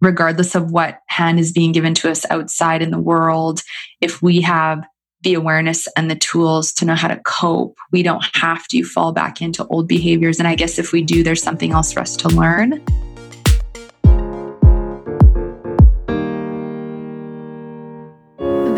regardless 0.00 0.54
of 0.54 0.70
what 0.70 1.00
hand 1.06 1.38
is 1.38 1.52
being 1.52 1.72
given 1.72 1.94
to 1.94 2.10
us 2.10 2.24
outside 2.30 2.82
in 2.82 2.90
the 2.90 2.98
world, 2.98 3.62
if 4.00 4.22
we 4.22 4.40
have 4.40 4.84
the 5.22 5.34
awareness 5.34 5.88
and 5.96 6.10
the 6.10 6.16
tools 6.16 6.72
to 6.72 6.84
know 6.84 6.94
how 6.94 7.08
to 7.08 7.20
cope, 7.24 7.76
we 7.90 8.02
don't 8.02 8.24
have 8.34 8.66
to 8.68 8.84
fall 8.84 9.12
back 9.12 9.42
into 9.42 9.66
old 9.66 9.88
behaviors. 9.88 10.38
And 10.38 10.46
I 10.46 10.54
guess 10.54 10.78
if 10.78 10.92
we 10.92 11.02
do, 11.02 11.22
there's 11.22 11.42
something 11.42 11.72
else 11.72 11.92
for 11.92 12.00
us 12.00 12.16
to 12.18 12.28
learn. 12.28 12.84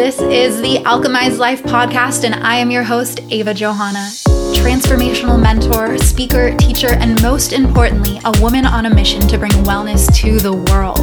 This 0.01 0.19
is 0.19 0.63
the 0.63 0.79
Alchemized 0.87 1.37
Life 1.37 1.63
podcast, 1.63 2.25
and 2.25 2.35
I 2.35 2.57
am 2.57 2.71
your 2.71 2.83
host, 2.83 3.21
Ava 3.29 3.53
Johanna 3.53 4.09
transformational 4.55 5.41
mentor, 5.41 5.99
speaker, 5.99 6.57
teacher, 6.57 6.93
and 6.93 7.21
most 7.23 7.53
importantly, 7.53 8.19
a 8.25 8.33
woman 8.41 8.65
on 8.65 8.87
a 8.87 8.95
mission 8.95 9.21
to 9.29 9.37
bring 9.37 9.53
wellness 9.65 10.11
to 10.15 10.39
the 10.39 10.53
world. 10.53 10.99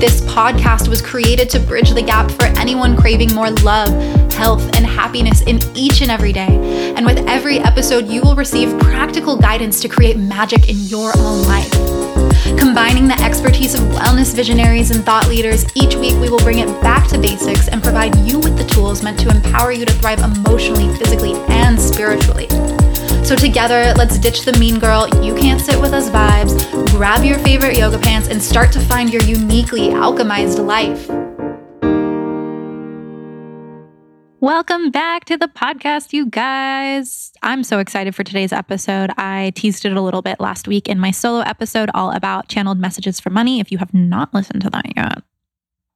This 0.00 0.22
podcast 0.22 0.88
was 0.88 1.02
created 1.02 1.50
to 1.50 1.60
bridge 1.60 1.90
the 1.90 2.02
gap 2.02 2.30
for 2.30 2.44
anyone 2.58 2.96
craving 2.96 3.34
more 3.34 3.50
love, 3.50 3.88
health, 4.32 4.64
and 4.74 4.86
happiness 4.86 5.42
in 5.42 5.60
each 5.74 6.00
and 6.00 6.10
every 6.10 6.32
day. 6.32 6.94
And 6.96 7.04
with 7.04 7.18
every 7.28 7.58
episode, 7.58 8.08
you 8.08 8.22
will 8.22 8.36
receive 8.36 8.78
practical 8.80 9.36
guidance 9.36 9.80
to 9.80 9.88
create 9.88 10.16
magic 10.16 10.70
in 10.70 10.78
your 10.80 11.12
own 11.18 11.42
life. 11.44 11.93
Combining 12.58 13.08
the 13.08 13.20
expertise 13.22 13.74
of 13.74 13.82
wellness 13.82 14.34
visionaries 14.34 14.90
and 14.90 15.04
thought 15.04 15.28
leaders, 15.28 15.64
each 15.74 15.94
week 15.96 16.14
we 16.20 16.28
will 16.30 16.38
bring 16.38 16.58
it 16.58 16.68
back 16.80 17.08
to 17.08 17.18
basics 17.18 17.68
and 17.68 17.82
provide 17.82 18.16
you 18.18 18.38
with 18.38 18.56
the 18.56 18.64
tools 18.64 19.02
meant 19.02 19.18
to 19.20 19.28
empower 19.28 19.72
you 19.72 19.84
to 19.84 19.92
thrive 19.94 20.20
emotionally, 20.20 20.94
physically, 20.96 21.34
and 21.48 21.80
spiritually. 21.80 22.48
So, 23.24 23.34
together, 23.34 23.94
let's 23.96 24.18
ditch 24.18 24.42
the 24.42 24.52
mean 24.58 24.78
girl, 24.78 25.08
you 25.22 25.34
can't 25.34 25.60
sit 25.60 25.80
with 25.80 25.92
us 25.92 26.10
vibes, 26.10 26.90
grab 26.90 27.24
your 27.24 27.38
favorite 27.38 27.76
yoga 27.76 27.98
pants, 27.98 28.28
and 28.28 28.42
start 28.42 28.70
to 28.72 28.80
find 28.80 29.12
your 29.12 29.22
uniquely 29.22 29.88
alchemized 29.88 30.64
life. 30.64 31.33
Welcome 34.44 34.90
back 34.90 35.24
to 35.24 35.38
the 35.38 35.48
podcast, 35.48 36.12
you 36.12 36.26
guys. 36.26 37.32
I'm 37.42 37.64
so 37.64 37.78
excited 37.78 38.14
for 38.14 38.24
today's 38.24 38.52
episode. 38.52 39.10
I 39.16 39.54
teased 39.56 39.86
it 39.86 39.96
a 39.96 40.02
little 40.02 40.20
bit 40.20 40.38
last 40.38 40.68
week 40.68 40.86
in 40.86 40.98
my 40.98 41.12
solo 41.12 41.40
episode, 41.40 41.88
all 41.94 42.10
about 42.10 42.48
channeled 42.48 42.78
messages 42.78 43.18
for 43.18 43.30
money. 43.30 43.58
If 43.58 43.72
you 43.72 43.78
have 43.78 43.94
not 43.94 44.34
listened 44.34 44.60
to 44.60 44.68
that 44.68 44.94
yet, 44.94 45.22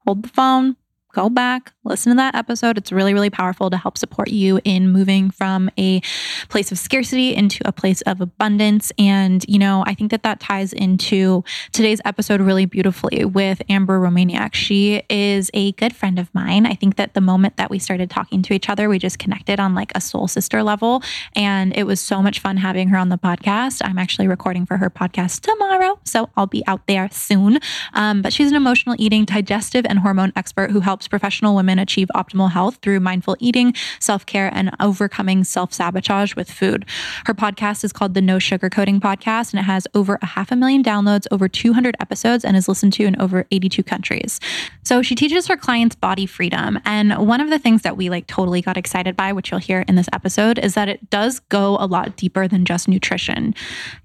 hold 0.06 0.22
the 0.22 0.30
phone, 0.30 0.76
go 1.18 1.28
back, 1.28 1.72
listen 1.82 2.10
to 2.12 2.16
that 2.16 2.36
episode. 2.36 2.78
It's 2.78 2.92
really, 2.92 3.12
really 3.12 3.28
powerful 3.28 3.70
to 3.70 3.76
help 3.76 3.98
support 3.98 4.28
you 4.28 4.60
in 4.62 4.92
moving 4.92 5.30
from 5.30 5.68
a 5.76 6.00
place 6.48 6.70
of 6.70 6.78
scarcity 6.78 7.34
into 7.34 7.66
a 7.66 7.72
place 7.72 8.02
of 8.02 8.20
abundance. 8.20 8.92
And, 8.98 9.44
you 9.48 9.58
know, 9.58 9.82
I 9.84 9.94
think 9.94 10.12
that 10.12 10.22
that 10.22 10.38
ties 10.38 10.72
into 10.72 11.42
today's 11.72 12.00
episode 12.04 12.40
really 12.40 12.66
beautifully 12.66 13.24
with 13.24 13.60
Amber 13.68 13.98
Romaniuk. 13.98 14.54
She 14.54 15.02
is 15.10 15.50
a 15.54 15.72
good 15.72 15.92
friend 15.92 16.20
of 16.20 16.32
mine. 16.32 16.66
I 16.66 16.74
think 16.74 16.94
that 16.96 17.14
the 17.14 17.20
moment 17.20 17.56
that 17.56 17.68
we 17.68 17.80
started 17.80 18.10
talking 18.10 18.40
to 18.42 18.54
each 18.54 18.68
other, 18.68 18.88
we 18.88 19.00
just 19.00 19.18
connected 19.18 19.58
on 19.58 19.74
like 19.74 19.90
a 19.96 20.00
soul 20.00 20.28
sister 20.28 20.62
level. 20.62 21.02
And 21.34 21.76
it 21.76 21.82
was 21.82 21.98
so 21.98 22.22
much 22.22 22.38
fun 22.38 22.58
having 22.58 22.90
her 22.90 22.96
on 22.96 23.08
the 23.08 23.18
podcast. 23.18 23.82
I'm 23.84 23.98
actually 23.98 24.28
recording 24.28 24.66
for 24.66 24.76
her 24.76 24.88
podcast 24.88 25.40
tomorrow. 25.40 25.98
So 26.04 26.30
I'll 26.36 26.46
be 26.46 26.64
out 26.68 26.86
there 26.86 27.08
soon. 27.10 27.58
Um, 27.92 28.22
but 28.22 28.32
she's 28.32 28.50
an 28.50 28.56
emotional 28.56 28.94
eating, 29.00 29.24
digestive, 29.24 29.84
and 29.84 29.98
hormone 29.98 30.32
expert 30.36 30.70
who 30.70 30.78
helps 30.78 31.07
professional 31.08 31.54
women 31.54 31.78
achieve 31.78 32.08
optimal 32.14 32.50
health 32.50 32.78
through 32.82 33.00
mindful 33.00 33.36
eating, 33.40 33.74
self 34.00 34.26
care, 34.26 34.50
and 34.54 34.70
overcoming 34.80 35.44
self 35.44 35.72
sabotage 35.72 36.36
with 36.36 36.50
food. 36.50 36.84
Her 37.26 37.34
podcast 37.34 37.84
is 37.84 37.92
called 37.92 38.14
the 38.14 38.22
No 38.22 38.36
Sugarcoating 38.36 39.00
Podcast, 39.00 39.52
and 39.52 39.60
it 39.60 39.64
has 39.64 39.86
over 39.94 40.18
a 40.22 40.26
half 40.26 40.52
a 40.52 40.56
million 40.56 40.82
downloads, 40.82 41.26
over 41.30 41.48
200 41.48 41.96
episodes, 42.00 42.44
and 42.44 42.56
is 42.56 42.68
listened 42.68 42.92
to 42.94 43.04
in 43.04 43.20
over 43.20 43.46
82 43.50 43.82
countries. 43.82 44.40
So 44.84 45.02
she 45.02 45.14
teaches 45.14 45.46
her 45.48 45.56
clients 45.56 45.96
body 45.96 46.26
freedom. 46.26 46.78
And 46.84 47.26
one 47.26 47.40
of 47.40 47.50
the 47.50 47.58
things 47.58 47.82
that 47.82 47.96
we 47.96 48.08
like 48.10 48.26
totally 48.26 48.62
got 48.62 48.76
excited 48.76 49.16
by, 49.16 49.32
which 49.32 49.50
you'll 49.50 49.60
hear 49.60 49.84
in 49.88 49.96
this 49.96 50.08
episode, 50.12 50.58
is 50.58 50.74
that 50.74 50.88
it 50.88 51.10
does 51.10 51.40
go 51.40 51.76
a 51.80 51.86
lot 51.86 52.16
deeper 52.16 52.48
than 52.48 52.64
just 52.64 52.88
nutrition. 52.88 53.54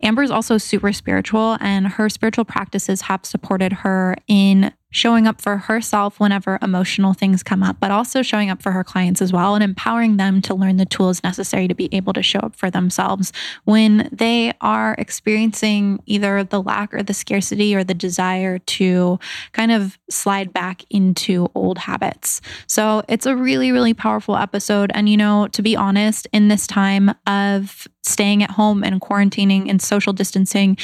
Amber 0.02 0.24
is 0.24 0.32
also 0.32 0.58
super 0.58 0.92
spiritual, 0.94 1.58
and 1.62 1.88
her 1.88 2.10
spiritual 2.10 2.46
practices 2.46 3.02
have 3.02 3.26
supported 3.26 3.74
her 3.74 4.16
in 4.28 4.74
showing 4.94 5.28
up 5.28 5.42
for 5.42 5.58
herself 5.58 6.20
whenever 6.20 6.60
emotional 6.62 7.14
things 7.14 7.44
come 7.44 7.64
up, 7.64 7.78
but 7.80 7.92
also 7.92 8.22
showing 8.22 8.50
up 8.50 8.62
for 8.62 8.72
her 8.72 8.84
clients 8.84 9.22
as 9.22 9.34
well 9.34 9.56
and 9.56 9.64
empowering 9.64 10.18
them 10.18 10.42
to 10.42 10.54
learn 10.54 10.78
the 10.78 10.86
tools 10.86 11.24
necessary 11.24 11.68
to 11.68 11.74
be 11.74 11.90
able 11.92 12.14
to 12.14 12.22
show 12.22 12.40
up 12.40 12.56
for 12.56 12.70
themselves 12.70 13.34
when 13.66 14.08
they 14.12 14.54
are 14.62 14.96
experiencing 15.00 16.02
either 16.06 16.44
the 16.44 16.62
lack 16.62 16.94
or 16.94 17.02
the 17.02 17.14
scarcity 17.14 17.76
or 17.76 17.84
the 17.84 17.94
desire 17.96 18.60
to 18.60 19.20
kind 19.52 19.72
of 19.72 19.98
slide 20.12 20.54
back 20.54 20.84
into 20.92 21.50
old 21.56 21.80
habits. 21.80 22.40
So 22.68 23.04
it's 23.10 23.26
a 23.26 23.36
really, 23.36 23.72
really 23.72 23.96
powerful 23.96 24.38
episode. 24.38 24.92
And, 24.94 25.10
you 25.10 25.18
know, 25.18 25.48
to 25.48 25.64
be 25.64 25.76
honest, 25.76 26.28
in 26.32 26.50
this 26.50 26.68
time 26.68 27.12
of 27.26 27.88
staying 28.04 28.44
at 28.44 28.52
home 28.52 28.84
and 28.84 29.02
quarantining 29.02 29.70
and 29.70 29.82
social 29.82 30.14
distancing, 30.14 30.78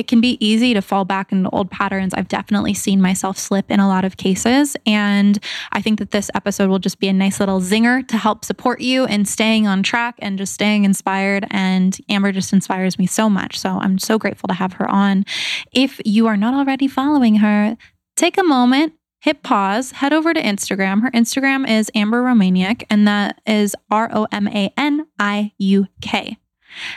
it 0.00 0.08
can 0.08 0.22
be 0.22 0.38
easy 0.40 0.72
to 0.72 0.80
fall 0.80 1.04
back 1.04 1.30
into 1.30 1.50
old 1.50 1.70
patterns. 1.70 2.14
I've 2.14 2.26
definitely 2.26 2.72
seen 2.72 3.02
myself 3.02 3.36
slip 3.36 3.70
in 3.70 3.80
a 3.80 3.86
lot 3.86 4.06
of 4.06 4.16
cases. 4.16 4.74
And 4.86 5.38
I 5.72 5.82
think 5.82 5.98
that 5.98 6.10
this 6.10 6.30
episode 6.34 6.70
will 6.70 6.78
just 6.78 7.00
be 7.00 7.08
a 7.08 7.12
nice 7.12 7.38
little 7.38 7.60
zinger 7.60 8.08
to 8.08 8.16
help 8.16 8.46
support 8.46 8.80
you 8.80 9.04
in 9.04 9.26
staying 9.26 9.66
on 9.66 9.82
track 9.82 10.14
and 10.20 10.38
just 10.38 10.54
staying 10.54 10.86
inspired. 10.86 11.46
And 11.50 11.98
Amber 12.08 12.32
just 12.32 12.54
inspires 12.54 12.98
me 12.98 13.06
so 13.06 13.28
much. 13.28 13.58
So 13.58 13.78
I'm 13.78 13.98
so 13.98 14.18
grateful 14.18 14.48
to 14.48 14.54
have 14.54 14.72
her 14.74 14.90
on. 14.90 15.26
If 15.70 16.00
you 16.06 16.26
are 16.28 16.36
not 16.38 16.54
already 16.54 16.88
following 16.88 17.34
her, 17.36 17.76
take 18.16 18.38
a 18.38 18.42
moment, 18.42 18.94
hit 19.20 19.42
pause, 19.42 19.90
head 19.90 20.14
over 20.14 20.32
to 20.32 20.40
Instagram. 20.40 21.02
Her 21.02 21.10
Instagram 21.10 21.68
is 21.68 21.90
Amber 21.94 22.22
Romaniuk, 22.22 22.84
and 22.88 23.06
that 23.06 23.42
is 23.46 23.76
R 23.90 24.08
O 24.14 24.26
M 24.32 24.48
A 24.48 24.72
N 24.78 25.08
I 25.18 25.52
U 25.58 25.88
K. 26.00 26.38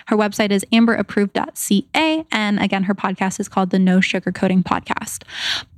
Her 0.07 0.17
website 0.17 0.51
is 0.51 0.65
amberapproved.ca. 0.71 2.25
And 2.31 2.59
again, 2.59 2.83
her 2.83 2.95
podcast 2.95 3.39
is 3.39 3.47
called 3.47 3.69
the 3.69 3.79
No 3.79 3.99
Sugarcoating 3.99 4.63
Podcast. 4.63 5.23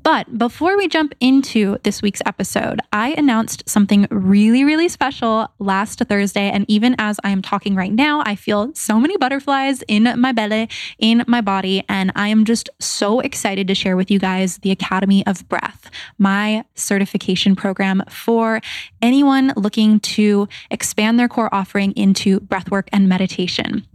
But 0.06 0.38
before 0.38 0.78
we 0.78 0.88
jump 0.88 1.16
into 1.20 1.80
this 1.82 2.04
week's 2.04 2.22
episode, 2.28 2.80
I 2.94 3.16
announced 3.18 3.68
something 3.68 4.06
really, 4.12 4.64
really 4.64 4.88
special 4.88 5.52
last 5.58 5.98
Thursday. 5.98 6.52
And 6.52 6.64
even 6.68 6.96
as 7.00 7.20
I 7.24 7.32
am 7.32 7.42
talking 7.42 7.74
right 7.74 7.92
now, 7.92 8.22
I 8.24 8.36
feel 8.36 8.72
so 8.76 9.00
many 9.00 9.18
butterflies 9.18 9.82
in 9.88 10.04
my 10.22 10.32
belly, 10.32 10.70
in 11.00 11.24
my 11.28 11.42
body. 11.42 11.84
And 11.90 12.12
I 12.16 12.28
am 12.28 12.46
just 12.46 12.70
so 12.80 13.20
excited 13.20 13.68
to 13.68 13.74
share 13.74 13.98
with 13.98 14.12
you 14.12 14.20
guys 14.20 14.60
the 14.60 14.70
Academy 14.70 15.26
of 15.26 15.50
Breath, 15.50 15.90
my 16.20 16.66
certification 16.76 17.56
program 17.56 18.04
for 18.08 18.62
anyone 19.02 19.54
looking 19.58 20.00
to 20.02 20.48
expand 20.70 21.18
their 21.18 21.28
core 21.28 21.50
offering 21.52 21.94
into 21.94 22.42
breathwork 22.42 22.90
and 22.94 23.10
meditation. 23.10 23.88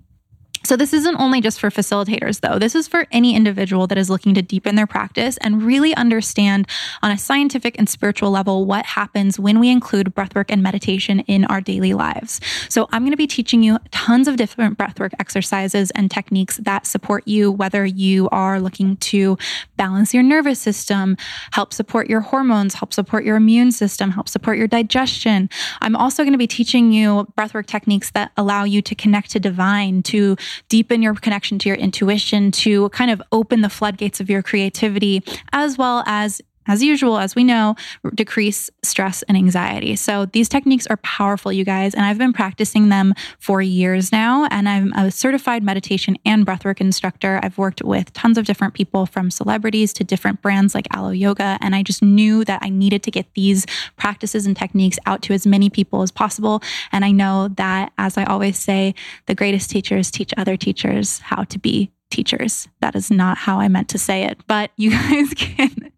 So, 0.65 0.77
this 0.77 0.93
isn't 0.93 1.17
only 1.17 1.41
just 1.41 1.59
for 1.59 1.71
facilitators, 1.71 2.41
though. 2.41 2.59
This 2.59 2.75
is 2.75 2.87
for 2.87 3.07
any 3.11 3.35
individual 3.35 3.87
that 3.87 3.97
is 3.97 4.11
looking 4.11 4.35
to 4.35 4.43
deepen 4.43 4.75
their 4.75 4.87
practice 4.87 5.39
and 5.39 5.63
really 5.63 5.95
understand 5.95 6.69
on 7.03 7.11
a 7.11 7.19
scientific 7.19 7.79
and 7.79 7.89
spiritual 7.89 8.31
level 8.31 8.67
what 8.67 8.85
happens 8.85 9.41
when 9.41 9.59
we 9.59 9.71
include 9.71 10.15
breathwork 10.15 10.47
and 10.51 10.63
meditation 10.63 11.21
in 11.21 11.47
our 11.47 11.61
daily 11.61 11.95
lives. 11.95 12.41
So, 12.69 12.89
I'm 12.93 13.03
going 13.03 13.13
to 13.13 13.17
be 13.17 13.27
teaching 13.27 13.63
you 13.63 13.79
tons 13.91 14.29
of 14.29 14.37
different 14.37 14.77
breathwork 14.77 15.13
exercises 15.19 15.91
and 15.93 16.11
techniques 16.11 16.59
that 16.59 16.87
support 16.87 17.27
you, 17.27 17.51
whether 17.51 17.87
you 17.87 18.29
are 18.29 18.61
looking 18.61 18.97
to 18.97 19.39
balance 19.77 20.13
your 20.13 20.23
nervous 20.23 20.61
system, 20.61 21.17
help 21.53 21.73
support 21.73 22.11
your 22.11 22.21
hormones, 22.21 22.75
help 22.75 22.93
support 22.93 23.25
your 23.25 23.37
immune 23.37 23.73
system, 23.73 24.11
help 24.11 24.29
support 24.29 24.59
your 24.59 24.69
digestion. 24.69 25.49
I'm 25.81 25.97
also 25.97 26.23
going 26.23 26.33
to 26.33 26.39
be 26.39 26.47
teaching 26.47 26.93
you 26.93 27.27
breathwork 27.37 27.67
techniques 27.67 28.11
that 28.11 28.33
allow 28.37 28.65
you 28.65 28.83
to 28.83 28.95
connect 28.95 29.31
to 29.31 29.41
divine, 29.41 30.03
to 30.05 30.37
deepen 30.69 31.03
your 31.03 31.15
connection 31.15 31.59
to 31.61 31.69
your 31.69 31.79
intuition, 31.79 32.51
to 32.53 32.89
kind 32.91 33.11
of 33.11 33.23
open 33.33 33.61
the 33.61 33.69
floodgates 33.69 34.21
of 34.21 34.31
your 34.31 34.43
creativity, 34.43 35.23
as 35.53 35.79
well 35.79 36.03
as 36.07 36.41
as 36.71 36.85
usual, 36.85 37.19
as 37.19 37.35
we 37.35 37.43
know, 37.43 37.75
decrease 38.15 38.71
stress 38.85 39.23
and 39.25 39.37
anxiety. 39.37 39.97
So 39.97 40.27
these 40.27 40.49
techniques 40.49 40.87
are 40.87 40.99
powerful, 40.99 41.53
you 41.53 41.65
guys, 41.65 41.97
and 41.97 42.05
I've 42.05 42.17
been 42.17 42.33
practicing 42.33 42.91
them 42.91 43.13
for 43.41 43.61
years 43.61 44.13
now. 44.13 44.47
And 44.53 44.69
I'm 44.69 44.93
a 44.93 45.11
certified 45.11 45.65
meditation 45.65 46.17
and 46.25 46.47
breathwork 46.47 46.81
instructor. 46.81 47.41
I've 47.43 47.59
worked 47.59 47.83
with 47.83 48.13
tons 48.13 48.39
of 48.39 48.45
different 48.45 48.75
people 48.75 49.05
from 49.05 49.33
celebrities 49.33 49.93
to 49.95 50.05
different 50.05 50.43
brands 50.43 50.73
like 50.73 50.87
Alo 50.95 51.11
Yoga. 51.11 51.59
And 51.61 51.75
I 51.75 51.83
just 51.83 52.03
knew 52.03 52.45
that 52.45 52.61
I 52.63 52.69
needed 52.69 53.03
to 53.03 53.11
get 53.11 53.27
these 53.35 53.67
practices 53.97 54.47
and 54.47 54.57
techniques 54.57 54.99
out 55.07 55.23
to 55.23 55.35
as 55.35 55.47
many 55.47 55.71
people 55.71 56.03
as 56.03 56.13
possible. 56.13 56.63
And 56.93 57.05
I 57.05 57.11
know 57.11 57.49
that, 57.57 57.93
as 57.99 58.17
I 58.17 58.23
always 58.25 58.59
say, 58.59 58.95
the 59.27 59.35
greatest 59.35 59.71
teachers 59.71 60.11
teach 60.13 60.33
other 60.37 60.57
teachers 60.57 61.19
how 61.19 61.43
to 61.43 61.59
be 61.59 61.91
teachers. 62.11 62.69
That 62.81 62.95
is 62.95 63.11
not 63.11 63.39
how 63.39 63.61
I 63.61 63.69
meant 63.69 63.89
to 63.91 63.99
say 63.99 64.25
it, 64.25 64.39
but 64.47 64.71
you 64.77 64.91
guys 64.91 65.33
can 65.35 65.93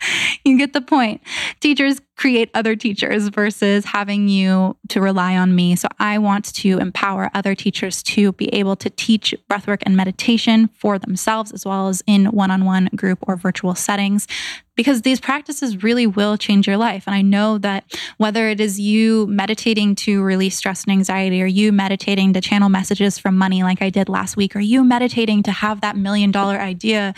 you 0.45 0.59
get 0.59 0.73
the 0.73 0.81
point. 0.81 1.23
Teachers 1.61 2.01
create 2.23 2.49
other 2.55 2.77
teachers 2.77 3.27
versus 3.27 3.85
having 3.85 4.29
you 4.29 4.77
to 4.89 5.01
rely 5.01 5.37
on 5.37 5.57
me. 5.57 5.75
So 5.75 5.89
I 5.99 6.19
want 6.19 6.55
to 6.55 6.79
empower 6.79 7.29
other 7.35 7.57
teachers 7.57 8.01
to 8.05 8.31
be 8.35 8.47
able 8.55 8.77
to 8.77 8.89
teach 8.91 9.35
breathwork 9.51 9.83
and 9.83 9.97
meditation 9.97 10.69
for 10.69 11.01
themselves 11.01 11.51
as 11.51 11.67
well 11.67 11.89
as 11.89 12.01
in 12.07 12.27
one-on-one 12.27 12.91
group 12.95 13.19
or 13.27 13.35
virtual 13.35 13.75
settings 13.75 14.29
because 14.75 15.03
these 15.03 15.21
practices 15.21 15.83
really 15.83 16.07
will 16.07 16.37
change 16.37 16.67
your 16.67 16.77
life. 16.77 17.05
And 17.07 17.15
I 17.15 17.23
know 17.23 17.59
that 17.59 17.85
whether 18.17 18.49
it 18.49 18.61
is 18.61 18.81
you 18.81 19.27
meditating 19.27 19.97
to 19.97 20.23
release 20.23 20.57
stress 20.57 20.85
and 20.85 20.93
anxiety, 20.93 21.43
or 21.43 21.47
you 21.47 21.73
meditating 21.73 22.33
to 22.33 22.41
channel 22.41 22.69
messages 22.69 23.19
from 23.19 23.37
money 23.37 23.63
like 23.63 23.83
I 23.83 23.91
did 23.91 24.09
last 24.09 24.37
week, 24.37 24.57
or 24.57 24.61
you 24.61 24.83
meditating 24.85 25.43
to 25.45 25.53
have 25.53 25.83
that 25.83 25.97
million 25.97 26.31
dollar 26.31 26.59
idea, 26.59 27.15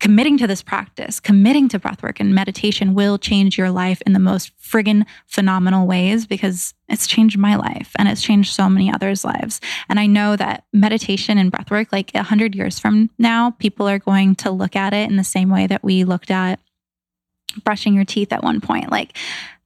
committing 0.00 0.36
to 0.38 0.46
this 0.46 0.62
practice, 0.62 1.20
committing 1.20 1.68
to 1.68 1.78
breathwork 1.78 2.20
and 2.20 2.34
meditation 2.34 2.94
will 2.94 3.18
change 3.18 3.56
your 3.56 3.70
life 3.70 4.02
in 4.06 4.12
the 4.12 4.18
most 4.18 4.52
friggin' 4.58 5.06
phenomenal 5.26 5.86
ways 5.86 6.26
because 6.26 6.74
it's 6.88 7.06
changed 7.06 7.38
my 7.38 7.56
life 7.56 7.92
and 7.98 8.08
it's 8.08 8.22
changed 8.22 8.52
so 8.52 8.68
many 8.68 8.92
others' 8.92 9.24
lives. 9.24 9.60
And 9.88 9.98
I 9.98 10.06
know 10.06 10.36
that 10.36 10.64
meditation 10.72 11.38
and 11.38 11.52
breathwork, 11.52 11.88
like 11.92 12.14
a 12.14 12.22
hundred 12.22 12.54
years 12.54 12.78
from 12.78 13.10
now, 13.18 13.52
people 13.52 13.88
are 13.88 13.98
going 13.98 14.34
to 14.36 14.50
look 14.50 14.76
at 14.76 14.92
it 14.92 15.08
in 15.08 15.16
the 15.16 15.24
same 15.24 15.48
way 15.48 15.66
that 15.66 15.84
we 15.84 16.04
looked 16.04 16.30
at 16.30 16.60
brushing 17.62 17.94
your 17.94 18.04
teeth 18.04 18.32
at 18.32 18.42
one 18.42 18.60
point. 18.60 18.90
Like 18.90 19.16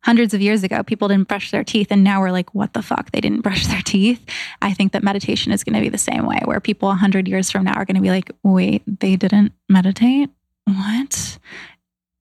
hundreds 0.03 0.35
of 0.35 0.41
years 0.41 0.63
ago, 0.63 0.83
people 0.83 1.09
didn't 1.09 1.29
brush 1.29 1.51
their 1.51 1.65
teeth, 1.65 1.89
and 1.91 2.05
now 2.05 2.21
we're 2.21 2.31
like, 2.31 2.55
what 2.55 2.73
the 2.73 2.83
fuck? 2.83 3.11
They 3.11 3.21
didn't 3.21 3.43
brush 3.43 3.67
their 3.69 3.83
teeth. 3.83 4.25
I 4.63 4.73
think 4.73 4.93
that 4.93 5.03
meditation 5.03 5.53
is 5.53 5.65
going 5.65 5.75
to 5.75 5.81
be 5.81 5.89
the 5.89 5.99
same 5.99 6.27
way, 6.27 6.41
where 6.45 6.61
people 6.61 6.89
100 6.89 7.29
years 7.29 7.51
from 7.51 7.65
now 7.65 7.75
are 7.75 7.85
going 7.85 7.97
to 7.97 8.03
be 8.03 8.11
like, 8.11 8.31
wait, 8.43 8.83
they 8.87 9.17
didn't 9.17 9.53
meditate? 9.69 10.31
What? 10.65 11.39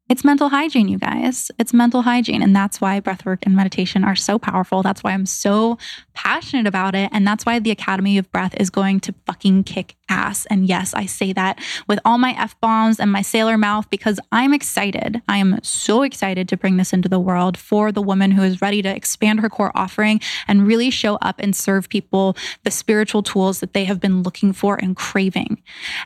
It's 0.10 0.24
mental 0.24 0.48
hygiene, 0.50 0.88
you 0.88 0.98
guys. 0.98 1.52
It's 1.60 1.74
mental 1.74 2.04
hygiene. 2.04 2.42
And 2.42 2.56
that's 2.56 2.80
why 2.80 3.02
breathwork 3.02 3.40
and 3.46 3.56
meditation 3.56 4.06
are 4.06 4.16
so 4.16 4.40
powerful. 4.40 4.82
That's 4.82 5.04
why 5.04 5.12
I'm 5.12 5.26
so 5.26 5.78
passionate 6.14 6.66
about 6.66 6.96
it. 6.96 7.10
And 7.12 7.28
that's 7.28 7.46
why 7.46 7.60
the 7.60 7.72
Academy 7.72 8.18
of 8.18 8.32
Breath 8.32 8.56
is 8.58 8.70
going 8.70 9.02
to 9.02 9.14
fucking 9.26 9.66
kick 9.66 9.96
ass. 10.08 10.46
And 10.46 10.66
yes, 10.66 10.94
I 10.94 11.06
say 11.06 11.34
that 11.34 11.60
with 11.88 12.00
all 12.06 12.18
my 12.18 12.32
F 12.40 12.58
bombs 12.62 13.02
and 13.02 13.12
my 13.12 13.22
sailor 13.22 13.58
mouth 13.58 13.90
because 13.90 14.18
I'm 14.32 14.54
excited. 14.54 15.22
I 15.28 15.38
am 15.38 15.60
so 15.62 16.04
excited 16.04 16.48
to 16.50 16.58
bring 16.58 16.78
this 16.78 16.94
into 16.94 17.10
the 17.10 17.20
world 17.20 17.58
for 17.58 17.92
the 17.92 18.02
woman 18.02 18.32
who 18.32 18.44
is 18.44 18.62
ready 18.62 18.82
to 18.82 18.96
expand 18.96 19.42
her 19.42 19.50
core 19.50 19.74
offering 19.76 20.22
and 20.48 20.66
really 20.66 20.90
show 20.90 21.16
up 21.16 21.36
and 21.40 21.54
serve 21.54 21.90
people 21.90 22.38
the 22.64 22.72
spiritual 22.72 23.24
tools 23.24 23.60
that 23.60 23.74
they 23.74 23.84
have 23.84 24.00
been 24.00 24.24
looking 24.24 24.54
for 24.54 24.78
and 24.78 24.96
craving. 24.96 25.62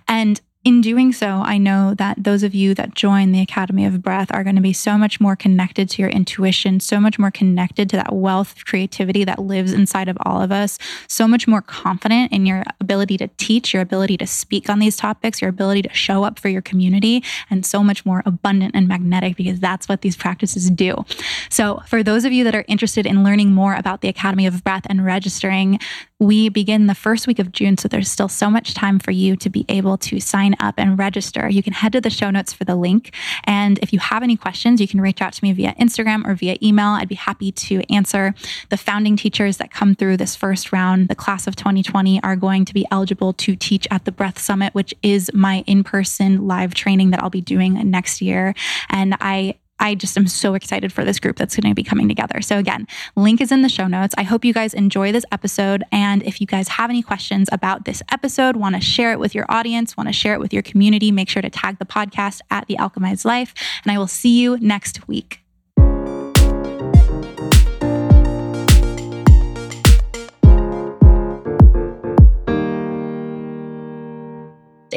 And 0.07 0.42
in 0.63 0.80
doing 0.80 1.12
so, 1.12 1.28
I 1.28 1.58
know 1.58 1.96
that 1.96 2.24
those 2.24 2.44
of 2.44 2.54
you 2.54 2.75
that 2.75 2.94
join 2.94 3.31
the 3.31 3.42
Academy 3.42 3.84
of 3.84 4.04
Breath 4.04 4.31
are 4.31 4.44
going 4.44 4.58
to 4.58 4.62
be 4.62 4.74
so 4.74 4.96
much 4.96 5.19
more 5.19 5.36
connected 5.36 5.90
to 5.90 6.04
your 6.04 6.12
intuition, 6.12 6.80
so 6.80 7.00
much 7.00 7.18
more 7.18 7.31
connected 7.31 7.90
to 7.90 7.96
that 7.96 8.13
wealth 8.13 8.56
of 8.56 8.66
creativity 8.66 9.24
that 9.24 9.40
lives 9.40 9.74
inside 9.74 10.08
of 10.08 10.19
all 10.24 10.40
of 10.40 10.52
us, 10.52 10.78
so 11.08 11.28
much 11.28 11.48
more 11.48 11.63
confident 11.63 12.31
in 12.31 12.46
your 12.46 12.63
ability 12.80 13.18
to 13.18 13.28
teach, 13.38 13.74
your 13.74 13.81
ability 13.81 14.18
to 14.18 14.28
speak 14.28 14.69
on 14.69 14.78
these 14.78 14.98
topics, 14.98 15.42
your 15.42 15.50
ability 15.50 15.81
to 15.81 15.94
show 15.94 16.24
up 16.24 16.38
for 16.38 16.50
your 16.50 16.62
community, 16.62 17.24
and 17.50 17.66
so 17.66 17.84
much 17.84 18.06
more 18.06 18.22
abundant 18.28 18.75
and 18.75 18.88
magnetic 18.88 19.36
because 19.38 19.60
that's 19.60 19.90
what 19.90 20.02
these 20.02 20.16
practices 20.16 20.69
do. 20.69 21.04
So, 21.50 21.81
for 21.88 22.04
those 22.04 22.24
of 22.24 22.34
you 22.34 22.44
that 22.44 22.54
are 22.54 22.66
interested 22.68 23.08
in 23.08 23.24
learning 23.24 23.52
more 23.52 23.74
about 23.74 24.02
the 24.02 24.10
Academy 24.10 24.46
of 24.46 24.63
Breath 24.63 24.86
and 24.86 25.04
registering, 25.04 25.80
we 26.22 26.50
begin 26.50 26.86
the 26.86 26.94
first 26.94 27.26
week 27.26 27.40
of 27.40 27.52
June. 27.52 27.78
So, 27.78 27.88
there's 27.88 28.10
still 28.10 28.30
so 28.30 28.50
much 28.50 28.76
time 28.76 29.00
for 29.00 29.10
you 29.10 29.36
to 29.38 29.50
be 29.50 29.66
able 29.68 29.98
to 29.98 30.20
sign 30.20 30.56
up 30.60 30.76
and 30.78 30.98
register, 30.98 31.50
you 31.50 31.64
can 31.64 31.74
head 31.74 31.94
to 31.94 32.02
the 32.02 32.12
show 32.12 32.30
notes 32.30 32.54
for 32.54 32.64
the 32.64 32.76
link. 32.76 33.14
And 33.46 33.80
if 33.80 33.92
you 33.92 34.00
have 34.00 34.22
any 34.22 34.38
questions, 34.38 34.80
you 34.80 34.88
can 34.88 35.02
reach 35.02 35.22
out 35.22 35.34
to 35.34 35.44
me 35.44 35.52
via 35.52 35.74
Instagram 35.80 36.26
or 36.26 36.36
via 36.36 36.58
email. 36.62 36.90
I'd 36.90 37.10
be 37.10 37.16
happy 37.16 37.52
to 37.52 37.82
answer. 37.92 38.36
The 38.70 38.78
founding 38.78 39.18
teachers 39.18 39.58
that 39.58 39.72
come 39.72 39.96
through 39.96 40.18
this 40.18 40.36
first 40.36 40.72
round, 40.72 41.08
the 41.08 41.16
class 41.16 41.48
of 41.48 41.56
2020, 41.56 42.22
are 42.24 42.36
going 42.36 42.66
to 42.66 42.74
be 42.74 42.86
eligible 42.92 43.34
to 43.34 43.56
teach 43.56 43.88
at 43.90 44.06
the 44.06 44.12
Breath 44.12 44.38
Summit, 44.38 44.76
which 44.76 44.94
is 45.02 45.32
my 45.34 45.64
in 45.66 45.84
person 45.84 46.48
live 46.48 46.76
training 46.76 47.10
that 47.12 47.24
I'll 47.24 47.32
be 47.32 47.42
doing 47.42 47.90
next 47.90 48.22
year. 48.22 48.54
And 48.90 49.16
I 49.20 49.56
I 49.81 49.95
just 49.95 50.18
am 50.18 50.28
so 50.28 50.54
excited 50.54 50.94
for 50.94 51.04
this 51.04 51.19
group 51.19 51.36
that's 51.36 51.56
going 51.56 51.69
to 51.69 51.75
be 51.75 51.83
coming 51.83 52.07
together. 52.07 52.42
So, 52.42 52.57
again, 52.57 52.88
link 53.16 53.42
is 53.42 53.51
in 53.51 53.63
the 53.63 53.69
show 53.69 53.88
notes. 53.88 54.16
I 54.18 54.24
hope 54.24 54.45
you 54.45 54.54
guys 54.54 54.74
enjoy 54.74 55.12
this 55.12 55.25
episode. 55.31 55.83
And 55.92 56.24
if 56.24 56.39
you 56.39 56.48
guys 56.48 56.69
have 56.69 56.89
any 56.89 57.01
questions 57.01 57.50
about 57.51 57.86
this 57.86 58.01
episode, 58.10 58.56
want 58.56 58.75
to 58.75 58.81
share 58.81 59.12
it 59.12 59.19
with 59.19 59.36
your 59.36 59.45
audience, 59.50 59.98
want 59.98 60.07
to 60.07 60.13
share 60.13 60.33
it 60.33 60.39
with 60.39 60.54
your 60.54 60.63
community, 60.63 61.12
make 61.12 61.28
sure 61.28 61.42
to 61.42 61.50
tag 61.50 61.80
the 61.80 61.86
podcast 61.86 62.42
at 62.50 62.68
The 62.68 62.78
Alchemized 62.78 63.25
Life. 63.25 63.54
And 63.83 63.92
I 63.92 63.98
will 63.98 64.07
see 64.07 64.39
you 64.39 64.57
next 64.60 65.07
week. 65.07 65.41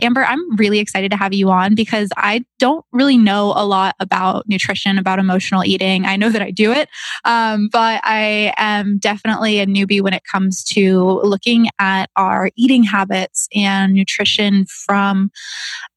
Amber, 0.02 0.24
I'm 0.24 0.56
really 0.56 0.78
excited 0.78 1.10
to 1.10 1.16
have 1.16 1.32
you 1.32 1.50
on 1.50 1.74
because 1.74 2.10
I 2.16 2.44
don't 2.58 2.84
really 2.92 3.16
know 3.16 3.52
a 3.56 3.66
lot 3.66 3.94
about 4.00 4.48
nutrition, 4.48 4.98
about 4.98 5.18
emotional 5.18 5.64
eating. 5.64 6.06
I 6.06 6.16
know 6.16 6.30
that 6.30 6.42
I 6.42 6.50
do 6.50 6.72
it, 6.72 6.88
um, 7.24 7.68
but 7.72 8.00
I 8.04 8.52
am 8.56 8.98
definitely 8.98 9.60
a 9.60 9.66
newbie 9.66 10.00
when 10.00 10.14
it 10.14 10.22
comes 10.30 10.64
to 10.64 11.20
looking 11.22 11.68
at 11.78 12.10
our 12.16 12.50
eating 12.56 12.82
habits 12.82 13.48
and 13.54 13.92
nutrition 13.92 14.66
from 14.66 15.30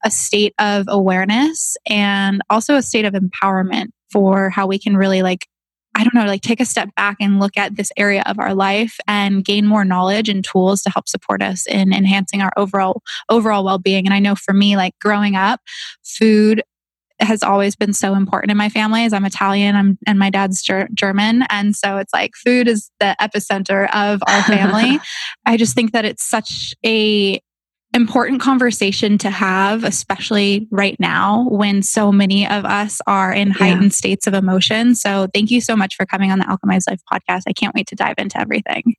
a 0.03 0.11
state 0.11 0.53
of 0.59 0.85
awareness 0.87 1.77
and 1.87 2.41
also 2.49 2.75
a 2.75 2.81
state 2.81 3.05
of 3.05 3.13
empowerment 3.13 3.87
for 4.11 4.49
how 4.49 4.67
we 4.67 4.79
can 4.79 4.95
really 4.95 5.21
like 5.21 5.47
I 5.97 6.03
don't 6.03 6.13
know, 6.13 6.25
like 6.25 6.41
take 6.41 6.61
a 6.61 6.65
step 6.65 6.93
back 6.95 7.17
and 7.19 7.39
look 7.39 7.57
at 7.57 7.75
this 7.75 7.91
area 7.97 8.21
of 8.27 8.37
our 8.37 8.53
life 8.53 8.97
and 9.07 9.43
gain 9.43 9.65
more 9.65 9.83
knowledge 9.83 10.29
and 10.29 10.43
tools 10.43 10.83
to 10.83 10.91
help 10.91 11.09
support 11.09 11.41
us 11.41 11.65
in 11.65 11.91
enhancing 11.91 12.39
our 12.39 12.51
overall 12.55 13.01
overall 13.29 13.65
well-being. 13.65 14.05
And 14.05 14.13
I 14.13 14.19
know 14.19 14.35
for 14.35 14.53
me, 14.53 14.77
like 14.77 14.93
growing 14.99 15.35
up, 15.35 15.59
food 16.03 16.61
has 17.19 17.41
always 17.41 17.75
been 17.75 17.93
so 17.93 18.13
important 18.13 18.51
in 18.51 18.57
my 18.57 18.69
family 18.69 19.03
as 19.03 19.11
I'm 19.11 19.25
Italian 19.25 19.75
I'm, 19.75 19.97
and 20.05 20.19
my 20.19 20.29
dad's 20.29 20.61
ger- 20.61 20.87
German. 20.93 21.45
And 21.49 21.75
so 21.75 21.97
it's 21.97 22.13
like 22.13 22.35
food 22.35 22.67
is 22.67 22.91
the 22.99 23.15
epicenter 23.19 23.89
of 23.95 24.21
our 24.27 24.43
family. 24.43 24.99
I 25.43 25.57
just 25.57 25.73
think 25.73 25.93
that 25.93 26.05
it's 26.05 26.23
such 26.23 26.75
a 26.85 27.41
important 27.93 28.41
conversation 28.41 29.17
to 29.19 29.29
have, 29.29 29.83
especially 29.83 30.67
right 30.71 30.99
now 30.99 31.47
when 31.49 31.81
so 31.81 32.11
many 32.11 32.47
of 32.47 32.65
us 32.65 33.01
are 33.07 33.33
in 33.33 33.51
heightened 33.51 33.83
yeah. 33.83 33.89
states 33.89 34.27
of 34.27 34.33
emotion. 34.33 34.95
So, 34.95 35.27
thank 35.33 35.51
you 35.51 35.61
so 35.61 35.75
much 35.75 35.95
for 35.95 36.05
coming 36.05 36.31
on 36.31 36.39
the 36.39 36.45
Alchemized 36.45 36.89
Life 36.89 37.01
podcast. 37.11 37.43
I 37.47 37.53
can't 37.53 37.73
wait 37.75 37.87
to 37.87 37.95
dive 37.95 38.15
into 38.17 38.39
everything. 38.39 38.95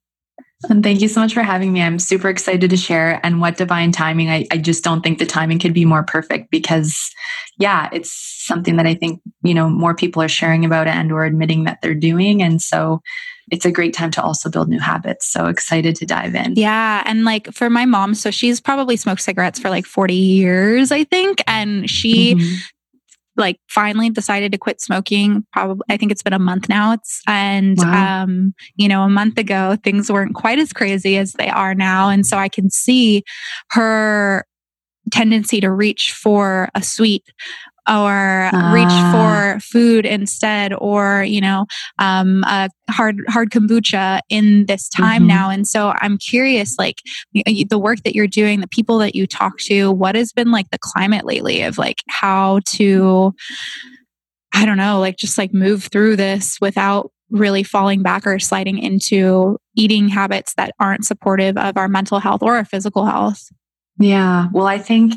And 0.67 0.83
thank 0.83 0.99
you 0.99 1.07
so 1.07 1.21
much 1.21 1.33
for 1.33 1.41
having 1.41 1.71
me. 1.71 1.81
I'm 1.81 1.99
super 1.99 2.27
excited 2.27 2.69
to 2.69 2.77
share. 2.77 3.25
And 3.25 3.39
what 3.39 3.55
divine 3.55 3.93
timing. 3.93 4.29
I, 4.29 4.45
I 4.51 4.57
just 4.57 4.83
don't 4.83 5.01
think 5.01 5.17
the 5.17 5.25
timing 5.25 5.57
could 5.57 5.73
be 5.73 5.85
more 5.85 6.03
perfect 6.03 6.51
because, 6.51 7.09
yeah, 7.57 7.87
it's 7.93 8.11
something 8.45 8.75
that 8.75 8.85
I 8.85 8.93
think, 8.93 9.21
you 9.41 9.53
know, 9.53 9.69
more 9.69 9.95
people 9.95 10.21
are 10.21 10.27
sharing 10.27 10.65
about 10.65 10.87
and 10.87 11.13
or 11.13 11.23
admitting 11.23 11.63
that 11.63 11.79
they're 11.81 11.95
doing. 11.95 12.41
And 12.41 12.61
so 12.61 13.01
it's 13.51 13.65
a 13.65 13.71
great 13.71 13.93
time 13.93 14.11
to 14.11 14.21
also 14.21 14.49
build 14.49 14.69
new 14.69 14.79
habits. 14.79 15.31
So 15.31 15.47
excited 15.47 15.95
to 15.97 16.05
dive 16.05 16.35
in. 16.35 16.53
Yeah. 16.55 17.03
And 17.05 17.25
like 17.25 17.51
for 17.53 17.69
my 17.69 17.85
mom, 17.85 18.13
so 18.13 18.31
she's 18.31 18.59
probably 18.59 18.95
smoked 18.95 19.21
cigarettes 19.21 19.59
for 19.59 19.69
like 19.69 19.85
40 19.85 20.13
years, 20.13 20.91
I 20.91 21.03
think. 21.03 21.43
And 21.47 21.89
she, 21.89 22.35
mm-hmm. 22.35 22.55
like 23.37 23.57
finally 23.69 24.09
decided 24.09 24.51
to 24.51 24.57
quit 24.57 24.81
smoking 24.81 25.45
probably 25.53 25.85
i 25.89 25.95
think 25.95 26.11
it's 26.11 26.23
been 26.23 26.33
a 26.33 26.39
month 26.39 26.67
now 26.67 26.91
it's 26.91 27.21
and 27.25 27.77
wow. 27.77 28.23
um 28.23 28.53
you 28.75 28.85
know 28.85 29.03
a 29.03 29.09
month 29.09 29.37
ago 29.37 29.77
things 29.81 30.11
weren't 30.11 30.35
quite 30.35 30.59
as 30.59 30.73
crazy 30.73 31.17
as 31.17 31.33
they 31.33 31.47
are 31.47 31.73
now 31.73 32.09
and 32.09 32.25
so 32.25 32.35
i 32.35 32.49
can 32.49 32.69
see 32.69 33.23
her 33.69 34.43
tendency 35.09 35.61
to 35.61 35.71
reach 35.71 36.11
for 36.11 36.69
a 36.75 36.83
sweet 36.83 37.23
or 37.87 38.49
reach 38.73 38.87
ah. 38.89 39.53
for 39.55 39.59
food 39.59 40.05
instead 40.05 40.73
or 40.73 41.23
you 41.23 41.41
know 41.41 41.65
um, 41.99 42.43
a 42.45 42.69
hard 42.89 43.17
hard 43.27 43.49
kombucha 43.49 44.19
in 44.29 44.65
this 44.65 44.89
time 44.89 45.21
mm-hmm. 45.21 45.27
now 45.27 45.49
and 45.49 45.67
so 45.67 45.93
i'm 46.01 46.17
curious 46.17 46.75
like 46.77 47.01
the 47.69 47.79
work 47.79 48.01
that 48.03 48.15
you're 48.15 48.27
doing 48.27 48.59
the 48.59 48.67
people 48.67 48.97
that 48.97 49.15
you 49.15 49.25
talk 49.25 49.57
to 49.57 49.91
what 49.91 50.15
has 50.15 50.31
been 50.31 50.51
like 50.51 50.69
the 50.71 50.79
climate 50.79 51.25
lately 51.25 51.61
of 51.61 51.77
like 51.77 52.03
how 52.09 52.59
to 52.65 53.33
i 54.53 54.65
don't 54.65 54.77
know 54.77 54.99
like 54.99 55.17
just 55.17 55.37
like 55.37 55.53
move 55.53 55.85
through 55.85 56.15
this 56.15 56.57
without 56.61 57.11
really 57.31 57.63
falling 57.63 58.01
back 58.01 58.25
or 58.25 58.39
sliding 58.39 58.79
into 58.79 59.57
eating 59.75 60.09
habits 60.09 60.55
that 60.55 60.73
aren't 60.79 61.05
supportive 61.05 61.57
of 61.57 61.77
our 61.77 61.87
mental 61.87 62.19
health 62.19 62.41
or 62.41 62.55
our 62.55 62.65
physical 62.65 63.05
health 63.05 63.49
Yeah. 64.01 64.47
Well, 64.53 64.65
I 64.65 64.77
think, 64.77 65.15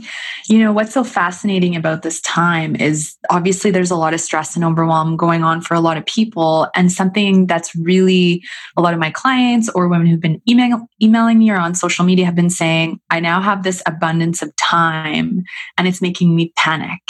you 0.49 0.59
know, 0.59 0.73
what's 0.73 0.93
so 0.93 1.05
fascinating 1.05 1.77
about 1.77 2.03
this 2.03 2.21
time 2.23 2.75
is 2.75 3.17
obviously 3.31 3.71
there's 3.71 3.93
a 3.93 3.97
lot 3.97 4.13
of 4.13 4.21
stress 4.21 4.57
and 4.57 4.65
overwhelm 4.65 5.17
going 5.17 5.45
on 5.45 5.61
for 5.61 5.75
a 5.75 5.81
lot 5.81 5.97
of 5.97 6.05
people. 6.05 6.67
And 6.75 6.91
something 6.91 7.47
that's 7.47 7.77
really 7.77 8.43
a 8.77 8.83
lot 8.83 8.93
of 8.93 8.99
my 8.99 9.11
clients 9.11 9.69
or 9.69 9.87
women 9.87 10.09
who've 10.09 10.21
been 10.21 10.43
email, 10.49 10.89
emailing 11.01 11.39
me 11.39 11.51
or 11.51 11.59
on 11.59 11.77
social 11.77 12.05
media 12.05 12.25
have 12.25 12.35
been 12.35 12.51
saying, 12.51 12.99
I 13.09 13.21
now 13.21 13.41
have 13.41 13.63
this 13.63 13.85
abundance 13.87 14.43
of 14.43 14.55
time 14.57 15.45
and 15.79 15.87
it's 15.87 16.03
making 16.03 16.35
me 16.35 16.53
panic 16.57 17.03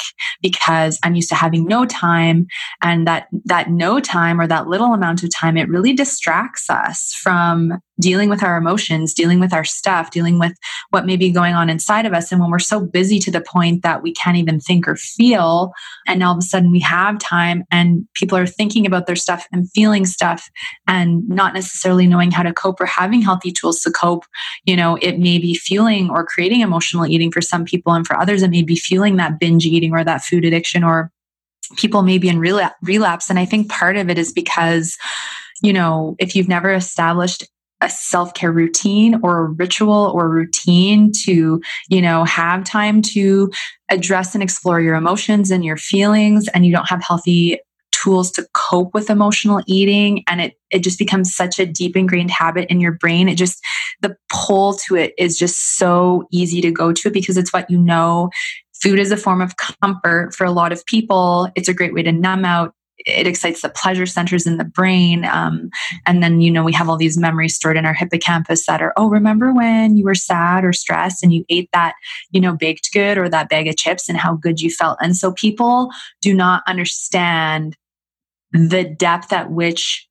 because 0.43 0.99
I'm 1.03 1.15
used 1.15 1.31
to 1.31 1.37
having 1.37 1.65
no 1.65 1.87
time. 1.87 2.49
And 2.83 3.07
that, 3.07 3.29
that 3.47 3.71
no 3.71 3.99
time 3.99 4.39
or 4.39 4.47
that 4.47 4.67
little 4.67 4.93
amount 4.93 5.23
of 5.23 5.35
time, 5.35 5.57
it 5.57 5.71
really 5.71 5.95
distracts 5.95 6.69
us 6.69 7.15
from 7.23 7.81
dealing 8.03 8.29
with 8.29 8.43
our 8.43 8.57
emotions, 8.57 9.15
dealing 9.15 9.41
with 9.41 9.53
our 9.53 9.65
stuff, 9.65 10.11
dealing 10.11 10.39
with 10.39 10.53
what 10.91 11.07
may 11.07 11.17
be 11.17 11.31
going 11.31 11.55
on 11.55 11.71
inside 11.71 12.05
of 12.05 12.13
us. 12.13 12.31
And 12.31 12.41
when 12.41 12.51
we're 12.51 12.59
so 12.59 12.81
busy 12.81 13.19
to 13.21 13.31
the 13.31 13.41
point 13.41 13.83
that 13.83 14.03
we 14.03 14.13
can't 14.13 14.37
even 14.37 14.61
think 14.61 14.87
or 14.87 14.97
feel, 14.97 15.73
and 16.07 16.23
all 16.23 16.33
of 16.33 16.39
a 16.39 16.43
sudden 16.43 16.71
we 16.71 16.81
have 16.81 17.19
time 17.19 17.65
and 17.71 18.07
people 18.15 18.37
are 18.37 18.47
thinking 18.47 18.85
about 18.85 19.07
their 19.07 19.17
stuff 19.17 19.47
and 19.53 19.71
feeling 19.71 20.05
stuff 20.05 20.51
and 20.87 21.27
not 21.29 21.55
necessarily 21.55 22.07
knowing 22.07 22.31
how 22.31 22.43
to 22.43 22.53
cope 22.53 22.81
or 22.81 22.87
having 22.87 23.23
healthy 23.23 23.53
tools 23.53 23.81
to 23.81 23.91
cope, 23.91 24.25
you 24.65 24.77
know, 24.77 24.97
it 25.01 25.19
may 25.19 25.39
be 25.39 25.55
fueling 25.55 26.11
or 26.11 26.27
creating 26.27 26.61
emotional 26.61 27.07
eating 27.07 27.31
for 27.31 27.41
some 27.41 27.65
people. 27.65 27.93
And 27.93 28.07
for 28.07 28.19
others, 28.19 28.43
it 28.43 28.51
may 28.51 28.63
be 28.63 28.77
fueling 28.77 29.17
that 29.17 29.39
binge 29.39 29.65
eating 29.65 29.93
or 29.93 30.05
that 30.05 30.23
food 30.23 30.45
addiction 30.45 30.85
or 30.85 31.11
people 31.77 32.03
may 32.03 32.19
be 32.19 32.29
in 32.29 32.39
relapse. 32.39 33.31
And 33.31 33.39
I 33.39 33.45
think 33.45 33.71
part 33.71 33.97
of 33.97 34.11
it 34.11 34.19
is 34.19 34.33
because 34.33 34.99
you 35.63 35.73
know, 35.73 36.17
if 36.19 36.35
you've 36.35 36.49
never 36.49 36.73
established 36.73 37.45
a 37.83 37.91
self-care 37.91 38.53
routine 38.53 39.21
or 39.23 39.39
a 39.41 39.45
ritual 39.45 40.13
or 40.15 40.31
routine 40.31 41.13
to 41.25 41.61
you 41.89 42.01
know 42.01 42.25
have 42.25 42.65
time 42.65 43.03
to 43.03 43.51
address 43.91 44.35
and 44.35 44.43
explore 44.43 44.81
your 44.81 44.95
emotions 44.95 45.51
and 45.51 45.65
your 45.65 45.77
feelings 45.77 46.49
and 46.49 46.65
you 46.65 46.73
don't 46.73 46.89
have 46.89 47.03
healthy 47.03 47.59
tools 47.93 48.31
to 48.33 48.47
cope 48.55 48.95
with 48.95 49.11
emotional 49.11 49.63
eating 49.67 50.25
and 50.29 50.41
it 50.41 50.55
it 50.71 50.83
just 50.83 50.99
becomes 50.99 51.35
such 51.35 51.59
a 51.59 51.67
deep 51.67 51.97
ingrained 51.97 52.31
habit 52.31 52.69
in 52.71 52.81
your 52.81 52.93
brain. 52.93 53.29
It 53.29 53.37
just 53.37 53.61
the 54.01 54.17
pull 54.31 54.75
to 54.75 54.97
it 54.97 55.13
is 55.19 55.39
just 55.39 55.77
so 55.77 56.25
easy 56.33 56.61
to 56.63 56.71
go 56.71 56.93
to 56.93 57.11
because 57.11 57.37
it's 57.37 57.53
what 57.53 57.71
you 57.71 57.79
know. 57.79 58.31
Food 58.83 58.99
is 58.99 59.13
a 59.13 59.17
form 59.17 59.41
of 59.41 59.55
comfort 59.57 60.35
for 60.35 60.45
a 60.45 60.51
lot 60.51 60.73
of 60.73 60.85
people. 60.87 61.49
It's 61.55 61.69
a 61.69 61.75
great 61.75 61.95
way 61.95 62.03
to 62.03 62.11
numb 62.11 62.45
out 62.45 62.75
it 63.07 63.27
excites 63.27 63.63
the 63.63 63.69
pleasure 63.69 64.07
centers 64.07 64.47
in 64.47 64.57
the 64.57 64.65
brain. 64.65 65.25
Um, 65.25 65.71
and 66.07 66.23
then, 66.23 66.41
you 66.41 66.51
know, 66.51 66.65
we 66.65 66.73
have 66.73 66.89
all 66.89 66.97
these 66.97 67.19
memories 67.19 67.55
stored 67.55 67.77
in 67.77 67.87
our 67.87 67.95
hippocampus 67.95 68.67
that 68.67 68.83
are, 68.83 68.93
oh, 68.97 69.09
remember 69.09 69.53
when 69.53 69.97
you 69.97 70.05
were 70.05 70.15
sad 70.15 70.65
or 70.65 70.73
stressed 70.73 71.23
and 71.23 71.33
you 71.33 71.45
ate 71.49 71.69
that, 71.73 71.95
you 72.31 72.41
know, 72.41 72.57
baked 72.57 72.93
good 72.93 73.19
or 73.19 73.29
that 73.29 73.49
bag 73.49 73.69
of 73.69 73.77
chips 73.77 74.09
and 74.09 74.19
how 74.19 74.35
good 74.35 74.61
you 74.61 74.71
felt. 74.71 74.99
And 75.01 75.17
so 75.17 75.33
people 75.33 75.91
do 76.21 76.35
not 76.35 76.63
understand 76.67 77.77
the 78.53 78.85
depth 78.85 79.33
at 79.33 79.51
which 79.51 80.09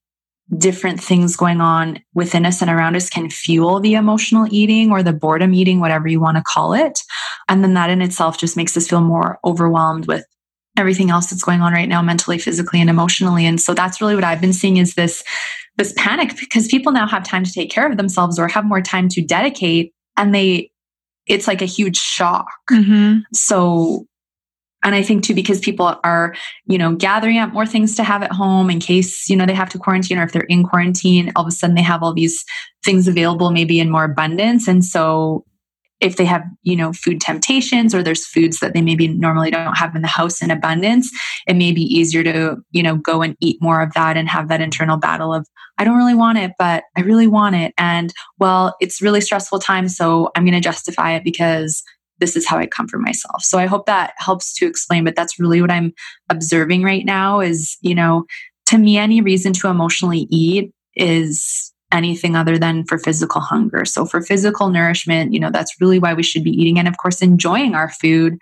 different 0.58 1.02
things 1.02 1.38
going 1.38 1.62
on 1.62 2.00
within 2.14 2.46
us 2.46 2.62
and 2.62 2.70
around 2.70 2.96
us 2.96 3.10
can 3.10 3.30
fuel 3.30 3.80
the 3.80 3.94
emotional 3.94 4.48
eating 4.52 4.92
or 4.92 5.02
the 5.02 5.14
boredom 5.14 5.54
eating, 5.54 5.80
whatever 5.80 6.08
you 6.08 6.20
want 6.20 6.38
to 6.38 6.44
call 6.46 6.74
it. 6.74 7.00
And 7.48 7.64
then 7.64 7.74
that 7.76 7.90
in 7.90 8.02
itself 8.02 8.38
just 8.38 8.58
makes 8.58 8.76
us 8.76 8.88
feel 8.88 9.02
more 9.02 9.40
overwhelmed 9.46 10.08
with 10.08 10.26
everything 10.78 11.10
else 11.10 11.30
that's 11.30 11.44
going 11.44 11.62
on 11.62 11.74
right 11.74 11.90
now 11.90 12.02
mentally 12.02 12.38
physically 12.38 12.80
and 12.80 12.90
emotionally. 12.90 13.46
And 13.46 13.60
so 13.60 13.74
that's 13.74 14.02
really 14.02 14.16
what 14.16 14.24
i've 14.24 14.42
been 14.42 14.54
seeing 14.54 14.78
is 14.78 14.96
this 14.96 15.24
this 15.78 15.94
panic 15.98 16.36
because 16.40 16.68
people 16.68 16.92
now 16.92 17.08
have 17.08 17.24
time 17.24 17.44
to 17.44 17.52
take 17.52 17.72
care 17.72 17.90
of 17.90 17.98
themselves 17.98 18.40
or 18.40 18.48
have 18.48 18.66
more 18.66 18.82
time 18.82 19.10
to 19.10 19.22
dedicate 19.22 19.94
and 20.18 20.34
they 20.34 20.72
it's 21.28 21.48
like 21.48 21.62
a 21.62 21.66
huge 21.66 21.98
shock. 21.98 22.48
Mm-hmm. 22.70 23.20
so 23.34 24.06
and 24.84 24.96
i 24.96 25.04
think 25.04 25.24
too 25.24 25.36
because 25.36 25.60
people 25.60 26.00
are 26.04 26.34
you 26.66 26.78
know 26.78 26.96
gathering 26.96 27.38
up 27.38 27.54
more 27.54 27.66
things 27.66 27.96
to 27.96 28.04
have 28.04 28.24
at 28.24 28.32
home 28.32 28.70
in 28.70 28.80
case 28.80 29.30
you 29.30 29.36
know 29.36 29.46
they 29.46 29.54
have 29.54 29.70
to 29.70 29.78
quarantine 29.78 30.18
or 30.18 30.24
if 30.24 30.32
they're 30.32 30.42
in 30.44 30.64
quarantine 30.64 31.32
all 31.36 31.44
of 31.44 31.48
a 31.48 31.52
sudden 31.52 31.76
they 31.76 31.84
have 31.84 32.02
all 32.02 32.14
these 32.14 32.44
things 32.84 33.08
available 33.08 33.52
maybe 33.52 33.80
in 33.80 33.90
more 33.90 34.04
abundance. 34.04 34.68
And 34.68 34.84
so 34.84 35.46
if 36.02 36.18
they 36.18 36.26
have 36.26 36.44
you 36.64 36.76
know 36.76 36.92
food 36.92 37.22
temptations 37.22 37.94
or 37.96 38.04
there's 38.04 38.26
foods 38.26 38.60
that 38.60 38.74
they 38.74 38.82
maybe 38.82 39.08
normally 39.08 39.52
don't 39.52 39.78
have 39.78 39.96
in 39.96 40.02
the 40.02 40.08
house 40.08 40.42
in 40.42 40.52
abundance 40.52 41.10
it 41.48 41.56
may 41.56 41.72
be 41.72 41.82
easier 41.82 42.24
to 42.24 42.58
you 42.72 42.84
know 42.84 42.96
go 42.98 43.22
and 43.22 43.38
eat 43.40 43.58
more 43.62 43.82
of 43.82 43.94
that 43.94 44.18
and 44.18 44.28
have 44.28 44.50
that 44.50 44.62
internal 44.62 44.98
battle 44.98 45.34
of 45.34 45.48
i 45.78 45.84
don't 45.84 45.98
really 45.98 46.16
want 46.16 46.38
it 46.38 46.52
but 46.58 46.84
i 46.98 47.02
really 47.02 47.28
want 47.28 47.56
it. 47.56 47.74
And 47.78 48.14
well 48.40 48.76
it's 48.82 49.02
really 49.02 49.22
stressful 49.22 49.60
time 49.60 49.88
so 49.88 50.30
i'm 50.36 50.44
going 50.44 50.54
to 50.54 50.60
justify 50.60 51.12
it 51.12 51.24
because 51.24 51.84
this 52.20 52.36
is 52.36 52.48
how 52.48 52.58
i 52.58 52.68
comfort 52.68 53.00
myself. 53.00 53.42
So 53.44 53.58
i 53.58 53.66
hope 53.66 53.86
that 53.86 54.14
helps 54.18 54.54
to 54.56 54.68
explain 54.68 55.04
but 55.04 55.16
that's 55.16 55.40
really 55.40 55.62
what 55.62 55.72
i'm 55.72 55.94
observing 56.30 56.84
right 56.84 57.06
now 57.06 57.40
is 57.40 57.78
you 57.82 57.96
know 57.96 58.26
to 58.66 58.78
me 58.78 58.98
any 58.98 59.22
reason 59.22 59.54
to 59.54 59.68
emotionally 59.68 60.28
eat 60.30 60.72
is 60.96 61.71
anything 61.92 62.36
other 62.36 62.58
than 62.58 62.86
for 62.86 62.98
physical 62.98 63.42
hunger. 63.42 63.86
So 63.86 64.06
for 64.06 64.22
physical 64.22 64.70
nourishment, 64.70 65.34
you 65.34 65.40
know, 65.40 65.50
that's 65.52 65.80
really 65.82 66.00
why 66.00 66.14
we 66.14 66.24
should 66.24 66.44
be 66.44 66.52
eating 66.52 66.80
and 66.80 66.88
of 66.88 66.98
course 66.98 67.22
enjoying 67.22 67.76
our 67.76 67.90
food. 67.90 68.38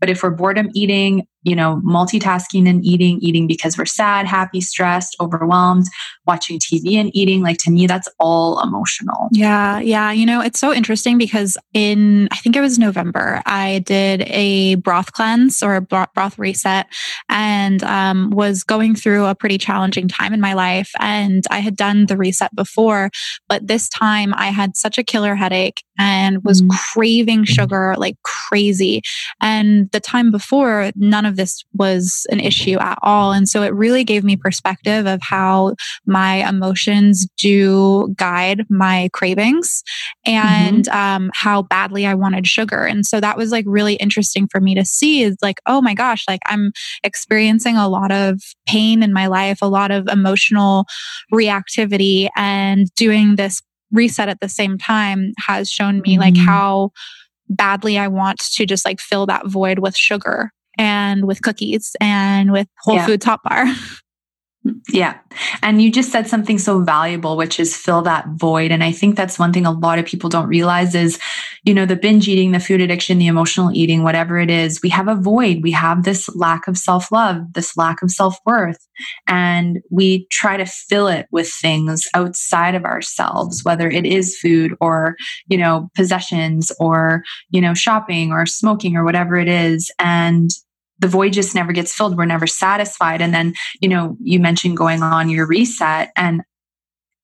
But 0.00 0.10
if 0.10 0.22
we're 0.22 0.30
boredom 0.30 0.70
eating, 0.74 1.26
you 1.44 1.54
know, 1.54 1.80
multitasking 1.84 2.68
and 2.68 2.84
eating, 2.84 3.18
eating 3.20 3.46
because 3.46 3.76
we're 3.78 3.84
sad, 3.84 4.26
happy, 4.26 4.60
stressed, 4.60 5.16
overwhelmed, 5.20 5.86
watching 6.26 6.58
TV 6.58 6.94
and 6.94 7.14
eating, 7.14 7.42
like 7.42 7.58
to 7.58 7.70
me, 7.70 7.86
that's 7.86 8.08
all 8.18 8.60
emotional. 8.62 9.28
Yeah. 9.30 9.78
Yeah. 9.78 10.10
You 10.10 10.26
know, 10.26 10.40
it's 10.40 10.58
so 10.58 10.72
interesting 10.72 11.18
because 11.18 11.56
in, 11.74 12.28
I 12.32 12.36
think 12.36 12.56
it 12.56 12.60
was 12.60 12.78
November, 12.78 13.42
I 13.44 13.80
did 13.80 14.22
a 14.22 14.76
broth 14.76 15.12
cleanse 15.12 15.62
or 15.62 15.76
a 15.76 15.82
broth 15.82 16.38
reset 16.38 16.86
and 17.28 17.82
um, 17.84 18.30
was 18.30 18.64
going 18.64 18.94
through 18.94 19.26
a 19.26 19.34
pretty 19.34 19.58
challenging 19.58 20.08
time 20.08 20.32
in 20.32 20.40
my 20.40 20.54
life. 20.54 20.90
And 20.98 21.44
I 21.50 21.58
had 21.58 21.76
done 21.76 22.06
the 22.06 22.16
reset 22.16 22.54
before, 22.54 23.10
but 23.48 23.66
this 23.66 23.88
time 23.88 24.32
I 24.34 24.46
had 24.46 24.76
such 24.76 24.96
a 24.96 25.04
killer 25.04 25.34
headache 25.34 25.82
and 25.98 26.42
was 26.42 26.62
mm. 26.62 26.70
craving 26.70 27.44
sugar 27.44 27.94
like 27.98 28.16
crazy. 28.22 29.02
And 29.40 29.90
the 29.92 30.00
time 30.00 30.30
before, 30.30 30.90
none 30.96 31.26
of 31.26 31.33
of 31.34 31.36
this 31.36 31.64
was 31.74 32.26
an 32.30 32.40
issue 32.40 32.78
at 32.78 32.98
all. 33.02 33.32
And 33.32 33.48
so 33.48 33.62
it 33.62 33.74
really 33.74 34.04
gave 34.04 34.24
me 34.24 34.36
perspective 34.36 35.06
of 35.06 35.20
how 35.22 35.74
my 36.06 36.48
emotions 36.48 37.26
do 37.36 38.14
guide 38.16 38.64
my 38.70 39.10
cravings 39.12 39.82
and 40.24 40.84
mm-hmm. 40.84 40.96
um, 40.96 41.30
how 41.34 41.62
badly 41.62 42.06
I 42.06 42.14
wanted 42.14 42.46
sugar. 42.46 42.84
And 42.84 43.04
so 43.04 43.20
that 43.20 43.36
was 43.36 43.50
like 43.50 43.64
really 43.66 43.94
interesting 43.94 44.48
for 44.50 44.60
me 44.60 44.74
to 44.74 44.84
see 44.84 45.22
is 45.22 45.36
like, 45.42 45.60
oh 45.66 45.82
my 45.82 45.94
gosh, 45.94 46.24
like 46.28 46.40
I'm 46.46 46.72
experiencing 47.02 47.76
a 47.76 47.88
lot 47.88 48.12
of 48.12 48.40
pain 48.66 49.02
in 49.02 49.12
my 49.12 49.26
life, 49.26 49.58
a 49.60 49.68
lot 49.68 49.90
of 49.90 50.08
emotional 50.08 50.86
reactivity, 51.32 52.28
and 52.36 52.92
doing 52.94 53.36
this 53.36 53.60
reset 53.92 54.28
at 54.28 54.40
the 54.40 54.48
same 54.48 54.78
time 54.78 55.32
has 55.46 55.70
shown 55.70 56.00
me 56.00 56.12
mm-hmm. 56.12 56.20
like 56.20 56.36
how 56.36 56.90
badly 57.48 57.98
I 57.98 58.08
want 58.08 58.38
to 58.54 58.66
just 58.66 58.84
like 58.84 59.00
fill 59.00 59.26
that 59.26 59.46
void 59.46 59.78
with 59.78 59.96
sugar 59.96 60.50
and 60.78 61.26
with 61.26 61.42
cookies 61.42 61.96
and 62.00 62.52
with 62.52 62.68
Whole 62.80 62.96
yeah. 62.96 63.06
Foods 63.06 63.24
Hot 63.24 63.40
Bar. 63.42 63.66
Yeah. 64.88 65.18
And 65.62 65.82
you 65.82 65.90
just 65.90 66.10
said 66.10 66.26
something 66.26 66.58
so 66.58 66.80
valuable, 66.80 67.36
which 67.36 67.60
is 67.60 67.76
fill 67.76 68.00
that 68.02 68.26
void. 68.36 68.70
And 68.70 68.82
I 68.82 68.92
think 68.92 69.14
that's 69.14 69.38
one 69.38 69.52
thing 69.52 69.66
a 69.66 69.70
lot 69.70 69.98
of 69.98 70.06
people 70.06 70.30
don't 70.30 70.48
realize 70.48 70.94
is, 70.94 71.18
you 71.64 71.74
know, 71.74 71.84
the 71.84 71.96
binge 71.96 72.28
eating, 72.28 72.52
the 72.52 72.60
food 72.60 72.80
addiction, 72.80 73.18
the 73.18 73.26
emotional 73.26 73.70
eating, 73.74 74.02
whatever 74.02 74.38
it 74.38 74.50
is, 74.50 74.80
we 74.82 74.88
have 74.88 75.08
a 75.08 75.16
void. 75.16 75.62
We 75.62 75.72
have 75.72 76.04
this 76.04 76.34
lack 76.34 76.66
of 76.66 76.78
self 76.78 77.12
love, 77.12 77.52
this 77.52 77.76
lack 77.76 78.02
of 78.02 78.10
self 78.10 78.38
worth. 78.46 78.78
And 79.26 79.80
we 79.90 80.26
try 80.30 80.56
to 80.56 80.66
fill 80.66 81.08
it 81.08 81.26
with 81.30 81.50
things 81.50 82.08
outside 82.14 82.74
of 82.74 82.84
ourselves, 82.84 83.64
whether 83.64 83.90
it 83.90 84.06
is 84.06 84.38
food 84.38 84.74
or, 84.80 85.16
you 85.46 85.58
know, 85.58 85.90
possessions 85.94 86.72
or, 86.80 87.22
you 87.50 87.60
know, 87.60 87.74
shopping 87.74 88.32
or 88.32 88.46
smoking 88.46 88.96
or 88.96 89.04
whatever 89.04 89.36
it 89.36 89.48
is. 89.48 89.90
And 89.98 90.50
the 90.98 91.08
void 91.08 91.32
just 91.32 91.54
never 91.54 91.72
gets 91.72 91.94
filled. 91.94 92.16
We're 92.16 92.24
never 92.24 92.46
satisfied. 92.46 93.20
And 93.20 93.34
then, 93.34 93.54
you 93.80 93.88
know, 93.88 94.16
you 94.20 94.40
mentioned 94.40 94.76
going 94.76 95.02
on 95.02 95.28
your 95.28 95.46
reset, 95.46 96.10
and 96.16 96.42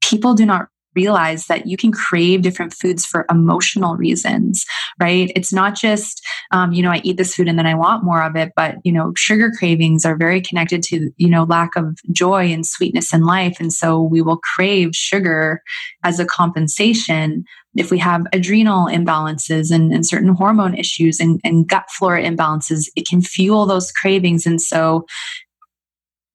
people 0.03 0.35
do 0.35 0.47
not 0.47 0.69
realize 0.97 1.47
that 1.47 1.67
you 1.67 1.77
can 1.77 1.93
crave 1.93 2.43
different 2.43 2.75
foods 2.75 3.07
for 3.07 3.25
emotional 3.31 3.97
reasons, 3.97 4.65
right? 5.01 5.31
It's 5.37 5.53
not 5.53 5.77
just, 5.77 6.21
um, 6.51 6.73
you 6.73 6.83
know, 6.83 6.91
I 6.91 7.01
eat 7.05 7.17
this 7.17 7.35
food 7.35 7.47
and 7.47 7.57
then 7.57 7.67
I 7.67 7.75
want 7.75 8.03
more 8.03 8.23
of 8.25 8.35
it, 8.35 8.53
but, 8.57 8.77
you 8.83 8.91
know, 8.91 9.13
sugar 9.17 9.53
cravings 9.57 10.05
are 10.05 10.17
very 10.17 10.41
connected 10.41 10.83
to, 10.85 11.11
you 11.17 11.29
know, 11.29 11.45
lack 11.45 11.77
of 11.77 11.97
joy 12.11 12.47
and 12.53 12.67
sweetness 12.67 13.15
in 13.15 13.23
life. 13.23 13.59
And 13.61 13.73
so 13.73 14.03
we 14.03 14.21
will 14.21 14.39
crave 14.39 14.91
sugar 14.93 15.63
as 16.03 16.19
a 16.19 16.27
compensation 16.27 17.45
if 17.77 17.91
we 17.91 17.99
have 17.99 18.27
adrenal 18.33 18.87
imbalances 18.87 19.71
and, 19.71 19.93
and 19.93 20.07
certain 20.07 20.35
hormone 20.35 20.75
issues 20.75 21.21
and, 21.21 21.41
and 21.45 21.69
gut 21.69 21.85
flora 21.91 22.23
imbalances, 22.23 22.89
it 22.97 23.07
can 23.07 23.23
fuel 23.23 23.67
those 23.67 23.93
cravings. 23.93 24.47
And 24.47 24.61
so 24.61 25.07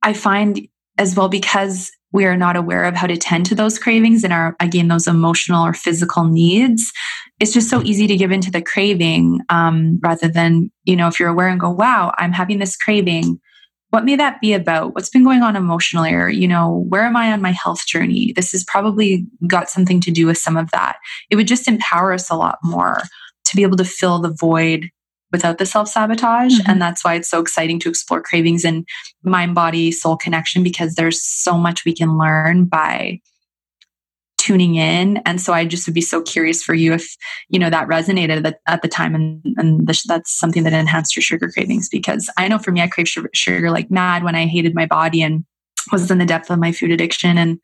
I 0.01 0.13
find 0.13 0.67
as 0.97 1.15
well 1.15 1.27
because 1.27 1.91
we 2.13 2.25
are 2.25 2.37
not 2.37 2.55
aware 2.55 2.85
of 2.85 2.95
how 2.95 3.07
to 3.07 3.17
tend 3.17 3.45
to 3.47 3.55
those 3.55 3.77
cravings 3.77 4.23
and 4.23 4.31
our 4.31 4.55
again 4.61 4.87
those 4.87 5.07
emotional 5.07 5.65
or 5.65 5.73
physical 5.73 6.23
needs 6.23 6.93
it's 7.39 7.53
just 7.53 7.69
so 7.69 7.81
easy 7.83 8.07
to 8.07 8.15
give 8.15 8.31
into 8.31 8.51
the 8.51 8.61
craving 8.61 9.41
um, 9.49 9.99
rather 10.01 10.27
than, 10.27 10.71
you 10.85 10.95
know, 10.95 11.07
if 11.07 11.19
you're 11.19 11.29
aware 11.29 11.49
and 11.49 11.59
go, 11.59 11.69
wow, 11.69 12.13
I'm 12.17 12.31
having 12.31 12.59
this 12.59 12.77
craving. 12.77 13.39
What 13.95 14.03
may 14.03 14.17
that 14.17 14.41
be 14.41 14.51
about? 14.51 14.93
What's 14.93 15.09
been 15.09 15.23
going 15.23 15.41
on 15.41 15.55
emotionally? 15.55 16.13
Or, 16.13 16.27
you 16.27 16.49
know, 16.49 16.83
where 16.89 17.05
am 17.05 17.15
I 17.15 17.31
on 17.31 17.41
my 17.41 17.51
health 17.51 17.87
journey? 17.87 18.33
This 18.35 18.51
has 18.51 18.61
probably 18.65 19.25
got 19.47 19.69
something 19.69 20.01
to 20.01 20.11
do 20.11 20.27
with 20.27 20.37
some 20.37 20.57
of 20.57 20.69
that. 20.71 20.97
It 21.29 21.37
would 21.37 21.47
just 21.47 21.69
empower 21.69 22.11
us 22.11 22.29
a 22.29 22.35
lot 22.35 22.59
more 22.61 23.03
to 23.45 23.55
be 23.55 23.63
able 23.63 23.77
to 23.77 23.85
fill 23.85 24.19
the 24.19 24.35
void 24.37 24.89
without 25.31 25.59
the 25.59 25.65
self 25.65 25.87
sabotage. 25.87 26.59
Mm-hmm. 26.59 26.69
And 26.69 26.81
that's 26.81 27.05
why 27.05 27.13
it's 27.13 27.29
so 27.29 27.39
exciting 27.39 27.79
to 27.79 27.89
explore 27.89 28.21
cravings 28.21 28.65
and 28.65 28.85
mind 29.23 29.55
body 29.55 29.93
soul 29.93 30.17
connection 30.17 30.61
because 30.61 30.95
there's 30.95 31.23
so 31.23 31.57
much 31.57 31.85
we 31.85 31.95
can 31.95 32.17
learn 32.17 32.65
by 32.65 33.21
tuning 34.45 34.75
in. 34.75 35.17
And 35.25 35.41
so 35.41 35.53
I 35.53 35.65
just 35.65 35.87
would 35.87 35.95
be 35.95 36.01
so 36.01 36.21
curious 36.21 36.63
for 36.63 36.75
you 36.75 36.93
if, 36.93 37.15
you 37.49 37.57
know, 37.57 37.69
that 37.69 37.87
resonated 37.87 38.45
at, 38.45 38.59
at 38.67 38.81
the 38.81 38.87
time 38.87 39.15
and, 39.15 39.41
and 39.57 39.87
the, 39.87 39.99
that's 40.07 40.37
something 40.37 40.63
that 40.63 40.73
enhanced 40.73 41.15
your 41.15 41.23
sugar 41.23 41.49
cravings. 41.49 41.89
Because 41.89 42.29
I 42.37 42.47
know 42.47 42.59
for 42.59 42.71
me, 42.71 42.81
I 42.81 42.87
crave 42.87 43.07
sugar, 43.07 43.29
sugar 43.33 43.71
like 43.71 43.89
mad 43.89 44.23
when 44.23 44.35
I 44.35 44.45
hated 44.45 44.75
my 44.75 44.85
body 44.85 45.23
and 45.23 45.45
was 45.91 46.11
in 46.11 46.19
the 46.19 46.25
depth 46.25 46.51
of 46.51 46.59
my 46.59 46.71
food 46.71 46.91
addiction. 46.91 47.37
And, 47.37 47.59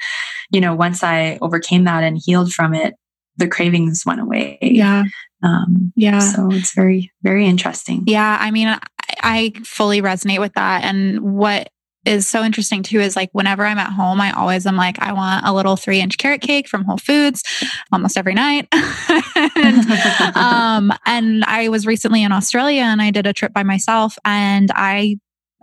you 0.52 0.62
know, 0.62 0.74
once 0.74 1.04
I 1.04 1.38
overcame 1.42 1.84
that 1.84 2.04
and 2.04 2.20
healed 2.24 2.52
from 2.52 2.74
it, 2.74 2.96
the 3.38 3.48
cravings 3.48 4.04
went 4.06 4.22
away. 4.22 4.58
Yeah. 4.62 5.04
Um, 5.44 5.94
yeah. 5.96 6.20
So 6.20 6.50
it's 6.52 6.74
very, 6.74 7.12
very 7.22 7.48
interesting. 7.48 8.04
Yeah. 8.08 8.38
I 8.40 8.52
mean, 8.52 8.68
I, 8.68 8.80
I 9.22 9.54
fully 9.64 10.02
resonate 10.02 10.40
with 10.40 10.54
that. 10.54 10.84
And 10.84 11.20
what 11.22 11.70
is 12.06 12.28
so 12.28 12.44
interesting 12.44 12.84
too 12.84 13.00
is 13.00 13.16
like 13.16 13.30
whenever 13.32 13.66
I'm 13.66 13.78
at 13.78 13.92
home, 13.92 14.20
I 14.20 14.32
always 14.32 14.66
am 14.66 14.76
like, 14.76 15.00
I 15.00 15.14
want 15.14 15.46
a 15.46 15.54
little 15.54 15.76
three 15.76 16.00
inch 16.00 16.18
carrot 16.18 16.42
cake 16.42 16.68
from 16.68 16.84
Whole 16.84 16.98
Foods 16.98 17.44
almost 17.92 18.18
every 18.18 18.34
night. 18.34 18.68
and, 19.56 20.36
um, 20.36 20.94
and 21.06 21.44
I 21.46 21.70
was 21.70 21.86
recently 21.86 22.24
in 22.24 22.32
Australia 22.32 22.82
and 22.82 23.02
I 23.02 23.12
did 23.12 23.28
a 23.28 23.34
trip 23.34 23.54
by 23.54 23.64
myself 23.64 24.18
and 24.26 24.72
I 24.74 25.18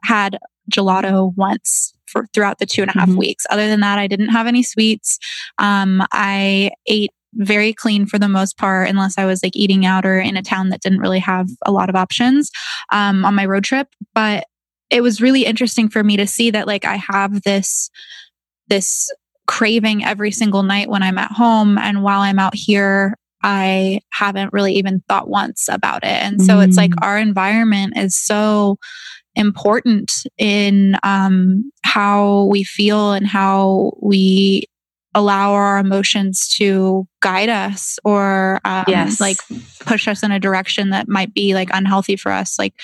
had 0.04 0.38
gelato 0.70 1.34
once 1.34 1.94
for 2.06 2.26
throughout 2.32 2.58
the 2.58 2.66
two 2.66 2.82
and 2.82 2.90
a 2.90 2.98
half 2.98 3.08
mm-hmm. 3.08 3.18
weeks. 3.18 3.44
Other 3.50 3.68
than 3.68 3.80
that, 3.80 3.98
I 3.98 4.06
didn't 4.06 4.28
have 4.28 4.46
any 4.46 4.62
sweets. 4.62 5.18
Um, 5.58 6.02
I 6.12 6.70
ate 6.86 7.10
very 7.34 7.72
clean 7.72 8.06
for 8.06 8.18
the 8.18 8.28
most 8.28 8.56
part, 8.56 8.88
unless 8.88 9.18
I 9.18 9.26
was 9.26 9.42
like 9.42 9.54
eating 9.54 9.84
out 9.84 10.06
or 10.06 10.18
in 10.18 10.36
a 10.36 10.42
town 10.42 10.70
that 10.70 10.80
didn't 10.80 11.00
really 11.00 11.18
have 11.18 11.48
a 11.66 11.72
lot 11.72 11.90
of 11.90 11.96
options 11.96 12.50
um, 12.90 13.24
on 13.24 13.34
my 13.34 13.44
road 13.44 13.64
trip. 13.64 13.88
But 14.14 14.46
it 14.90 15.02
was 15.02 15.20
really 15.20 15.44
interesting 15.44 15.88
for 15.88 16.02
me 16.02 16.16
to 16.16 16.26
see 16.26 16.50
that 16.50 16.66
like 16.66 16.84
I 16.84 16.96
have 16.96 17.42
this 17.42 17.90
this 18.68 19.10
craving 19.46 20.04
every 20.04 20.30
single 20.30 20.62
night 20.62 20.88
when 20.88 21.02
I'm 21.02 21.18
at 21.18 21.32
home 21.32 21.78
and 21.78 22.02
while 22.02 22.20
I'm 22.20 22.38
out 22.38 22.54
here 22.54 23.14
I 23.42 24.00
haven't 24.10 24.52
really 24.52 24.74
even 24.74 25.02
thought 25.08 25.28
once 25.28 25.68
about 25.70 26.02
it. 26.02 26.08
And 26.08 26.42
so 26.42 26.56
mm. 26.56 26.66
it's 26.66 26.76
like 26.76 26.90
mm. 26.90 27.02
our 27.02 27.16
environment 27.18 27.96
is 27.96 28.16
so 28.16 28.78
important 29.36 30.12
in 30.38 30.96
um, 31.04 31.70
how 31.84 32.44
we 32.50 32.64
feel 32.64 33.12
and 33.12 33.26
how 33.26 33.92
we 34.02 34.64
allow 35.18 35.52
our 35.52 35.78
emotions 35.78 36.48
to 36.56 37.06
guide 37.20 37.48
us 37.48 37.98
or 38.04 38.60
um, 38.64 38.84
yes. 38.86 39.20
like 39.20 39.36
push 39.80 40.06
us 40.06 40.22
in 40.22 40.30
a 40.30 40.40
direction 40.40 40.90
that 40.90 41.08
might 41.08 41.34
be 41.34 41.54
like 41.54 41.68
unhealthy 41.72 42.16
for 42.16 42.30
us 42.30 42.58
like 42.58 42.74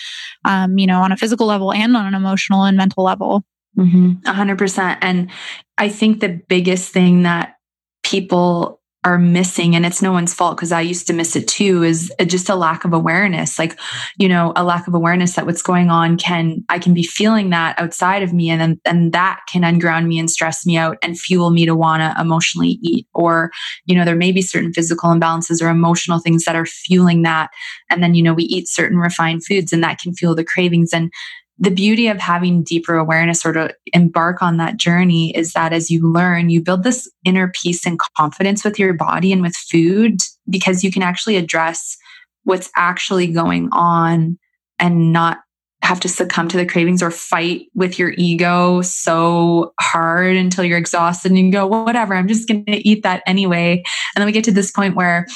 um, 0.44 0.76
you 0.78 0.86
know 0.86 1.00
on 1.00 1.12
a 1.12 1.16
physical 1.16 1.46
level 1.46 1.72
and 1.72 1.96
on 1.96 2.06
an 2.06 2.14
emotional 2.14 2.64
and 2.64 2.76
mental 2.76 3.04
level 3.04 3.44
mm-hmm. 3.78 4.12
100% 4.26 4.98
and 5.00 5.30
i 5.78 5.88
think 5.88 6.20
the 6.20 6.40
biggest 6.48 6.92
thing 6.92 7.22
that 7.22 7.56
people 8.02 8.80
are 9.04 9.18
missing 9.18 9.76
and 9.76 9.84
it's 9.84 10.00
no 10.00 10.12
one's 10.12 10.32
fault 10.32 10.56
because 10.56 10.72
i 10.72 10.80
used 10.80 11.06
to 11.06 11.12
miss 11.12 11.36
it 11.36 11.46
too 11.46 11.82
is 11.82 12.12
uh, 12.18 12.24
just 12.24 12.48
a 12.48 12.54
lack 12.54 12.84
of 12.84 12.92
awareness. 12.92 13.58
Like 13.58 13.78
you 14.16 14.28
know 14.28 14.52
a 14.56 14.64
lack 14.64 14.86
of 14.86 14.94
awareness 14.94 15.34
that 15.34 15.46
what's 15.46 15.62
going 15.62 15.90
on 15.90 16.16
can 16.16 16.64
i 16.68 16.78
can 16.78 16.94
be 16.94 17.02
feeling 17.02 17.50
that 17.50 17.78
outside 17.78 18.22
of 18.22 18.32
me 18.32 18.50
and 18.50 18.60
then 18.60 18.80
and 18.84 19.12
that 19.12 19.40
can 19.50 19.64
unground 19.64 20.08
me 20.08 20.18
and 20.18 20.30
stress 20.30 20.64
me 20.66 20.76
out 20.76 20.96
and 21.02 21.18
fuel 21.18 21.50
me 21.50 21.66
to 21.66 21.74
want 21.74 22.00
to 22.00 22.20
emotionally 22.20 22.78
eat. 22.82 23.06
Or 23.14 23.50
you 23.86 23.94
know 23.94 24.04
there 24.04 24.16
may 24.16 24.32
be 24.32 24.42
certain 24.42 24.72
physical 24.72 25.10
imbalances 25.10 25.62
or 25.62 25.68
emotional 25.68 26.18
things 26.18 26.44
that 26.44 26.56
are 26.56 26.66
fueling 26.66 27.22
that 27.22 27.50
and 27.90 28.02
then 28.02 28.14
you 28.14 28.22
know 28.22 28.34
we 28.34 28.44
eat 28.44 28.68
certain 28.68 28.98
refined 28.98 29.44
foods 29.44 29.72
and 29.72 29.82
that 29.82 29.98
can 29.98 30.14
fuel 30.14 30.34
the 30.34 30.44
cravings. 30.44 30.92
And 30.92 31.12
the 31.58 31.70
beauty 31.70 32.08
of 32.08 32.18
having 32.18 32.64
deeper 32.64 32.96
awareness 32.96 33.46
or 33.46 33.52
to 33.52 33.74
embark 33.92 34.42
on 34.42 34.56
that 34.56 34.76
journey 34.76 35.34
is 35.36 35.52
that 35.52 35.72
as 35.72 35.90
you 35.90 36.10
learn, 36.10 36.50
you 36.50 36.60
build 36.60 36.82
this 36.82 37.10
inner 37.24 37.52
peace 37.54 37.86
and 37.86 37.98
confidence 38.16 38.64
with 38.64 38.78
your 38.78 38.92
body 38.92 39.32
and 39.32 39.40
with 39.40 39.54
food 39.54 40.20
because 40.48 40.82
you 40.82 40.90
can 40.90 41.02
actually 41.02 41.36
address 41.36 41.96
what's 42.42 42.70
actually 42.76 43.28
going 43.28 43.68
on 43.72 44.38
and 44.78 45.12
not 45.12 45.38
have 45.82 46.00
to 46.00 46.08
succumb 46.08 46.48
to 46.48 46.56
the 46.56 46.66
cravings 46.66 47.02
or 47.02 47.10
fight 47.10 47.66
with 47.74 47.98
your 47.98 48.14
ego 48.16 48.80
so 48.80 49.74
hard 49.80 50.34
until 50.34 50.64
you're 50.64 50.78
exhausted 50.78 51.30
and 51.30 51.38
you 51.38 51.52
go, 51.52 51.66
whatever, 51.66 52.14
I'm 52.14 52.26
just 52.26 52.48
going 52.48 52.64
to 52.66 52.88
eat 52.88 53.02
that 53.02 53.22
anyway. 53.26 53.82
And 54.14 54.20
then 54.20 54.26
we 54.26 54.32
get 54.32 54.44
to 54.44 54.52
this 54.52 54.70
point 54.70 54.96
where 54.96 55.26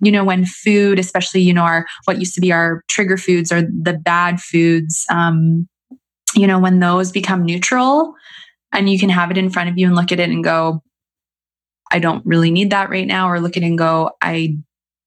you 0.00 0.10
know 0.10 0.24
when 0.24 0.44
food 0.44 0.98
especially 0.98 1.40
you 1.40 1.54
know 1.54 1.62
our 1.62 1.86
what 2.04 2.18
used 2.18 2.34
to 2.34 2.40
be 2.40 2.52
our 2.52 2.82
trigger 2.88 3.16
foods 3.16 3.52
or 3.52 3.62
the 3.62 3.92
bad 3.92 4.40
foods 4.40 5.04
um 5.10 5.68
you 6.34 6.46
know 6.46 6.58
when 6.58 6.80
those 6.80 7.12
become 7.12 7.44
neutral 7.44 8.14
and 8.72 8.90
you 8.90 8.98
can 8.98 9.08
have 9.08 9.30
it 9.30 9.38
in 9.38 9.50
front 9.50 9.68
of 9.70 9.78
you 9.78 9.86
and 9.86 9.96
look 9.96 10.12
at 10.12 10.20
it 10.20 10.28
and 10.28 10.44
go 10.44 10.82
i 11.90 11.98
don't 11.98 12.24
really 12.26 12.50
need 12.50 12.70
that 12.70 12.90
right 12.90 13.06
now 13.06 13.28
or 13.28 13.40
look 13.40 13.56
at 13.56 13.62
it 13.62 13.66
and 13.66 13.78
go 13.78 14.10
i 14.20 14.56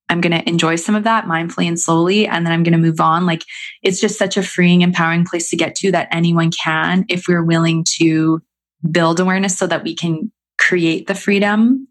i'm 0.08 0.22
going 0.22 0.32
to 0.32 0.48
enjoy 0.48 0.76
some 0.76 0.96
of 0.96 1.04
that 1.04 1.26
mindfully 1.26 1.68
and 1.68 1.80
slowly 1.80 2.26
and 2.26 2.46
then 2.46 2.54
i'm 2.54 2.64
going 2.64 2.74
to 2.74 2.80
move 2.80 3.02
on. 3.02 3.26
Like 3.26 3.44
it's 3.84 4.00
just 4.00 4.18
such 4.18 4.38
a 4.38 4.44
freeing 4.44 4.82
empowering 4.82 5.26
place 5.26 5.50
to 5.50 5.58
get 5.58 5.76
to 5.76 5.92
that 5.92 6.08
anyone 6.12 6.52
can 6.52 7.06
if 7.10 7.26
we're 7.28 7.44
willing 7.44 7.86
to 7.98 8.42
build 8.90 9.20
awareness 9.20 9.58
so 9.58 9.68
that 9.68 9.84
we 9.84 9.94
can 9.94 10.32
create 10.58 11.08
the 11.08 11.16
freedom 11.16 11.88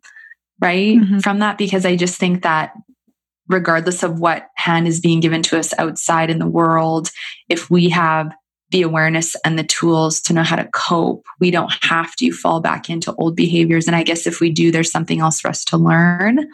right 0.60 0.96
mm-hmm. 0.96 1.18
from 1.18 1.38
that 1.38 1.58
because 1.58 1.84
i 1.84 1.96
just 1.96 2.18
think 2.18 2.42
that 2.42 2.72
regardless 3.48 4.02
of 4.02 4.18
what 4.18 4.48
hand 4.56 4.86
is 4.86 5.00
being 5.00 5.20
given 5.20 5.42
to 5.42 5.58
us 5.58 5.72
outside 5.78 6.30
in 6.30 6.38
the 6.38 6.46
world 6.46 7.10
if 7.48 7.70
we 7.70 7.88
have 7.88 8.32
the 8.70 8.82
awareness 8.82 9.34
and 9.44 9.58
the 9.58 9.64
tools 9.64 10.20
to 10.20 10.32
know 10.32 10.42
how 10.42 10.56
to 10.56 10.68
cope. 10.72 11.24
We 11.40 11.50
don't 11.50 11.72
have 11.82 12.14
to 12.16 12.32
fall 12.32 12.60
back 12.60 12.90
into 12.90 13.14
old 13.14 13.36
behaviors. 13.36 13.86
And 13.86 13.96
i 13.96 14.02
guess 14.02 14.26
if 14.26 14.40
we 14.40 14.50
do 14.50 14.70
there's 14.70 14.90
something 14.90 15.20
else 15.20 15.40
for 15.40 15.48
us 15.48 15.64
to 15.66 15.76
learn. 15.76 16.46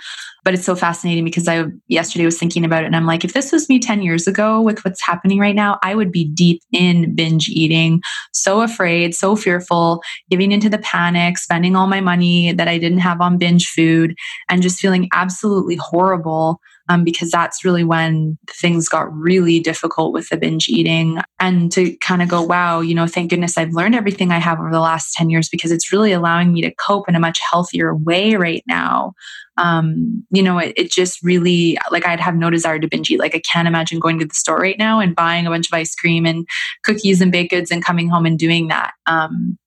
But 0.44 0.52
it's 0.52 0.64
so 0.64 0.76
fascinating 0.76 1.24
because 1.24 1.48
i 1.48 1.64
yesterday 1.88 2.24
was 2.26 2.38
thinking 2.38 2.66
about 2.66 2.82
it 2.82 2.86
and 2.86 2.94
i'm 2.94 3.06
like 3.06 3.24
if 3.24 3.32
this 3.32 3.50
was 3.50 3.68
me 3.70 3.78
10 3.78 4.02
years 4.02 4.26
ago 4.26 4.60
with 4.60 4.84
what's 4.84 5.02
happening 5.02 5.38
right 5.38 5.54
now 5.54 5.78
i 5.82 5.94
would 5.94 6.12
be 6.12 6.26
deep 6.26 6.60
in 6.70 7.14
binge 7.14 7.48
eating 7.48 8.02
so 8.34 8.60
afraid 8.60 9.14
so 9.14 9.34
fearful 9.34 10.02
giving 10.28 10.52
into 10.52 10.68
the 10.68 10.78
panic 10.78 11.38
spending 11.38 11.74
all 11.74 11.86
my 11.86 12.02
money 12.02 12.52
that 12.52 12.68
i 12.68 12.76
didn't 12.76 12.98
have 12.98 13.22
on 13.22 13.38
binge 13.38 13.68
food 13.68 14.14
and 14.50 14.60
just 14.60 14.80
feeling 14.80 15.08
absolutely 15.14 15.76
horrible 15.76 16.60
um, 16.88 17.04
because 17.04 17.30
that's 17.30 17.64
really 17.64 17.84
when 17.84 18.38
things 18.50 18.88
got 18.88 19.12
really 19.12 19.58
difficult 19.58 20.12
with 20.12 20.28
the 20.28 20.36
binge 20.36 20.68
eating. 20.68 21.20
And 21.40 21.72
to 21.72 21.96
kind 21.96 22.22
of 22.22 22.28
go, 22.28 22.42
wow, 22.42 22.80
you 22.80 22.94
know, 22.94 23.06
thank 23.06 23.30
goodness 23.30 23.56
I've 23.56 23.72
learned 23.72 23.94
everything 23.94 24.30
I 24.30 24.38
have 24.38 24.58
over 24.58 24.70
the 24.70 24.80
last 24.80 25.14
10 25.14 25.30
years 25.30 25.48
because 25.48 25.72
it's 25.72 25.92
really 25.92 26.12
allowing 26.12 26.52
me 26.52 26.60
to 26.62 26.74
cope 26.74 27.08
in 27.08 27.14
a 27.14 27.20
much 27.20 27.40
healthier 27.50 27.94
way 27.94 28.34
right 28.34 28.62
now. 28.66 29.14
Um, 29.56 30.26
you 30.30 30.42
know, 30.42 30.58
it, 30.58 30.74
it 30.76 30.90
just 30.90 31.22
really, 31.22 31.78
like, 31.90 32.06
I'd 32.06 32.20
have 32.20 32.34
no 32.34 32.50
desire 32.50 32.78
to 32.78 32.88
binge 32.88 33.10
eat. 33.10 33.20
Like, 33.20 33.34
I 33.34 33.40
can't 33.40 33.68
imagine 33.68 34.00
going 34.00 34.18
to 34.18 34.26
the 34.26 34.34
store 34.34 34.58
right 34.58 34.78
now 34.78 35.00
and 35.00 35.16
buying 35.16 35.46
a 35.46 35.50
bunch 35.50 35.68
of 35.68 35.74
ice 35.74 35.94
cream 35.94 36.26
and 36.26 36.46
cookies 36.84 37.20
and 37.20 37.32
baked 37.32 37.52
goods 37.52 37.70
and 37.70 37.84
coming 37.84 38.08
home 38.08 38.26
and 38.26 38.38
doing 38.38 38.68
that. 38.68 38.92
Um, 39.06 39.58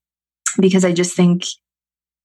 because 0.60 0.84
I 0.84 0.92
just 0.92 1.16
think 1.16 1.44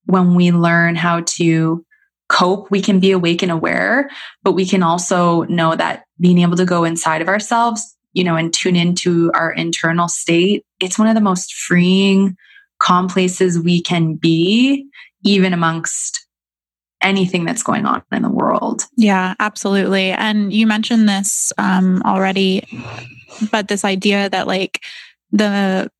when 0.06 0.36
we 0.36 0.52
learn 0.52 0.96
how 0.96 1.22
to 1.22 1.86
cope, 2.34 2.70
we 2.72 2.82
can 2.82 3.00
be 3.00 3.12
awake 3.12 3.44
and 3.44 3.52
aware, 3.52 4.10
but 4.42 4.54
we 4.54 4.66
can 4.66 4.82
also 4.82 5.44
know 5.44 5.76
that 5.76 6.04
being 6.20 6.40
able 6.40 6.58
to 6.58 6.66
go 6.66 6.84
inside 6.84 7.22
of 7.22 7.28
ourselves, 7.28 7.96
you 8.14 8.24
know, 8.24 8.36
and 8.36 8.52
tune 8.52 8.76
into 8.76 9.32
our 9.34 9.52
internal 9.52 10.08
state, 10.08 10.66
it's 10.80 10.98
one 10.98 11.08
of 11.08 11.16
the 11.16 11.22
most 11.22 11.54
freeing, 11.54 12.36
calm 12.80 13.08
places 13.08 13.60
we 13.60 13.82
can 13.82 14.16
be, 14.16 14.86
even 15.24 15.54
amongst 15.54 16.26
anything 17.02 17.46
that's 17.46 17.62
going 17.62 17.86
on 17.86 18.02
in 18.12 18.24
the 18.24 18.30
world. 18.30 18.86
Yeah, 18.98 19.36
absolutely. 19.40 20.10
And 20.10 20.52
you 20.52 20.66
mentioned 20.66 21.08
this 21.08 21.54
um, 21.60 22.02
already, 22.04 22.64
but 23.52 23.68
this 23.68 23.86
idea 23.86 24.30
that 24.30 24.48
like 24.48 24.84
the 25.32 25.92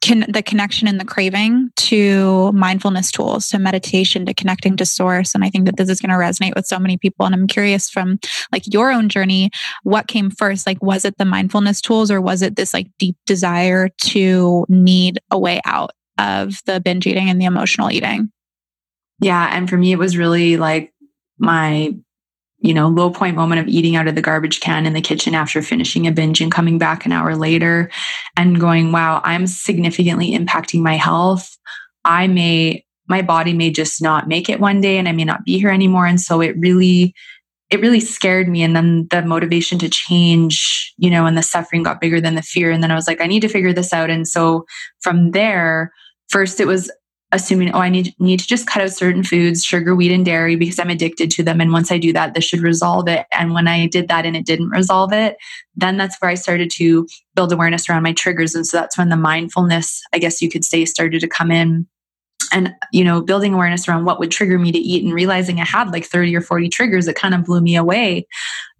can 0.00 0.24
the 0.28 0.42
connection 0.42 0.86
and 0.86 1.00
the 1.00 1.04
craving 1.04 1.70
to 1.76 2.52
mindfulness 2.52 3.10
tools 3.10 3.48
to 3.48 3.58
meditation 3.58 4.26
to 4.26 4.34
connecting 4.34 4.76
to 4.76 4.86
source. 4.86 5.34
And 5.34 5.44
i 5.44 5.50
think 5.50 5.66
that 5.66 5.76
this 5.76 5.88
is 5.88 6.00
going 6.00 6.10
to 6.10 6.16
resonate 6.16 6.54
with 6.54 6.66
so 6.66 6.78
many 6.78 6.96
people. 6.96 7.26
And 7.26 7.34
i'm 7.34 7.46
curious 7.46 7.90
from 7.90 8.18
like 8.52 8.62
your 8.72 8.90
own 8.90 9.08
journey 9.08 9.50
what 9.82 10.08
came 10.08 10.30
first? 10.30 10.66
Like 10.66 10.82
was 10.82 11.04
it 11.04 11.18
the 11.18 11.24
mindfulness 11.24 11.80
tools 11.80 12.10
or 12.10 12.20
was 12.20 12.42
it 12.42 12.56
this 12.56 12.72
like 12.72 12.88
deep 12.98 13.16
desire 13.26 13.88
to 13.88 14.66
need 14.68 15.18
a 15.30 15.38
way 15.38 15.60
out 15.64 15.90
of 16.18 16.60
the 16.66 16.80
binge 16.80 17.06
eating 17.06 17.28
and 17.28 17.40
the 17.40 17.46
emotional 17.46 17.90
eating? 17.90 18.30
Yeah 19.20 19.48
and 19.52 19.68
for 19.68 19.76
me 19.76 19.92
it 19.92 19.98
was 19.98 20.16
really 20.16 20.56
like 20.56 20.92
my 21.38 21.94
you 22.60 22.74
know, 22.74 22.88
low 22.88 23.10
point 23.10 23.36
moment 23.36 23.60
of 23.60 23.68
eating 23.68 23.94
out 23.94 24.08
of 24.08 24.14
the 24.14 24.22
garbage 24.22 24.60
can 24.60 24.84
in 24.84 24.92
the 24.92 25.00
kitchen 25.00 25.34
after 25.34 25.62
finishing 25.62 26.06
a 26.06 26.12
binge 26.12 26.40
and 26.40 26.50
coming 26.50 26.76
back 26.78 27.06
an 27.06 27.12
hour 27.12 27.36
later 27.36 27.90
and 28.36 28.60
going, 28.60 28.90
wow, 28.90 29.20
I'm 29.24 29.46
significantly 29.46 30.32
impacting 30.32 30.80
my 30.80 30.96
health. 30.96 31.56
I 32.04 32.26
may, 32.26 32.84
my 33.08 33.22
body 33.22 33.52
may 33.52 33.70
just 33.70 34.02
not 34.02 34.26
make 34.26 34.48
it 34.48 34.60
one 34.60 34.80
day 34.80 34.98
and 34.98 35.08
I 35.08 35.12
may 35.12 35.24
not 35.24 35.44
be 35.44 35.58
here 35.58 35.70
anymore. 35.70 36.06
And 36.06 36.20
so 36.20 36.40
it 36.40 36.56
really, 36.58 37.14
it 37.70 37.80
really 37.80 38.00
scared 38.00 38.48
me. 38.48 38.62
And 38.62 38.74
then 38.74 39.06
the 39.10 39.22
motivation 39.22 39.78
to 39.78 39.88
change, 39.88 40.92
you 40.96 41.10
know, 41.10 41.26
and 41.26 41.38
the 41.38 41.42
suffering 41.42 41.84
got 41.84 42.00
bigger 42.00 42.20
than 42.20 42.34
the 42.34 42.42
fear. 42.42 42.72
And 42.72 42.82
then 42.82 42.90
I 42.90 42.96
was 42.96 43.06
like, 43.06 43.20
I 43.20 43.26
need 43.26 43.40
to 43.40 43.48
figure 43.48 43.72
this 43.72 43.92
out. 43.92 44.10
And 44.10 44.26
so 44.26 44.64
from 45.00 45.30
there, 45.30 45.92
first 46.28 46.60
it 46.60 46.66
was 46.66 46.90
assuming, 47.32 47.72
oh, 47.72 47.78
I 47.78 47.90
need, 47.90 48.14
need 48.18 48.40
to 48.40 48.46
just 48.46 48.66
cut 48.66 48.82
out 48.82 48.90
certain 48.90 49.22
foods, 49.22 49.62
sugar, 49.62 49.94
wheat, 49.94 50.12
and 50.12 50.24
dairy 50.24 50.56
because 50.56 50.78
I'm 50.78 50.88
addicted 50.88 51.30
to 51.32 51.42
them. 51.42 51.60
And 51.60 51.72
once 51.72 51.92
I 51.92 51.98
do 51.98 52.12
that, 52.14 52.34
this 52.34 52.44
should 52.44 52.60
resolve 52.60 53.08
it. 53.08 53.26
And 53.32 53.52
when 53.52 53.68
I 53.68 53.86
did 53.86 54.08
that 54.08 54.24
and 54.24 54.36
it 54.36 54.46
didn't 54.46 54.70
resolve 54.70 55.12
it, 55.12 55.36
then 55.76 55.96
that's 55.96 56.16
where 56.20 56.30
I 56.30 56.34
started 56.34 56.70
to 56.76 57.06
build 57.34 57.52
awareness 57.52 57.88
around 57.88 58.02
my 58.02 58.14
triggers. 58.14 58.54
And 58.54 58.66
so 58.66 58.78
that's 58.78 58.96
when 58.96 59.10
the 59.10 59.16
mindfulness, 59.16 60.02
I 60.12 60.18
guess 60.18 60.40
you 60.40 60.48
could 60.48 60.64
say, 60.64 60.84
started 60.84 61.20
to 61.20 61.28
come 61.28 61.50
in 61.50 61.86
and 62.52 62.74
you 62.92 63.04
know 63.04 63.20
building 63.20 63.54
awareness 63.54 63.88
around 63.88 64.04
what 64.04 64.18
would 64.18 64.30
trigger 64.30 64.58
me 64.58 64.72
to 64.72 64.78
eat 64.78 65.04
and 65.04 65.12
realizing 65.12 65.60
i 65.60 65.64
had 65.64 65.90
like 65.92 66.04
30 66.04 66.34
or 66.36 66.40
40 66.40 66.68
triggers 66.68 67.08
it 67.08 67.16
kind 67.16 67.34
of 67.34 67.44
blew 67.44 67.60
me 67.60 67.76
away. 67.76 68.26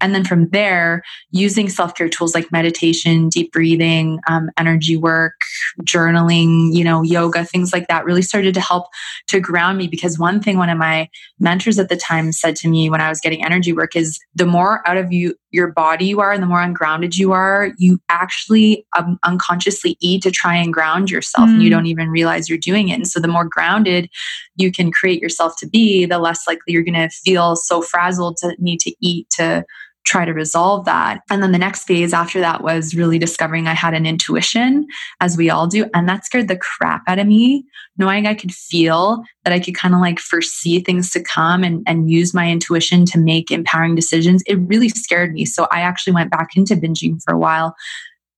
And 0.01 0.15
then 0.15 0.23
from 0.23 0.47
there 0.49 1.03
using 1.31 1.67
self-care 1.67 2.07
tools 2.07 2.33
like 2.33 2.51
meditation 2.53 3.27
deep 3.27 3.51
breathing 3.51 4.19
um, 4.27 4.49
energy 4.57 4.95
work 4.95 5.33
journaling 5.81 6.73
you 6.73 6.83
know 6.83 7.01
yoga 7.01 7.43
things 7.43 7.73
like 7.73 7.87
that 7.87 8.05
really 8.05 8.21
started 8.21 8.53
to 8.53 8.61
help 8.61 8.85
to 9.27 9.39
ground 9.39 9.77
me 9.77 9.87
because 9.87 10.17
one 10.17 10.41
thing 10.41 10.57
one 10.57 10.69
of 10.69 10.77
my 10.77 11.09
mentors 11.39 11.79
at 11.79 11.89
the 11.89 11.97
time 11.97 12.31
said 12.31 12.55
to 12.55 12.69
me 12.69 12.89
when 12.89 13.01
i 13.01 13.09
was 13.09 13.19
getting 13.19 13.43
energy 13.43 13.73
work 13.73 13.95
is 13.95 14.19
the 14.35 14.45
more 14.45 14.87
out 14.87 14.97
of 14.97 15.11
you 15.11 15.35
your 15.51 15.71
body 15.71 16.05
you 16.05 16.19
are 16.19 16.31
and 16.31 16.43
the 16.43 16.47
more 16.47 16.61
ungrounded 16.61 17.17
you 17.17 17.31
are 17.31 17.71
you 17.77 17.99
actually 18.09 18.85
um, 18.97 19.19
unconsciously 19.23 19.97
eat 19.99 20.21
to 20.21 20.31
try 20.31 20.55
and 20.55 20.73
ground 20.73 21.09
yourself 21.09 21.49
mm. 21.49 21.53
and 21.53 21.63
you 21.63 21.69
mm. 21.69 21.73
don't 21.73 21.87
even 21.87 22.09
realize 22.09 22.47
you're 22.47 22.57
doing 22.57 22.89
it 22.89 22.95
and 22.95 23.07
so 23.07 23.19
the 23.19 23.27
more 23.27 23.45
grounded 23.45 24.09
you 24.55 24.71
can 24.71 24.91
create 24.91 25.21
yourself 25.21 25.55
to 25.57 25.67
be 25.67 26.05
the 26.05 26.19
less 26.19 26.47
likely 26.47 26.73
you're 26.73 26.83
going 26.83 26.93
to 26.93 27.09
feel 27.09 27.55
so 27.55 27.81
frazzled 27.81 28.37
to 28.37 28.55
need 28.59 28.79
to 28.79 28.93
eat 29.01 29.29
to 29.29 29.63
try 30.05 30.25
to 30.25 30.33
resolve 30.33 30.85
that. 30.85 31.21
And 31.29 31.43
then 31.43 31.51
the 31.51 31.59
next 31.59 31.83
phase 31.83 32.13
after 32.13 32.39
that 32.39 32.63
was 32.63 32.95
really 32.95 33.19
discovering 33.19 33.67
I 33.67 33.73
had 33.73 33.93
an 33.93 34.05
intuition, 34.05 34.87
as 35.19 35.37
we 35.37 35.49
all 35.49 35.67
do. 35.67 35.85
And 35.93 36.09
that 36.09 36.25
scared 36.25 36.47
the 36.47 36.57
crap 36.57 37.03
out 37.07 37.19
of 37.19 37.27
me, 37.27 37.63
knowing 37.97 38.25
I 38.25 38.33
could 38.33 38.51
feel 38.51 39.23
that 39.43 39.53
I 39.53 39.59
could 39.59 39.75
kind 39.75 39.93
of 39.93 40.01
like 40.01 40.19
foresee 40.19 40.79
things 40.79 41.11
to 41.11 41.21
come 41.21 41.63
and, 41.63 41.83
and 41.85 42.09
use 42.09 42.33
my 42.33 42.49
intuition 42.49 43.05
to 43.05 43.19
make 43.19 43.51
empowering 43.51 43.95
decisions. 43.95 44.41
It 44.47 44.55
really 44.55 44.89
scared 44.89 45.33
me. 45.33 45.45
So 45.45 45.67
I 45.71 45.81
actually 45.81 46.13
went 46.13 46.31
back 46.31 46.55
into 46.55 46.75
binging 46.75 47.21
for 47.23 47.33
a 47.33 47.39
while 47.39 47.75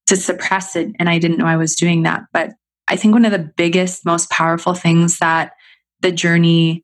to 0.08 0.18
suppress 0.18 0.76
it. 0.76 0.90
And 1.00 1.10
I 1.10 1.20
didn't 1.20 1.38
know 1.38 1.46
I 1.46 1.58
was 1.58 1.76
doing 1.76 2.04
that. 2.04 2.24
But 2.34 2.52
I 2.90 2.98
think 2.98 3.14
one 3.14 3.24
of 3.24 3.32
the 3.32 3.52
biggest, 3.56 4.06
most 4.06 4.30
powerful 4.30 4.74
things 4.74 5.20
that 5.20 5.54
the 6.02 6.12
journey 6.12 6.84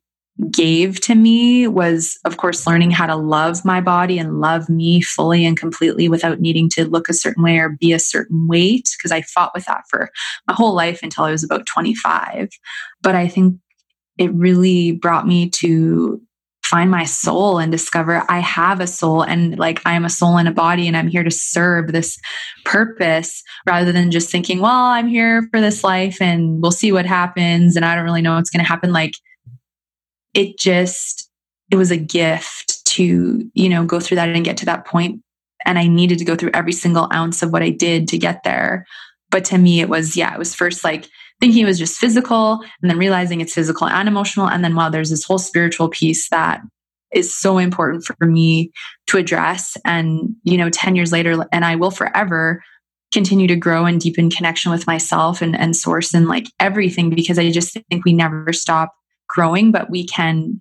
gave 0.50 1.00
to 1.00 1.14
me 1.14 1.66
was, 1.66 2.18
of 2.24 2.36
course, 2.36 2.66
learning 2.66 2.92
how 2.92 3.06
to 3.06 3.16
love 3.16 3.64
my 3.64 3.80
body 3.80 4.18
and 4.18 4.40
love 4.40 4.68
me 4.68 5.00
fully 5.00 5.44
and 5.44 5.56
completely 5.56 6.08
without 6.08 6.40
needing 6.40 6.68
to 6.70 6.88
look 6.88 7.08
a 7.08 7.14
certain 7.14 7.42
way 7.42 7.58
or 7.58 7.70
be 7.70 7.92
a 7.92 7.98
certain 7.98 8.46
weight. 8.46 8.88
Because 8.96 9.10
I 9.10 9.22
fought 9.22 9.52
with 9.54 9.64
that 9.66 9.84
for 9.90 10.10
my 10.46 10.54
whole 10.54 10.74
life 10.74 11.00
until 11.02 11.24
I 11.24 11.32
was 11.32 11.42
about 11.42 11.66
25. 11.66 12.50
But 13.02 13.14
I 13.14 13.26
think 13.26 13.58
it 14.16 14.32
really 14.32 14.92
brought 14.92 15.26
me 15.26 15.48
to 15.50 16.20
find 16.64 16.90
my 16.90 17.04
soul 17.04 17.58
and 17.58 17.72
discover 17.72 18.22
I 18.28 18.40
have 18.40 18.80
a 18.80 18.86
soul 18.86 19.22
and 19.22 19.58
like 19.58 19.80
I 19.86 19.94
am 19.94 20.04
a 20.04 20.10
soul 20.10 20.36
in 20.36 20.46
a 20.46 20.52
body 20.52 20.86
and 20.86 20.96
I'm 20.96 21.08
here 21.08 21.24
to 21.24 21.30
serve 21.30 21.92
this 21.92 22.18
purpose 22.66 23.42
rather 23.66 23.90
than 23.90 24.10
just 24.10 24.30
thinking, 24.30 24.60
well, 24.60 24.84
I'm 24.84 25.08
here 25.08 25.48
for 25.50 25.62
this 25.62 25.82
life 25.82 26.20
and 26.20 26.60
we'll 26.60 26.70
see 26.70 26.92
what 26.92 27.06
happens 27.06 27.74
and 27.74 27.86
I 27.86 27.94
don't 27.94 28.04
really 28.04 28.20
know 28.20 28.34
what's 28.34 28.50
going 28.50 28.62
to 28.62 28.68
happen. 28.68 28.92
Like 28.92 29.14
it 30.38 30.56
just 30.56 31.28
it 31.70 31.76
was 31.76 31.90
a 31.90 31.96
gift 31.96 32.86
to 32.86 33.50
you 33.52 33.68
know 33.68 33.84
go 33.84 33.98
through 33.98 34.14
that 34.14 34.28
and 34.28 34.44
get 34.44 34.56
to 34.58 34.66
that 34.66 34.86
point. 34.86 35.20
And 35.66 35.78
i 35.78 35.88
needed 35.88 36.18
to 36.18 36.24
go 36.24 36.36
through 36.36 36.52
every 36.54 36.72
single 36.72 37.08
ounce 37.12 37.42
of 37.42 37.52
what 37.52 37.62
i 37.62 37.70
did 37.70 38.08
to 38.08 38.18
get 38.18 38.44
there. 38.44 38.86
But 39.30 39.44
to 39.46 39.58
me 39.58 39.80
it 39.80 39.88
was 39.88 40.16
yeah 40.16 40.32
it 40.32 40.38
was 40.38 40.54
first 40.54 40.84
like 40.84 41.08
thinking 41.40 41.62
it 41.62 41.66
was 41.66 41.78
just 41.78 41.98
physical 41.98 42.60
and 42.80 42.90
then 42.90 42.98
realizing 42.98 43.40
it's 43.40 43.54
physical 43.54 43.88
and 43.88 44.08
emotional. 44.08 44.48
And 44.48 44.64
then 44.64 44.76
wow 44.76 44.88
there's 44.88 45.10
this 45.10 45.24
whole 45.24 45.38
spiritual 45.38 45.88
piece 45.88 46.28
that 46.30 46.60
is 47.12 47.36
so 47.36 47.58
important 47.58 48.04
for 48.04 48.26
me 48.26 48.70
to 49.08 49.16
address. 49.18 49.76
And 49.84 50.36
you 50.44 50.56
know 50.56 50.70
10 50.70 50.94
years 50.94 51.10
later 51.10 51.44
and 51.50 51.64
i 51.64 51.74
will 51.74 51.90
forever 51.90 52.62
continue 53.12 53.48
to 53.48 53.56
grow 53.56 53.86
and 53.86 54.00
deepen 54.00 54.30
connection 54.30 54.70
with 54.70 54.86
myself 54.86 55.40
and, 55.40 55.58
and 55.58 55.74
source 55.74 56.14
and 56.14 56.28
like 56.28 56.46
everything 56.60 57.10
because 57.10 57.38
i 57.38 57.50
just 57.50 57.72
think 57.72 58.04
we 58.04 58.12
never 58.12 58.52
stop 58.52 58.92
growing, 59.38 59.70
but 59.70 59.88
we 59.88 60.04
can 60.04 60.60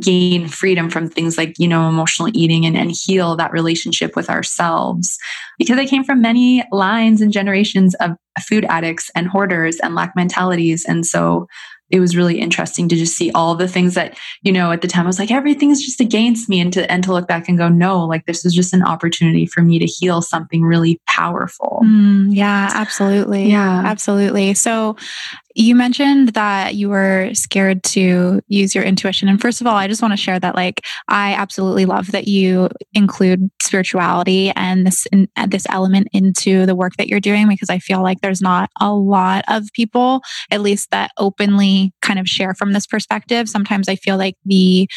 gain 0.00 0.46
freedom 0.46 0.90
from 0.90 1.08
things 1.08 1.38
like, 1.38 1.54
you 1.58 1.66
know, 1.66 1.88
emotional 1.88 2.28
eating 2.34 2.66
and, 2.66 2.76
and 2.76 2.92
heal 2.92 3.36
that 3.36 3.52
relationship 3.52 4.14
with 4.14 4.28
ourselves. 4.28 5.16
Because 5.58 5.78
I 5.78 5.86
came 5.86 6.04
from 6.04 6.20
many 6.20 6.62
lines 6.70 7.22
and 7.22 7.32
generations 7.32 7.94
of 7.94 8.10
food 8.46 8.66
addicts 8.68 9.10
and 9.14 9.26
hoarders 9.26 9.78
and 9.80 9.94
lack 9.94 10.14
mentalities. 10.14 10.84
And 10.84 11.06
so 11.06 11.48
it 11.90 12.00
was 12.00 12.16
really 12.16 12.40
interesting 12.40 12.88
to 12.88 12.96
just 12.96 13.16
see 13.16 13.30
all 13.32 13.54
the 13.54 13.68
things 13.68 13.94
that 13.94 14.18
you 14.42 14.52
know 14.52 14.72
at 14.72 14.82
the 14.82 14.88
time 14.88 15.04
I 15.04 15.08
was 15.08 15.18
like 15.18 15.30
everything's 15.30 15.84
just 15.84 16.00
against 16.00 16.48
me. 16.48 16.60
And 16.60 16.72
to 16.72 16.90
and 16.90 17.02
to 17.04 17.12
look 17.12 17.28
back 17.28 17.48
and 17.48 17.58
go 17.58 17.68
no 17.68 18.04
like 18.04 18.26
this 18.26 18.44
was 18.44 18.54
just 18.54 18.74
an 18.74 18.82
opportunity 18.82 19.46
for 19.46 19.62
me 19.62 19.78
to 19.78 19.86
heal 19.86 20.22
something 20.22 20.62
really 20.62 21.00
powerful. 21.06 21.80
Mm, 21.84 22.34
yeah 22.34 22.70
absolutely. 22.74 23.48
Yeah. 23.50 23.82
Absolutely. 23.84 24.54
So 24.54 24.96
you 25.54 25.74
mentioned 25.74 26.30
that 26.30 26.76
you 26.76 26.88
were 26.88 27.30
scared 27.32 27.82
to 27.82 28.40
use 28.46 28.74
your 28.74 28.84
intuition. 28.84 29.28
And 29.28 29.40
first 29.40 29.60
of 29.60 29.66
all, 29.66 29.74
I 29.74 29.88
just 29.88 30.00
want 30.00 30.12
to 30.12 30.16
share 30.16 30.38
that 30.38 30.54
like 30.54 30.82
I 31.08 31.34
absolutely 31.34 31.84
love 31.84 32.12
that 32.12 32.28
you 32.28 32.68
include 32.94 33.50
spirituality 33.60 34.52
and 34.54 34.86
this 34.86 35.06
in, 35.06 35.28
this 35.48 35.66
element 35.68 36.08
into 36.12 36.64
the 36.64 36.76
work 36.76 36.96
that 36.96 37.08
you're 37.08 37.18
doing 37.18 37.48
because 37.48 37.70
I 37.70 37.78
feel 37.78 38.02
like 38.02 38.20
there's 38.20 38.40
not 38.40 38.70
a 38.80 38.92
lot 38.92 39.44
of 39.48 39.64
people 39.72 40.20
at 40.50 40.60
least 40.60 40.90
that 40.92 41.10
openly 41.18 41.77
kind 42.02 42.18
of 42.18 42.28
share 42.28 42.54
from 42.54 42.72
this 42.72 42.86
perspective. 42.86 43.48
Sometimes 43.48 43.88
I 43.88 43.96
feel 43.96 44.16
like 44.16 44.36
the 44.44 44.88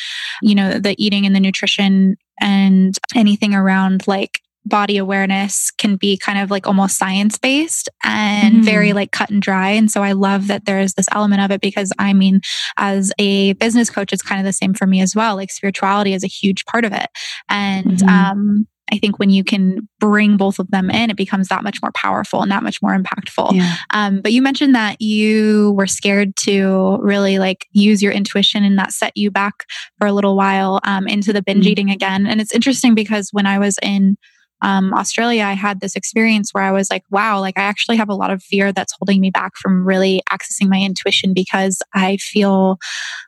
you 0.41 0.56
know 0.56 0.80
the 0.80 0.96
eating 1.04 1.26
and 1.26 1.36
the 1.36 1.39
nutrition 1.39 2.17
and 2.39 2.98
anything 3.15 3.54
around 3.54 4.08
like 4.08 4.41
body 4.65 4.98
awareness 4.98 5.72
can 5.72 5.96
be 5.96 6.17
kind 6.17 6.38
of 6.39 6.52
like 6.52 6.67
almost 6.67 6.98
science 6.98 7.38
based 7.38 7.89
and 8.04 8.58
mm. 8.58 8.63
very 8.63 8.94
like 8.94 9.12
cut 9.12 9.30
and 9.30 9.41
dry. 9.41 9.70
And 9.70 9.89
so 9.89 10.04
I 10.04 10.12
love 10.12 10.48
that 10.48 10.65
there 10.65 10.80
is 10.80 10.94
this 10.94 11.08
element 11.12 11.41
of 11.41 11.52
it 11.52 11.62
because 11.62 11.91
I 11.98 12.13
mean, 12.13 12.41
as 12.78 13.12
a 13.17 13.54
business 13.54 13.89
coach, 13.89 14.13
it's 14.13 14.22
kind 14.22 14.39
of 14.39 14.46
the 14.46 14.54
same 14.54 14.74
for 14.74 14.86
me 14.86 15.02
as 15.02 15.15
well. 15.15 15.36
Like 15.36 15.52
spirituality 15.52 16.13
is 16.13 16.24
a 16.24 16.28
huge 16.28 16.65
part 16.65 16.86
of 16.86 16.94
it. 16.94 17.08
And, 17.50 17.98
mm. 17.98 18.08
um, 18.08 18.67
I 18.92 18.98
think 18.98 19.20
when 19.20 19.30
you 19.30 19.44
can 19.44 19.88
bring 20.00 20.38
both 20.38 20.60
of 20.60 20.70
them 20.70 20.90
in, 20.90 21.10
it 21.10 21.18
becomes 21.18 21.48
that 21.48 21.64
much 21.64 21.82
more 21.82 21.92
powerful 21.96 22.42
and 22.42 22.52
that 22.52 22.64
much 22.64 22.82
more 22.82 22.98
impactful. 22.98 23.54
Yeah. 23.54 23.76
Um, 23.92 24.22
but 24.22 24.34
you 24.34 24.42
mentioned 24.42 24.76
that 24.76 25.02
you 25.02 25.74
were 25.78 25.88
scared 25.88 26.36
to 26.38 26.98
really 27.02 27.40
like 27.40 27.68
use 27.72 28.04
your 28.04 28.12
intuition 28.12 28.64
and 28.64 28.78
that 28.78 28.92
set 28.92 29.16
you 29.16 29.32
back 29.32 29.66
for 29.98 30.08
a 30.08 30.14
little 30.14 30.36
while 30.36 30.80
um, 30.84 31.08
into 31.08 31.32
the 31.34 31.42
binge 31.42 31.66
mm 31.66 31.72
eating 31.72 31.92
again. 31.92 32.28
And 32.28 32.42
it's 32.42 32.54
interesting 32.54 32.96
because 32.96 33.30
when 33.32 33.46
I 33.46 33.58
was 33.58 33.78
in 33.82 34.18
um, 34.62 34.93
Australia, 34.93 35.43
I 35.43 35.54
had 35.54 35.80
this 35.80 35.95
experience 35.95 36.54
where 36.54 36.63
I 36.63 36.71
was 36.71 36.89
like, 36.89 37.04
wow, 37.10 37.39
like 37.39 37.58
I 37.58 37.63
actually 37.63 37.97
have 37.97 38.10
a 38.10 38.15
lot 38.15 38.32
of 38.32 38.43
fear 38.43 38.71
that's 38.71 38.93
holding 39.00 39.19
me 39.19 39.30
back 39.30 39.56
from 39.56 39.86
really 39.86 40.21
accessing 40.30 40.69
my 40.69 40.80
intuition 40.80 41.34
because 41.34 41.80
I 41.93 42.17
feel 42.17 42.78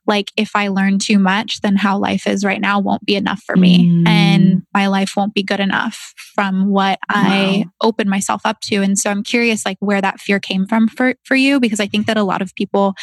like 0.06 0.32
if 0.38 0.56
I 0.56 0.68
learn 0.68 1.00
too 1.00 1.20
much, 1.20 1.62
then 1.62 1.76
how 1.76 1.98
life 1.98 2.28
is 2.28 2.46
right 2.46 2.62
now 2.62 2.80
won't 2.80 3.06
be 3.06 3.16
enough 3.16 3.42
for 3.46 3.56
me. 3.56 3.88
Mm. 3.88 4.08
And 4.08 4.62
my 4.74 4.88
life 4.88 5.14
won't 5.16 5.34
be 5.34 5.44
good 5.44 5.60
enough 5.60 6.14
from 6.36 6.70
what 6.70 7.00
wow. 7.14 7.22
I 7.24 7.66
open 7.82 8.10
myself 8.10 8.42
up 8.46 8.60
to. 8.62 8.78
And 8.78 8.98
so 8.98 9.10
I'm 9.10 9.24
curious, 9.24 9.66
like, 9.66 9.78
where 9.80 10.02
that 10.02 10.20
fear 10.20 10.40
came 10.40 10.66
from 10.68 10.88
for, 10.88 11.16
for 11.24 11.36
you, 11.36 11.60
because 11.60 11.80
I 11.80 11.88
think 11.88 12.08
that 12.08 12.18
a 12.18 12.24
lot 12.24 12.42
of 12.42 12.54
people 12.56 12.94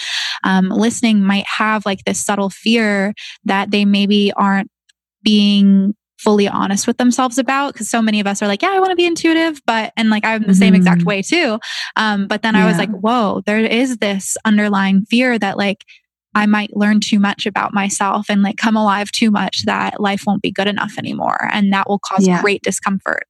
um, 0.44 0.68
listening 0.68 1.22
might 1.22 1.46
have 1.46 1.84
like 1.86 2.04
this 2.04 2.24
subtle 2.24 2.50
fear 2.50 3.14
that 3.44 3.70
they 3.70 3.84
maybe 3.84 4.32
aren't 4.32 4.70
being 5.22 5.94
fully 6.20 6.46
honest 6.48 6.86
with 6.86 6.98
themselves 6.98 7.38
about 7.38 7.72
because 7.72 7.88
so 7.88 8.02
many 8.02 8.20
of 8.20 8.26
us 8.26 8.42
are 8.42 8.46
like 8.46 8.62
yeah 8.62 8.70
i 8.70 8.78
want 8.78 8.90
to 8.90 8.96
be 8.96 9.06
intuitive 9.06 9.60
but 9.66 9.92
and 9.96 10.10
like 10.10 10.24
i'm 10.24 10.42
the 10.42 10.48
mm-hmm. 10.48 10.54
same 10.54 10.74
exact 10.74 11.00
mm-hmm. 11.00 11.08
way 11.08 11.22
too 11.22 11.58
um, 11.96 12.26
but 12.26 12.42
then 12.42 12.54
yeah. 12.54 12.64
i 12.64 12.66
was 12.66 12.78
like 12.78 12.90
whoa 12.90 13.42
there 13.46 13.58
is 13.58 13.98
this 13.98 14.36
underlying 14.44 15.04
fear 15.06 15.38
that 15.38 15.56
like 15.56 15.84
I 16.34 16.46
might 16.46 16.76
learn 16.76 17.00
too 17.00 17.18
much 17.18 17.44
about 17.44 17.74
myself 17.74 18.26
and 18.30 18.42
like 18.42 18.56
come 18.56 18.76
alive 18.76 19.10
too 19.10 19.30
much 19.30 19.64
that 19.64 20.00
life 20.00 20.22
won't 20.26 20.42
be 20.42 20.52
good 20.52 20.68
enough 20.68 20.92
anymore. 20.96 21.48
And 21.52 21.72
that 21.72 21.88
will 21.88 21.98
cause 21.98 22.26
yeah. 22.26 22.40
great 22.40 22.62
discomfort. 22.62 23.26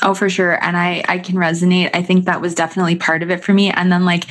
Oh, 0.00 0.14
for 0.14 0.30
sure. 0.30 0.62
And 0.62 0.76
I, 0.76 1.02
I 1.08 1.18
can 1.18 1.34
resonate. 1.34 1.90
I 1.92 2.02
think 2.02 2.24
that 2.24 2.40
was 2.40 2.54
definitely 2.54 2.94
part 2.94 3.22
of 3.22 3.30
it 3.30 3.42
for 3.42 3.52
me. 3.52 3.70
And 3.70 3.90
then 3.90 4.04
like 4.04 4.24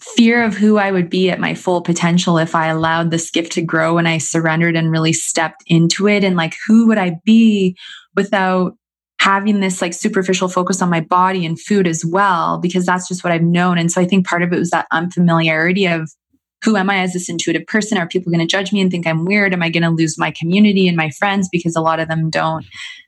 fear 0.00 0.42
of 0.42 0.56
who 0.56 0.78
I 0.78 0.90
would 0.90 1.08
be 1.08 1.30
at 1.30 1.38
my 1.38 1.54
full 1.54 1.80
potential 1.80 2.38
if 2.38 2.56
I 2.56 2.66
allowed 2.66 3.10
this 3.10 3.30
gift 3.30 3.52
to 3.52 3.62
grow 3.62 3.98
and 3.98 4.08
I 4.08 4.18
surrendered 4.18 4.74
and 4.74 4.90
really 4.90 5.12
stepped 5.12 5.62
into 5.68 6.08
it. 6.08 6.24
And 6.24 6.36
like, 6.36 6.56
who 6.66 6.88
would 6.88 6.98
I 6.98 7.20
be 7.24 7.76
without 8.16 8.74
having 9.20 9.60
this 9.60 9.80
like 9.80 9.94
superficial 9.94 10.48
focus 10.48 10.82
on 10.82 10.90
my 10.90 11.00
body 11.00 11.46
and 11.46 11.60
food 11.60 11.86
as 11.86 12.04
well? 12.04 12.58
Because 12.58 12.84
that's 12.84 13.06
just 13.06 13.22
what 13.22 13.32
I've 13.32 13.42
known. 13.42 13.78
And 13.78 13.92
so 13.92 14.00
I 14.00 14.06
think 14.06 14.26
part 14.26 14.42
of 14.42 14.52
it 14.52 14.58
was 14.58 14.70
that 14.70 14.88
unfamiliarity 14.90 15.86
of 15.86 16.10
who 16.62 16.76
am 16.76 16.90
I 16.90 16.98
as 16.98 17.12
this 17.12 17.28
intuitive 17.28 17.66
person? 17.66 17.98
Are 17.98 18.06
people 18.06 18.30
going 18.30 18.46
to 18.46 18.50
judge 18.50 18.72
me 18.72 18.80
and 18.80 18.90
think 18.90 19.06
I'm 19.06 19.24
weird? 19.24 19.52
Am 19.52 19.62
I 19.62 19.68
going 19.68 19.82
to 19.82 19.90
lose 19.90 20.16
my 20.16 20.30
community 20.30 20.86
and 20.86 20.96
my 20.96 21.10
friends 21.10 21.48
because 21.50 21.74
a 21.74 21.80
lot 21.80 22.00
of 22.00 22.08
them 22.08 22.30
don't? 22.30 22.64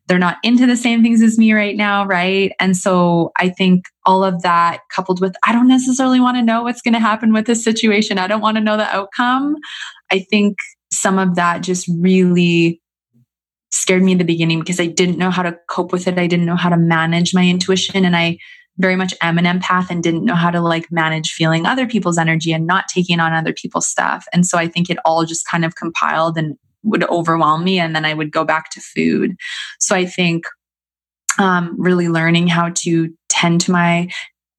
They're 0.06 0.18
not 0.18 0.38
into 0.42 0.66
the 0.66 0.76
same 0.76 1.02
things 1.02 1.22
as 1.22 1.38
me 1.38 1.52
right 1.52 1.76
now, 1.76 2.04
right? 2.04 2.52
And 2.60 2.76
so 2.76 3.32
I 3.38 3.48
think 3.48 3.84
all 4.04 4.22
of 4.22 4.42
that 4.42 4.80
coupled 4.92 5.20
with 5.20 5.34
I 5.46 5.52
don't 5.52 5.68
necessarily 5.68 6.20
want 6.20 6.36
to 6.36 6.42
know 6.42 6.64
what's 6.64 6.82
going 6.82 6.94
to 6.94 7.00
happen 7.00 7.32
with 7.32 7.46
this 7.46 7.64
situation. 7.64 8.18
I 8.18 8.26
don't 8.26 8.42
want 8.42 8.56
to 8.56 8.62
know 8.62 8.76
the 8.76 8.94
outcome. 8.94 9.56
I 10.10 10.26
think 10.30 10.58
some 10.92 11.18
of 11.18 11.36
that 11.36 11.62
just 11.62 11.88
really 12.00 12.82
scared 13.70 14.02
me 14.02 14.12
in 14.12 14.18
the 14.18 14.24
beginning 14.24 14.60
because 14.60 14.78
I 14.78 14.86
didn't 14.86 15.18
know 15.18 15.30
how 15.30 15.42
to 15.42 15.56
cope 15.68 15.92
with 15.92 16.06
it. 16.06 16.18
I 16.18 16.26
didn't 16.26 16.46
know 16.46 16.56
how 16.56 16.68
to 16.68 16.76
manage 16.76 17.34
my 17.34 17.46
intuition 17.46 18.04
and 18.04 18.16
I 18.16 18.38
very 18.78 18.96
much 18.96 19.14
am 19.20 19.38
an 19.38 19.44
empath 19.44 19.90
and 19.90 20.02
didn't 20.02 20.24
know 20.24 20.34
how 20.34 20.50
to 20.50 20.60
like 20.60 20.90
manage 20.90 21.32
feeling 21.32 21.66
other 21.66 21.86
people's 21.86 22.18
energy 22.18 22.52
and 22.52 22.66
not 22.66 22.88
taking 22.88 23.20
on 23.20 23.32
other 23.32 23.52
people's 23.52 23.88
stuff. 23.88 24.26
And 24.32 24.46
so 24.46 24.58
I 24.58 24.66
think 24.66 24.90
it 24.90 24.98
all 25.04 25.24
just 25.24 25.46
kind 25.48 25.64
of 25.64 25.76
compiled 25.76 26.36
and 26.36 26.56
would 26.82 27.04
overwhelm 27.04 27.64
me. 27.64 27.78
And 27.78 27.94
then 27.94 28.04
I 28.04 28.14
would 28.14 28.32
go 28.32 28.44
back 28.44 28.70
to 28.70 28.80
food. 28.80 29.36
So 29.78 29.94
I 29.94 30.04
think 30.04 30.44
um, 31.38 31.74
really 31.78 32.08
learning 32.08 32.48
how 32.48 32.70
to 32.76 33.12
tend 33.28 33.60
to 33.62 33.72
my 33.72 34.08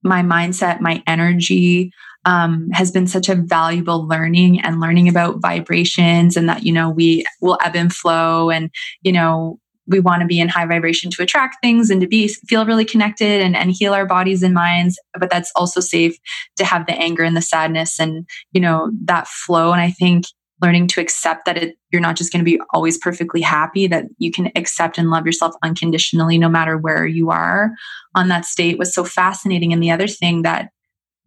my 0.04 0.22
mindset, 0.22 0.82
my 0.82 1.02
energy, 1.08 1.92
um, 2.26 2.70
has 2.72 2.92
been 2.92 3.08
such 3.08 3.28
a 3.28 3.36
valuable 3.36 4.08
learning 4.08 4.62
and 4.62 4.80
learning 4.80 5.08
about 5.08 5.42
vibrations 5.42 6.36
and 6.38 6.50
that 6.50 6.64
you 6.64 6.72
know 6.72 6.90
we 6.90 7.26
will 7.42 7.58
ebb 7.64 7.76
and 7.76 7.94
flow 7.94 8.50
and 8.50 8.70
you 9.02 9.12
know 9.12 9.60
we 9.88 10.00
want 10.00 10.22
to 10.22 10.28
be 10.28 10.40
in 10.40 10.50
high 10.50 10.66
vibration 10.66 11.12
to 11.12 11.24
attract 11.24 11.58
things 11.62 11.90
and 11.90 12.02
to 12.02 12.08
be 12.08 12.28
feel 12.28 12.66
really 12.66 12.86
connected 12.86 13.42
and, 13.42 13.56
and 13.56 13.72
heal 13.72 13.94
our 13.94 14.06
bodies 14.06 14.44
and 14.44 14.54
minds. 14.54 15.00
But 15.20 15.30
that's 15.30 15.52
also 15.56 15.80
safe 15.80 16.18
to 16.58 16.66
have 16.66 16.86
the 16.86 16.94
anger 16.94 17.24
and 17.24 17.38
the 17.38 17.42
sadness 17.42 18.00
and 18.00 18.28
you 18.52 18.62
know 18.62 18.92
that 19.06 19.28
flow. 19.28 19.72
And 19.72 19.82
i 19.82 19.92
think 19.92 20.26
learning 20.62 20.88
to 20.88 21.02
accept 21.02 21.46
that 21.46 21.58
it, 21.58 21.76
you're 21.92 22.02
not 22.02 22.16
just 22.16 22.32
going 22.32 22.40
to 22.40 22.50
be 22.50 22.60
always 22.74 22.98
perfectly 22.98 23.42
happy 23.42 23.88
that 23.88 24.06
you 24.20 24.32
can 24.32 24.50
accept 24.56 24.98
and 24.98 25.10
love 25.10 25.26
yourself 25.26 25.54
unconditionally 25.64 26.38
no 26.38 26.48
matter 26.48 26.78
where 26.78 27.06
you 27.06 27.30
are 27.30 27.72
on 28.16 28.30
that 28.30 28.46
state 28.46 28.80
was 28.80 28.94
so 28.94 29.04
fascinating. 29.04 29.74
And 29.74 29.84
the 29.84 29.92
other 29.92 30.08
thing 30.08 30.44
that 30.44 30.70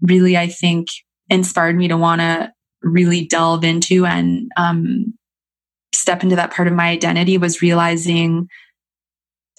really 0.00 0.36
i 0.36 0.46
think 0.46 0.88
inspired 1.28 1.76
me 1.76 1.88
to 1.88 1.96
want 1.96 2.20
to 2.20 2.50
really 2.82 3.26
delve 3.26 3.64
into 3.64 4.06
and 4.06 4.50
um, 4.56 5.12
step 5.94 6.22
into 6.22 6.36
that 6.36 6.52
part 6.52 6.68
of 6.68 6.74
my 6.74 6.88
identity 6.88 7.38
was 7.38 7.62
realizing 7.62 8.48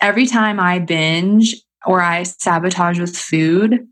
every 0.02 0.26
time 0.26 0.60
I 0.60 0.80
binge 0.80 1.56
or 1.86 2.02
I 2.02 2.24
sabotage 2.24 3.00
with 3.00 3.18
food, 3.18 3.88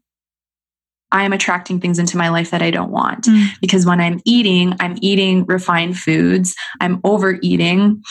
I 1.12 1.24
am 1.24 1.34
attracting 1.34 1.80
things 1.80 2.00
into 2.00 2.18
my 2.18 2.30
life 2.30 2.52
that 2.52 2.62
I 2.62 2.72
don't 2.72 2.92
want. 2.92 3.26
Mm. 3.26 3.48
Because 3.62 3.86
when 3.86 4.02
I'm 4.02 4.20
eating, 4.26 4.74
I'm 4.80 4.98
eating 5.02 5.46
refined 5.46 5.98
foods, 5.98 6.54
I'm 6.82 7.00
overeating, 7.04 8.02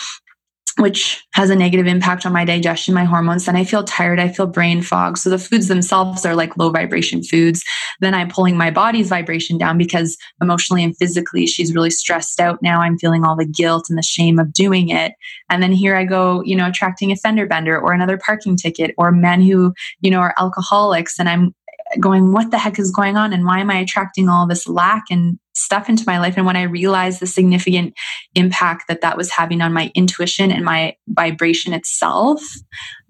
which 0.78 1.24
has 1.32 1.48
a 1.48 1.56
negative 1.56 1.86
impact 1.86 2.26
on 2.26 2.32
my 2.32 2.44
digestion, 2.44 2.92
my 2.92 3.04
hormones. 3.04 3.46
Then 3.46 3.56
I 3.56 3.64
feel 3.64 3.82
tired. 3.82 4.20
I 4.20 4.28
feel 4.28 4.46
brain 4.46 4.82
fog. 4.82 5.16
So 5.16 5.30
the 5.30 5.38
foods 5.38 5.68
themselves 5.68 6.26
are 6.26 6.34
like 6.34 6.56
low 6.56 6.70
vibration 6.70 7.22
foods. 7.22 7.64
Then 8.00 8.14
I'm 8.14 8.28
pulling 8.28 8.58
my 8.58 8.70
body's 8.70 9.08
vibration 9.08 9.56
down 9.56 9.78
because 9.78 10.18
emotionally 10.42 10.84
and 10.84 10.96
physically, 10.96 11.46
she's 11.46 11.74
really 11.74 11.90
stressed 11.90 12.40
out 12.40 12.62
now. 12.62 12.80
I'm 12.80 12.98
feeling 12.98 13.24
all 13.24 13.36
the 13.36 13.46
guilt 13.46 13.86
and 13.88 13.96
the 13.96 14.02
shame 14.02 14.38
of 14.38 14.52
doing 14.52 14.90
it. 14.90 15.12
And 15.48 15.62
then 15.62 15.72
here 15.72 15.96
I 15.96 16.04
go, 16.04 16.42
you 16.42 16.54
know, 16.54 16.68
attracting 16.68 17.10
a 17.10 17.16
fender 17.16 17.46
bender 17.46 17.78
or 17.78 17.92
another 17.92 18.18
parking 18.18 18.56
ticket 18.56 18.94
or 18.98 19.10
men 19.12 19.40
who, 19.40 19.72
you 20.00 20.10
know, 20.10 20.20
are 20.20 20.34
alcoholics. 20.38 21.18
And 21.18 21.28
I'm 21.28 21.54
going, 22.00 22.32
what 22.32 22.50
the 22.50 22.58
heck 22.58 22.78
is 22.78 22.90
going 22.90 23.16
on? 23.16 23.32
And 23.32 23.46
why 23.46 23.60
am 23.60 23.70
I 23.70 23.78
attracting 23.78 24.28
all 24.28 24.46
this 24.46 24.68
lack 24.68 25.04
and 25.10 25.38
stuff 25.56 25.88
into 25.88 26.04
my 26.06 26.18
life. 26.18 26.36
And 26.36 26.46
when 26.46 26.56
I 26.56 26.62
realized 26.62 27.20
the 27.20 27.26
significant 27.26 27.94
impact 28.34 28.84
that 28.88 29.00
that 29.00 29.16
was 29.16 29.30
having 29.30 29.60
on 29.60 29.72
my 29.72 29.90
intuition 29.94 30.52
and 30.52 30.64
my 30.64 30.96
vibration 31.08 31.72
itself, 31.72 32.42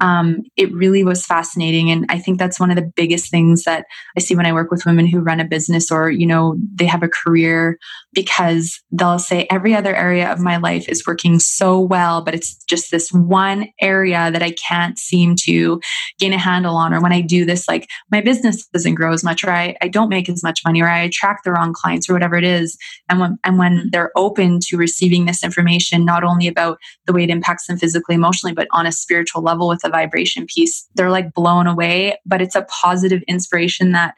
um, 0.01 0.43
it 0.57 0.73
really 0.73 1.03
was 1.05 1.25
fascinating. 1.25 1.91
And 1.91 2.07
I 2.09 2.19
think 2.19 2.39
that's 2.39 2.61
one 2.61 2.71
of 2.71 2.77
the 2.77 2.91
biggest 2.95 3.31
things 3.31 3.65
that 3.65 3.87
I 4.17 4.21
see 4.21 4.37
when 4.37 4.47
I 4.47 4.53
work 4.53 4.71
with 4.71 4.87
women 4.87 5.07
who 5.07 5.21
run 5.21 5.41
a 5.41 5.45
business 5.45 5.91
or, 5.91 6.11
you 6.11 6.27
know, 6.27 6.57
they 6.75 6.87
have 6.87 7.03
a 7.03 7.09
career 7.09 7.79
because 8.13 8.81
they'll 8.91 9.19
say 9.19 9.47
every 9.51 9.75
other 9.75 9.95
area 9.95 10.31
of 10.31 10.39
my 10.39 10.57
life 10.57 10.89
is 10.89 11.07
working 11.07 11.39
so 11.39 11.81
well, 11.81 12.23
but 12.23 12.35
it's 12.35 12.63
just 12.65 12.91
this 12.91 13.11
one 13.11 13.69
area 13.81 14.31
that 14.31 14.43
I 14.43 14.53
can't 14.53 14.99
seem 14.99 15.35
to 15.45 15.81
gain 16.19 16.33
a 16.33 16.39
handle 16.39 16.77
on. 16.77 16.95
Or 16.95 17.01
when 17.01 17.13
I 17.13 17.21
do 17.21 17.45
this, 17.45 17.69
like 17.69 17.89
my 18.11 18.21
business 18.21 18.67
doesn't 18.69 18.95
grow 18.95 19.13
as 19.13 19.25
much, 19.25 19.45
or 19.45 19.51
I, 19.51 19.77
I 19.81 19.89
don't 19.89 20.09
make 20.09 20.29
as 20.29 20.43
much 20.43 20.61
money, 20.65 20.83
or 20.83 20.89
I 20.89 21.01
attract 21.01 21.45
the 21.45 21.53
wrong 21.53 21.73
clients, 21.73 22.09
or 22.09 22.13
whatever 22.13 22.36
it 22.37 22.45
is. 22.45 22.77
And 23.09 23.21
when, 23.21 23.39
and 23.45 23.59
when 23.59 23.77
mm-hmm. 23.77 23.89
they're 23.91 24.13
open 24.17 24.61
to 24.69 24.77
receiving 24.77 25.27
this 25.27 25.43
information, 25.45 26.05
not 26.05 26.25
only 26.25 26.47
about 26.49 26.79
the 27.07 27.13
way 27.13 27.25
it 27.25 27.31
impacts 27.31 27.67
them 27.67 27.79
physically, 27.79 28.15
emotionally, 28.15 28.55
but 28.55 28.69
on 28.73 28.87
a 28.87 28.93
spiritual 28.93 29.43
level 29.43 29.69
with 29.69 29.85
a 29.85 29.91
vibration 29.91 30.47
piece, 30.47 30.87
they're 30.95 31.11
like 31.11 31.33
blown 31.35 31.67
away. 31.67 32.19
But 32.25 32.43
it's 32.43 32.55
a 32.55 32.67
positive 32.71 33.23
inspiration 33.29 33.93
that 33.93 34.15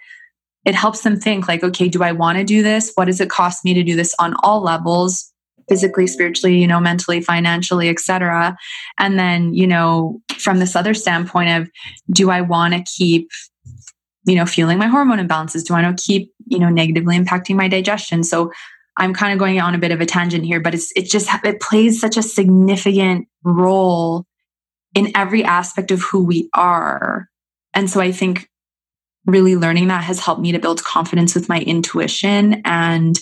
it 0.65 0.75
helps 0.75 1.03
them 1.03 1.19
think 1.19 1.49
like, 1.49 1.65
okay, 1.65 1.89
do 1.89 2.03
I 2.03 2.13
want 2.13 2.39
to 2.39 2.45
do 2.45 2.63
this? 2.63 2.93
What 2.95 3.07
does 3.07 3.21
it 3.21 3.31
cost 3.31 3.65
me 3.65 3.75
to 3.75 3.83
do 3.83 3.97
this 3.97 4.15
on 4.19 4.35
all 4.43 4.63
levels? 4.63 5.33
physically 5.69 6.07
spiritually 6.07 6.59
you 6.59 6.67
know 6.67 6.81
mentally 6.81 7.21
financially 7.21 7.89
etc 7.89 8.57
and 8.99 9.19
then 9.19 9.53
you 9.53 9.67
know 9.67 10.21
from 10.39 10.59
this 10.59 10.75
other 10.75 10.95
standpoint 10.95 11.51
of 11.51 11.69
do 12.11 12.31
i 12.31 12.41
want 12.41 12.75
to 12.75 12.83
keep 12.83 13.31
you 14.25 14.35
know 14.35 14.47
feeling 14.47 14.79
my 14.79 14.87
hormone 14.87 15.19
imbalances 15.19 15.65
do 15.65 15.75
i 15.75 15.83
want 15.83 15.99
to 15.99 16.03
keep 16.03 16.33
you 16.51 16.59
know 16.59 16.69
negatively 16.69 17.19
impacting 17.19 17.57
my 17.57 17.69
digestion 17.69 18.23
so 18.23 18.53
i'm 18.97 19.15
kind 19.15 19.33
of 19.33 19.39
going 19.39 19.61
on 19.61 19.75
a 19.75 19.79
bit 19.79 19.93
of 19.93 20.01
a 20.01 20.07
tangent 20.07 20.45
here 20.45 20.61
but 20.61 20.75
it's 20.75 20.93
it 20.97 21.05
just 21.05 21.29
it 21.45 21.61
plays 21.61 22.01
such 22.01 22.17
a 22.17 22.23
significant 22.23 23.27
role 23.45 24.25
in 24.95 25.11
every 25.17 25.45
aspect 25.45 25.91
of 25.91 26.01
who 26.03 26.25
we 26.25 26.49
are 26.55 27.29
and 27.75 27.91
so 27.91 28.01
i 28.01 28.13
think 28.13 28.49
really 29.27 29.57
learning 29.57 29.89
that 29.89 30.05
has 30.05 30.21
helped 30.21 30.41
me 30.41 30.53
to 30.53 30.59
build 30.59 30.83
confidence 30.85 31.35
with 31.35 31.49
my 31.49 31.61
intuition 31.61 32.63
and 32.65 33.21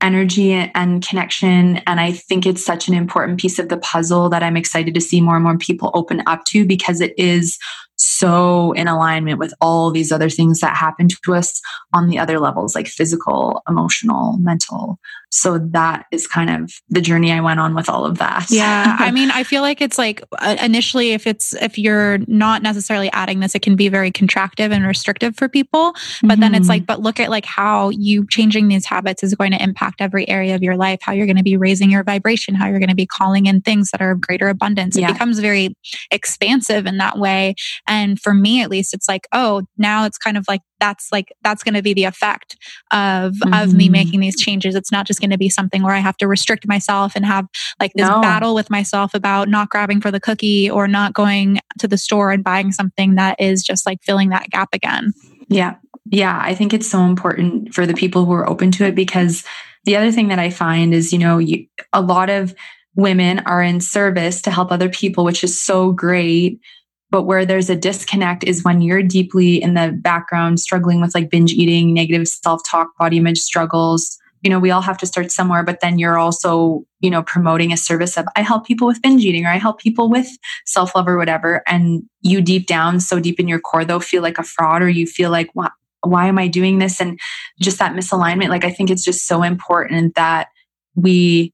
energy 0.00 0.52
and 0.52 1.06
connection. 1.06 1.78
And 1.86 2.00
I 2.00 2.12
think 2.12 2.46
it's 2.46 2.64
such 2.64 2.88
an 2.88 2.94
important 2.94 3.40
piece 3.40 3.58
of 3.58 3.68
the 3.68 3.78
puzzle 3.78 4.28
that 4.30 4.42
I'm 4.42 4.56
excited 4.56 4.94
to 4.94 5.00
see 5.00 5.20
more 5.20 5.36
and 5.36 5.44
more 5.44 5.58
people 5.58 5.90
open 5.94 6.22
up 6.26 6.44
to 6.46 6.66
because 6.66 7.00
it 7.00 7.14
is 7.18 7.58
so 7.96 8.72
in 8.72 8.88
alignment 8.88 9.38
with 9.38 9.54
all 9.60 9.90
these 9.90 10.12
other 10.12 10.28
things 10.28 10.60
that 10.60 10.76
happen 10.76 11.08
to 11.08 11.34
us 11.34 11.60
on 11.92 12.08
the 12.08 12.18
other 12.18 12.38
levels, 12.38 12.74
like 12.74 12.86
physical, 12.86 13.62
emotional, 13.68 14.36
mental. 14.38 14.98
So 15.30 15.58
that 15.58 16.06
is 16.12 16.26
kind 16.26 16.50
of 16.50 16.72
the 16.88 17.00
journey 17.00 17.32
I 17.32 17.40
went 17.40 17.58
on 17.58 17.74
with 17.74 17.88
all 17.88 18.04
of 18.04 18.18
that. 18.18 18.46
Yeah. 18.50 18.96
I 19.00 19.10
mean, 19.10 19.30
I 19.30 19.42
feel 19.42 19.62
like 19.62 19.80
it's 19.80 19.98
like 19.98 20.22
uh, 20.38 20.56
initially, 20.62 21.12
if 21.12 21.26
it's, 21.26 21.54
if 21.54 21.78
you're 21.78 22.18
not 22.26 22.62
necessarily 22.62 23.10
adding 23.12 23.40
this, 23.40 23.54
it 23.54 23.62
can 23.62 23.76
be 23.76 23.88
very 23.88 24.10
contractive 24.10 24.72
and 24.72 24.86
restrictive 24.86 25.36
for 25.36 25.48
people. 25.48 25.92
But 25.92 26.00
mm-hmm. 26.00 26.40
then 26.40 26.54
it's 26.54 26.62
mm-hmm. 26.64 26.68
like, 26.68 26.86
but 26.86 27.00
look 27.00 27.18
at 27.18 27.30
like 27.30 27.44
how 27.44 27.90
you 27.90 28.26
changing 28.28 28.68
these 28.68 28.86
habits 28.86 29.22
is 29.22 29.34
going 29.34 29.52
to 29.52 29.62
impact 29.62 30.00
every 30.00 30.28
area 30.28 30.54
of 30.54 30.62
your 30.62 30.76
life, 30.76 31.00
how 31.02 31.12
you're 31.12 31.26
going 31.26 31.36
to 31.36 31.42
be 31.42 31.56
raising 31.56 31.90
your 31.90 32.04
vibration, 32.04 32.54
how 32.54 32.68
you're 32.68 32.78
going 32.78 32.88
to 32.88 32.94
be 32.94 33.06
calling 33.06 33.46
in 33.46 33.60
things 33.60 33.90
that 33.90 34.00
are 34.00 34.12
of 34.12 34.20
greater 34.20 34.48
abundance. 34.48 34.96
It 34.96 35.06
becomes 35.06 35.38
very 35.38 35.76
expansive 36.10 36.86
in 36.86 36.98
that 36.98 37.18
way. 37.18 37.54
And 37.88 38.20
for 38.20 38.34
me, 38.34 38.62
at 38.62 38.70
least, 38.70 38.94
it's 38.94 39.08
like, 39.08 39.26
oh, 39.32 39.62
now 39.76 40.04
it's 40.04 40.18
kind 40.18 40.36
of 40.36 40.44
like 40.48 40.62
that's 40.80 41.10
like 41.10 41.32
that's 41.42 41.62
going 41.62 41.74
to 41.74 41.82
be 41.82 41.94
the 41.94 42.04
effect 42.04 42.56
of 42.92 43.32
mm-hmm. 43.34 43.54
of 43.54 43.74
me 43.74 43.86
mm-hmm. 43.86 43.92
making 43.92 44.20
these 44.20 44.38
changes. 44.38 44.74
It's 44.74 44.92
not 44.92 45.06
just 45.06 45.20
going 45.20 45.30
to 45.30 45.38
be 45.38 45.48
something 45.48 45.82
where 45.82 45.94
I 45.94 46.00
have 46.00 46.16
to 46.18 46.28
restrict 46.28 46.66
myself 46.66 47.12
and 47.16 47.24
have 47.24 47.46
like 47.80 47.92
this 47.94 48.08
no. 48.08 48.20
battle 48.20 48.54
with 48.54 48.70
myself 48.70 49.14
about 49.14 49.48
not 49.48 49.70
grabbing 49.70 50.00
for 50.00 50.10
the 50.10 50.20
cookie 50.20 50.70
or 50.70 50.86
not 50.88 51.14
going 51.14 51.60
to 51.78 51.88
the 51.88 51.98
store 51.98 52.30
and 52.30 52.44
buying 52.44 52.72
something 52.72 53.14
that 53.14 53.40
is 53.40 53.62
just 53.62 53.86
like 53.86 54.02
filling 54.02 54.30
that 54.30 54.50
gap 54.50 54.68
again. 54.72 55.12
Yeah. 55.48 55.76
Yeah, 56.08 56.38
I 56.40 56.54
think 56.54 56.72
it's 56.72 56.88
so 56.88 57.00
important 57.00 57.74
for 57.74 57.84
the 57.84 57.94
people 57.94 58.24
who 58.24 58.32
are 58.32 58.48
open 58.48 58.70
to 58.72 58.84
it 58.84 58.94
because 58.94 59.42
the 59.84 59.96
other 59.96 60.12
thing 60.12 60.28
that 60.28 60.38
I 60.38 60.50
find 60.50 60.94
is, 60.94 61.12
you 61.12 61.18
know, 61.18 61.38
you, 61.38 61.66
a 61.92 62.00
lot 62.00 62.30
of 62.30 62.54
women 62.94 63.40
are 63.40 63.62
in 63.62 63.80
service 63.80 64.40
to 64.42 64.50
help 64.50 64.72
other 64.72 64.88
people, 64.88 65.24
which 65.24 65.44
is 65.44 65.60
so 65.60 65.92
great. 65.92 66.60
But 67.10 67.22
where 67.22 67.46
there's 67.46 67.70
a 67.70 67.76
disconnect 67.76 68.44
is 68.44 68.64
when 68.64 68.80
you're 68.80 69.02
deeply 69.02 69.62
in 69.62 69.74
the 69.74 69.96
background 70.00 70.60
struggling 70.60 71.00
with 71.00 71.14
like 71.14 71.30
binge 71.30 71.52
eating, 71.52 71.94
negative 71.94 72.26
self 72.26 72.62
talk, 72.68 72.88
body 72.98 73.18
image 73.18 73.38
struggles. 73.38 74.18
You 74.42 74.50
know, 74.50 74.58
we 74.58 74.70
all 74.70 74.82
have 74.82 74.98
to 74.98 75.06
start 75.06 75.32
somewhere, 75.32 75.62
but 75.62 75.80
then 75.80 75.98
you're 75.98 76.18
also, 76.18 76.84
you 77.00 77.10
know, 77.10 77.22
promoting 77.22 77.72
a 77.72 77.76
service 77.76 78.16
of 78.16 78.26
I 78.36 78.42
help 78.42 78.66
people 78.66 78.86
with 78.86 79.02
binge 79.02 79.24
eating 79.24 79.46
or 79.46 79.50
I 79.50 79.56
help 79.56 79.80
people 79.80 80.10
with 80.10 80.28
self 80.66 80.94
love 80.94 81.08
or 81.08 81.16
whatever. 81.16 81.62
And 81.66 82.02
you 82.20 82.40
deep 82.40 82.66
down, 82.66 83.00
so 83.00 83.18
deep 83.18 83.40
in 83.40 83.48
your 83.48 83.60
core, 83.60 83.84
though, 83.84 84.00
feel 84.00 84.22
like 84.22 84.38
a 84.38 84.42
fraud 84.42 84.82
or 84.82 84.88
you 84.88 85.06
feel 85.06 85.30
like, 85.30 85.48
wow, 85.54 85.70
why 86.02 86.26
am 86.26 86.38
I 86.38 86.48
doing 86.48 86.78
this? 86.78 87.00
And 87.00 87.18
just 87.60 87.78
that 87.78 87.94
misalignment. 87.94 88.48
Like, 88.48 88.64
I 88.64 88.70
think 88.70 88.90
it's 88.90 89.04
just 89.04 89.26
so 89.26 89.42
important 89.42 90.14
that 90.16 90.48
we 90.94 91.52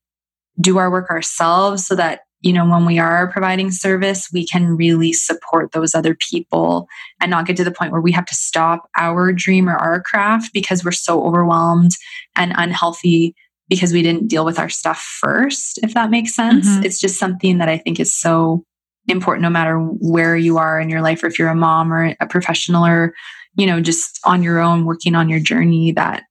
do 0.61 0.79
our 0.79 0.91
work 0.91 1.11
ourselves 1.11 1.87
so 1.87 1.95
that 1.97 2.21
you 2.43 2.53
know 2.53 2.69
when 2.69 2.85
we 2.85 2.99
are 2.99 3.31
providing 3.31 3.71
service 3.71 4.29
we 4.33 4.47
can 4.47 4.77
really 4.77 5.13
support 5.13 5.73
those 5.73 5.95
other 5.95 6.15
people 6.15 6.89
and 7.21 7.31
not 7.31 7.47
get 7.47 7.57
to 7.57 7.65
the 7.65 7.71
point 7.71 7.93
where 7.93 8.01
we 8.01 8.13
have 8.13 8.27
to 8.27 8.35
stop 8.35 8.89
our 8.97 9.33
dream 9.33 9.69
or 9.69 9.77
our 9.77 10.03
craft 10.03 10.53
because 10.53 10.85
we're 10.85 10.93
so 10.93 11.25
overwhelmed 11.25 11.93
and 12.37 12.53
unhealthy 12.57 13.35
because 13.69 13.93
we 13.93 14.03
didn't 14.03 14.29
deal 14.29 14.45
with 14.45 14.59
our 14.59 14.69
stuff 14.69 15.01
first 15.21 15.79
if 15.83 15.95
that 15.95 16.11
makes 16.11 16.35
sense 16.35 16.69
mm-hmm. 16.69 16.85
it's 16.85 17.01
just 17.01 17.19
something 17.19 17.59
that 17.59 17.69
i 17.69 17.79
think 17.79 17.99
is 17.99 18.15
so 18.15 18.65
important 19.09 19.43
no 19.43 19.51
matter 19.51 19.79
where 19.79 20.37
you 20.37 20.59
are 20.59 20.81
in 20.81 20.89
your 20.89 21.01
life 21.01 21.23
or 21.23 21.27
if 21.27 21.39
you're 21.39 21.49
a 21.49 21.55
mom 21.55 21.93
or 21.93 22.15
a 22.21 22.27
professional 22.27 22.85
or 22.85 23.15
you 23.57 23.67
know 23.67 23.81
just 23.81 24.21
on 24.25 24.43
your 24.43 24.59
own 24.61 24.85
working 24.85 25.15
on 25.15 25.29
your 25.29 25.41
journey 25.41 25.93
that 25.93 26.25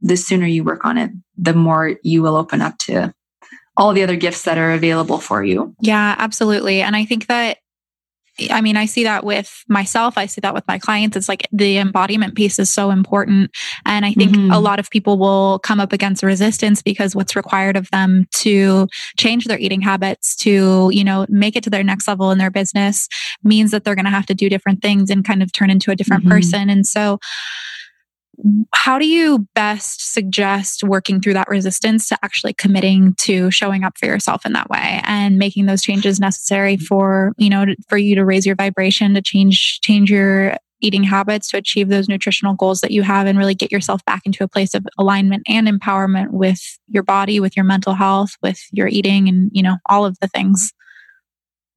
the 0.00 0.16
sooner 0.16 0.46
you 0.46 0.62
work 0.64 0.84
on 0.84 0.98
it 0.98 1.10
the 1.36 1.54
more 1.54 1.96
you 2.02 2.22
will 2.22 2.36
open 2.36 2.60
up 2.60 2.76
to 2.78 3.12
all 3.76 3.92
the 3.92 4.02
other 4.02 4.16
gifts 4.16 4.42
that 4.42 4.58
are 4.58 4.72
available 4.72 5.18
for 5.18 5.42
you. 5.42 5.74
Yeah, 5.80 6.14
absolutely. 6.18 6.82
And 6.82 6.94
I 6.94 7.04
think 7.04 7.26
that 7.26 7.58
I 8.50 8.60
mean, 8.60 8.76
I 8.76 8.86
see 8.86 9.04
that 9.04 9.24
with 9.24 9.62
myself. 9.68 10.18
I 10.18 10.26
see 10.26 10.40
that 10.40 10.54
with 10.54 10.66
my 10.66 10.78
clients. 10.78 11.16
It's 11.16 11.28
like 11.28 11.46
the 11.52 11.78
embodiment 11.78 12.34
piece 12.34 12.58
is 12.58 12.68
so 12.68 12.90
important. 12.90 13.52
And 13.86 14.04
I 14.04 14.12
think 14.12 14.32
mm-hmm. 14.32 14.50
a 14.50 14.58
lot 14.58 14.80
of 14.80 14.90
people 14.90 15.18
will 15.18 15.60
come 15.60 15.78
up 15.78 15.92
against 15.92 16.22
resistance 16.24 16.82
because 16.82 17.14
what's 17.14 17.36
required 17.36 17.76
of 17.76 17.88
them 17.92 18.26
to 18.38 18.88
change 19.16 19.44
their 19.44 19.58
eating 19.58 19.80
habits, 19.80 20.34
to, 20.36 20.90
you 20.92 21.04
know, 21.04 21.26
make 21.28 21.54
it 21.54 21.62
to 21.64 21.70
their 21.70 21.84
next 21.84 22.08
level 22.08 22.32
in 22.32 22.38
their 22.38 22.50
business 22.50 23.08
means 23.44 23.70
that 23.70 23.84
they're 23.84 23.94
going 23.94 24.04
to 24.04 24.10
have 24.10 24.26
to 24.26 24.34
do 24.34 24.48
different 24.48 24.82
things 24.82 25.10
and 25.10 25.24
kind 25.24 25.42
of 25.42 25.52
turn 25.52 25.70
into 25.70 25.92
a 25.92 25.96
different 25.96 26.24
mm-hmm. 26.24 26.32
person. 26.32 26.68
And 26.68 26.84
so, 26.84 27.20
how 28.72 28.98
do 28.98 29.06
you 29.06 29.46
best 29.54 30.12
suggest 30.12 30.82
working 30.84 31.20
through 31.20 31.34
that 31.34 31.48
resistance 31.48 32.08
to 32.08 32.18
actually 32.22 32.52
committing 32.52 33.14
to 33.14 33.50
showing 33.50 33.84
up 33.84 33.96
for 33.98 34.06
yourself 34.06 34.44
in 34.44 34.52
that 34.52 34.68
way 34.68 35.00
and 35.04 35.38
making 35.38 35.66
those 35.66 35.82
changes 35.82 36.20
necessary 36.20 36.76
mm-hmm. 36.76 36.84
for 36.84 37.32
you 37.36 37.50
know 37.50 37.66
for 37.88 37.98
you 37.98 38.14
to 38.14 38.24
raise 38.24 38.46
your 38.46 38.56
vibration 38.56 39.14
to 39.14 39.22
change 39.22 39.80
change 39.80 40.10
your 40.10 40.56
eating 40.80 41.04
habits 41.04 41.48
to 41.48 41.56
achieve 41.56 41.88
those 41.88 42.08
nutritional 42.08 42.54
goals 42.54 42.80
that 42.80 42.90
you 42.90 43.02
have 43.02 43.26
and 43.26 43.38
really 43.38 43.54
get 43.54 43.72
yourself 43.72 44.04
back 44.04 44.22
into 44.26 44.44
a 44.44 44.48
place 44.48 44.74
of 44.74 44.86
alignment 44.98 45.42
and 45.48 45.66
empowerment 45.66 46.30
with 46.30 46.78
your 46.88 47.02
body 47.02 47.40
with 47.40 47.56
your 47.56 47.64
mental 47.64 47.94
health 47.94 48.32
with 48.42 48.60
your 48.72 48.88
eating 48.88 49.28
and 49.28 49.50
you 49.52 49.62
know 49.62 49.78
all 49.88 50.04
of 50.04 50.18
the 50.20 50.28
things 50.28 50.72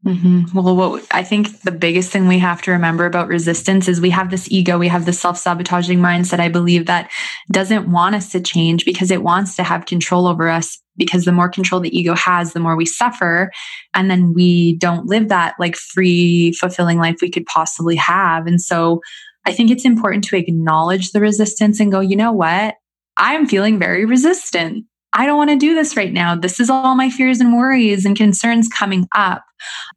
Mm-hmm. 0.05 0.57
Well, 0.57 0.75
what 0.75 1.07
I 1.11 1.23
think 1.23 1.61
the 1.61 1.71
biggest 1.71 2.11
thing 2.11 2.27
we 2.27 2.39
have 2.39 2.61
to 2.63 2.71
remember 2.71 3.05
about 3.05 3.27
resistance 3.27 3.87
is 3.87 3.99
we 3.99 4.11
have 4.11 4.29
this 4.29 4.49
ego, 4.51 4.77
we 4.77 4.87
have 4.87 5.05
this 5.05 5.19
self 5.19 5.37
sabotaging 5.37 5.99
mindset. 5.99 6.39
I 6.39 6.49
believe 6.49 6.85
that 6.85 7.11
doesn't 7.51 7.91
want 7.91 8.15
us 8.15 8.31
to 8.31 8.39
change 8.39 8.85
because 8.85 9.09
it 9.09 9.23
wants 9.23 9.55
to 9.55 9.63
have 9.63 9.85
control 9.85 10.27
over 10.27 10.49
us. 10.49 10.79
Because 10.95 11.25
the 11.25 11.31
more 11.31 11.49
control 11.49 11.79
the 11.79 11.95
ego 11.95 12.15
has, 12.15 12.53
the 12.53 12.59
more 12.59 12.75
we 12.75 12.85
suffer. 12.85 13.51
And 13.93 14.09
then 14.09 14.33
we 14.33 14.77
don't 14.77 15.05
live 15.05 15.29
that 15.29 15.53
like 15.59 15.75
free, 15.75 16.53
fulfilling 16.53 16.97
life 16.97 17.17
we 17.21 17.29
could 17.29 17.45
possibly 17.45 17.95
have. 17.97 18.47
And 18.47 18.59
so 18.59 19.01
I 19.45 19.53
think 19.53 19.69
it's 19.69 19.85
important 19.85 20.23
to 20.25 20.37
acknowledge 20.37 21.11
the 21.11 21.21
resistance 21.21 21.79
and 21.79 21.91
go, 21.91 21.99
you 21.99 22.15
know 22.15 22.31
what? 22.31 22.75
I'm 23.17 23.47
feeling 23.47 23.77
very 23.77 24.05
resistant. 24.05 24.85
I 25.17 25.25
don't 25.25 25.37
want 25.37 25.49
to 25.49 25.57
do 25.57 25.73
this 25.73 25.97
right 25.97 26.13
now. 26.13 26.35
This 26.35 26.59
is 26.59 26.69
all 26.69 26.93
my 26.95 27.09
fears 27.09 27.41
and 27.41 27.57
worries 27.57 28.05
and 28.05 28.15
concerns 28.15 28.67
coming 28.67 29.07
up. 29.15 29.43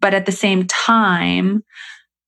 But 0.00 0.14
at 0.14 0.24
the 0.24 0.32
same 0.32 0.66
time, 0.66 1.62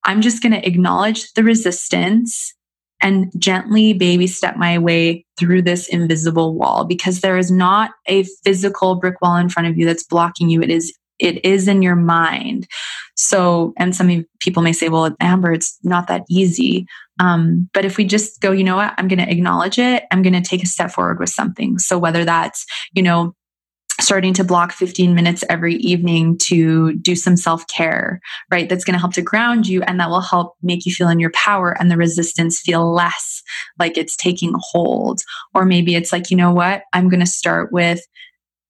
I'm 0.03 0.21
just 0.21 0.43
going 0.43 0.53
to 0.53 0.65
acknowledge 0.65 1.33
the 1.33 1.43
resistance 1.43 2.53
and 3.01 3.31
gently 3.37 3.93
baby 3.93 4.27
step 4.27 4.57
my 4.57 4.77
way 4.77 5.25
through 5.39 5.63
this 5.63 5.87
invisible 5.89 6.53
wall 6.53 6.85
because 6.85 7.21
there 7.21 7.37
is 7.37 7.49
not 7.49 7.91
a 8.05 8.23
physical 8.45 8.95
brick 8.95 9.19
wall 9.21 9.37
in 9.37 9.49
front 9.49 9.67
of 9.67 9.77
you 9.77 9.85
that's 9.87 10.05
blocking 10.05 10.49
you. 10.49 10.61
It 10.61 10.69
is 10.69 10.95
it 11.23 11.43
is 11.45 11.67
in 11.67 11.81
your 11.81 11.95
mind. 11.95 12.67
So, 13.15 13.73
and 13.77 13.95
some 13.95 14.25
people 14.39 14.61
may 14.61 14.73
say, 14.73 14.89
well, 14.89 15.15
Amber, 15.19 15.53
it's 15.53 15.79
not 15.83 16.07
that 16.07 16.25
easy. 16.29 16.85
Um, 17.19 17.69
but 17.73 17.85
if 17.85 17.97
we 17.97 18.05
just 18.05 18.41
go, 18.41 18.51
you 18.51 18.63
know 18.63 18.75
what, 18.75 18.93
I'm 18.97 19.07
going 19.07 19.19
to 19.19 19.31
acknowledge 19.31 19.79
it, 19.79 20.03
I'm 20.11 20.21
going 20.21 20.33
to 20.33 20.41
take 20.41 20.63
a 20.63 20.67
step 20.67 20.91
forward 20.91 21.19
with 21.19 21.29
something. 21.29 21.79
So, 21.79 21.97
whether 21.97 22.25
that's, 22.25 22.65
you 22.93 23.01
know, 23.01 23.33
starting 24.01 24.33
to 24.33 24.43
block 24.43 24.73
15 24.73 25.15
minutes 25.15 25.43
every 25.49 25.75
evening 25.75 26.37
to 26.39 26.93
do 26.95 27.15
some 27.15 27.37
self 27.37 27.65
care, 27.67 28.19
right? 28.51 28.67
That's 28.67 28.83
going 28.83 28.95
to 28.95 28.99
help 28.99 29.13
to 29.13 29.21
ground 29.21 29.67
you 29.67 29.81
and 29.83 29.99
that 29.99 30.09
will 30.09 30.21
help 30.21 30.55
make 30.61 30.85
you 30.85 30.91
feel 30.91 31.07
in 31.09 31.19
your 31.19 31.31
power 31.31 31.77
and 31.79 31.89
the 31.89 31.97
resistance 31.97 32.59
feel 32.59 32.91
less 32.91 33.41
like 33.79 33.97
it's 33.97 34.17
taking 34.17 34.53
hold. 34.57 35.21
Or 35.53 35.65
maybe 35.65 35.95
it's 35.95 36.11
like, 36.11 36.31
you 36.31 36.37
know 36.37 36.51
what? 36.51 36.83
I'm 36.91 37.07
going 37.07 37.19
to 37.19 37.25
start 37.25 37.71
with 37.71 38.01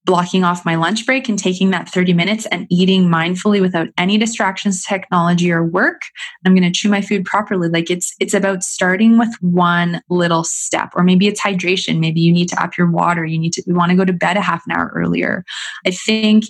blocking 0.04 0.44
off 0.44 0.64
my 0.64 0.74
lunch 0.74 1.06
break 1.06 1.28
and 1.28 1.38
taking 1.38 1.70
that 1.70 1.88
30 1.88 2.12
minutes 2.12 2.46
and 2.46 2.66
eating 2.70 3.04
mindfully 3.04 3.60
without 3.60 3.88
any 3.96 4.18
distractions 4.18 4.84
technology 4.84 5.50
or 5.50 5.64
work. 5.64 6.02
I'm 6.44 6.54
going 6.54 6.70
to 6.70 6.70
chew 6.70 6.88
my 6.88 7.00
food 7.00 7.24
properly. 7.24 7.68
Like 7.68 7.90
it's 7.90 8.14
it's 8.20 8.34
about 8.34 8.62
starting 8.62 9.18
with 9.18 9.34
one 9.40 10.02
little 10.10 10.44
step 10.44 10.90
or 10.94 11.02
maybe 11.02 11.26
it's 11.26 11.40
hydration. 11.40 12.00
Maybe 12.00 12.20
you 12.20 12.32
need 12.32 12.48
to 12.50 12.62
up 12.62 12.76
your 12.76 12.90
water. 12.90 13.24
You 13.24 13.38
need 13.38 13.54
to 13.54 13.62
you 13.66 13.74
want 13.74 13.90
to 13.90 13.96
go 13.96 14.04
to 14.04 14.12
bed 14.12 14.36
a 14.36 14.42
half 14.42 14.62
an 14.68 14.76
hour 14.76 14.92
earlier. 14.94 15.44
I 15.86 15.90
think 15.90 16.44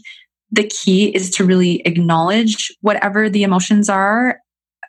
the 0.50 0.64
key 0.64 1.14
is 1.14 1.30
to 1.30 1.44
really 1.44 1.80
acknowledge 1.84 2.72
whatever 2.80 3.28
the 3.28 3.42
emotions 3.42 3.88
are 3.88 4.38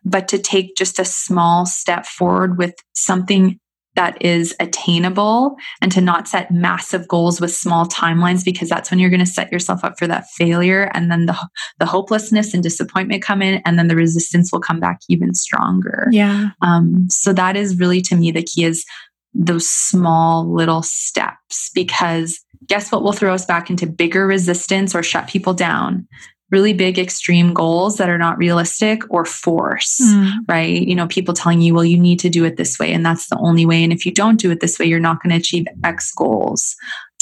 but 0.05 0.27
to 0.27 0.37
take 0.37 0.75
just 0.75 0.99
a 0.99 1.05
small 1.05 1.65
step 1.65 2.05
forward 2.05 2.59
with 2.59 2.75
something 2.93 3.59
that 3.95 4.21
is 4.21 4.55
attainable 4.59 5.55
and 5.81 5.91
to 5.91 6.01
not 6.01 6.27
set 6.27 6.51
massive 6.51 7.07
goals 7.07 7.41
with 7.41 7.51
small 7.51 7.85
timelines 7.85 8.43
because 8.43 8.69
that's 8.69 8.91
when 8.91 8.99
you're 8.99 9.09
going 9.09 9.19
to 9.19 9.25
set 9.25 9.51
yourself 9.51 9.83
up 9.83 9.97
for 9.97 10.07
that 10.07 10.29
failure 10.31 10.91
and 10.93 11.11
then 11.11 11.25
the 11.25 11.35
the 11.79 11.85
hopelessness 11.85 12.53
and 12.53 12.63
disappointment 12.63 13.23
come 13.23 13.41
in 13.41 13.61
and 13.65 13.79
then 13.79 13.87
the 13.87 13.95
resistance 13.95 14.51
will 14.51 14.59
come 14.59 14.79
back 14.79 14.99
even 15.09 15.33
stronger. 15.33 16.07
Yeah. 16.11 16.49
Um, 16.61 17.07
so 17.09 17.33
that 17.33 17.55
is 17.55 17.77
really 17.77 18.01
to 18.01 18.15
me 18.15 18.31
the 18.31 18.43
key 18.43 18.65
is 18.65 18.85
those 19.33 19.69
small 19.69 20.51
little 20.51 20.81
steps 20.81 21.69
because 21.73 22.39
guess 22.67 22.91
what 22.91 23.03
will 23.03 23.11
throw 23.11 23.33
us 23.33 23.45
back 23.45 23.69
into 23.69 23.85
bigger 23.85 24.25
resistance 24.25 24.95
or 24.95 25.03
shut 25.03 25.27
people 25.27 25.53
down 25.53 26.07
really 26.55 26.73
big 26.73 26.97
extreme 26.97 27.53
goals 27.53 27.97
that 27.97 28.09
are 28.09 28.17
not 28.17 28.37
realistic 28.37 29.01
or 29.09 29.25
force, 29.25 29.99
mm. 30.01 30.31
right? 30.47 30.87
You 30.87 30.95
know, 30.95 31.07
people 31.07 31.33
telling 31.33 31.59
you, 31.59 31.73
well, 31.73 31.83
you 31.83 31.99
need 31.99 32.19
to 32.21 32.29
do 32.29 32.45
it 32.45 32.55
this 32.55 32.79
way 32.79 32.93
and 32.93 33.05
that's 33.05 33.27
the 33.27 33.37
only 33.39 33.65
way. 33.65 33.83
And 33.83 33.91
if 33.91 34.05
you 34.05 34.13
don't 34.13 34.39
do 34.39 34.51
it 34.51 34.61
this 34.61 34.79
way, 34.79 34.85
you're 34.85 35.07
not 35.09 35.21
going 35.21 35.31
to 35.31 35.37
achieve 35.37 35.65
X 35.83 36.13
goals. 36.13 36.77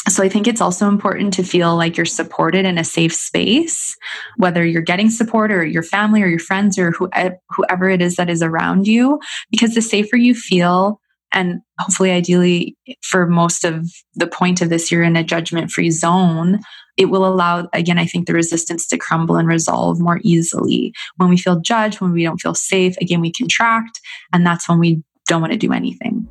So 0.09 0.21
I 0.21 0.29
think 0.29 0.47
it's 0.47 0.61
also 0.61 0.87
important 0.87 1.33
to 1.33 1.43
feel 1.43 1.75
like 1.75 1.97
you're 1.97 2.05
supported 2.05 2.65
in 2.65 2.77
a 2.77 2.83
safe 2.83 3.13
space, 3.13 3.95
whether 4.37 4.63
you're 4.63 4.81
getting 4.81 5.09
support 5.09 5.51
or 5.51 5.65
your 5.65 5.81
family 5.81 6.21
or 6.21 6.27
your 6.27 6.39
friends 6.39 6.77
or 6.77 6.91
whoever 6.91 7.89
it 7.89 8.01
is 8.01 8.17
that 8.17 8.29
is 8.29 8.43
around 8.43 8.85
you, 8.85 9.19
because 9.49 9.73
the 9.73 9.81
safer 9.81 10.17
you 10.17 10.35
feel, 10.35 10.99
and 11.33 11.61
hopefully 11.79 12.11
ideally 12.11 12.77
for 13.01 13.27
most 13.27 13.65
of 13.65 13.89
the 14.15 14.27
point 14.27 14.61
of 14.61 14.69
this 14.69 14.91
you're 14.91 15.03
in 15.03 15.15
a 15.15 15.23
judgment 15.23 15.71
free 15.71 15.89
zone 15.89 16.59
it 16.95 17.05
will 17.05 17.25
allow 17.25 17.67
again 17.73 17.97
i 17.97 18.05
think 18.05 18.27
the 18.27 18.33
resistance 18.33 18.87
to 18.87 18.97
crumble 18.97 19.35
and 19.35 19.47
resolve 19.47 19.99
more 19.99 20.19
easily 20.23 20.93
when 21.17 21.29
we 21.29 21.37
feel 21.37 21.59
judged 21.59 21.99
when 21.99 22.11
we 22.11 22.23
don't 22.23 22.41
feel 22.41 22.55
safe 22.55 22.95
again 23.01 23.21
we 23.21 23.31
contract 23.31 23.99
and 24.31 24.45
that's 24.45 24.69
when 24.69 24.79
we 24.79 25.03
don't 25.27 25.41
want 25.41 25.51
to 25.51 25.59
do 25.59 25.73
anything 25.73 26.27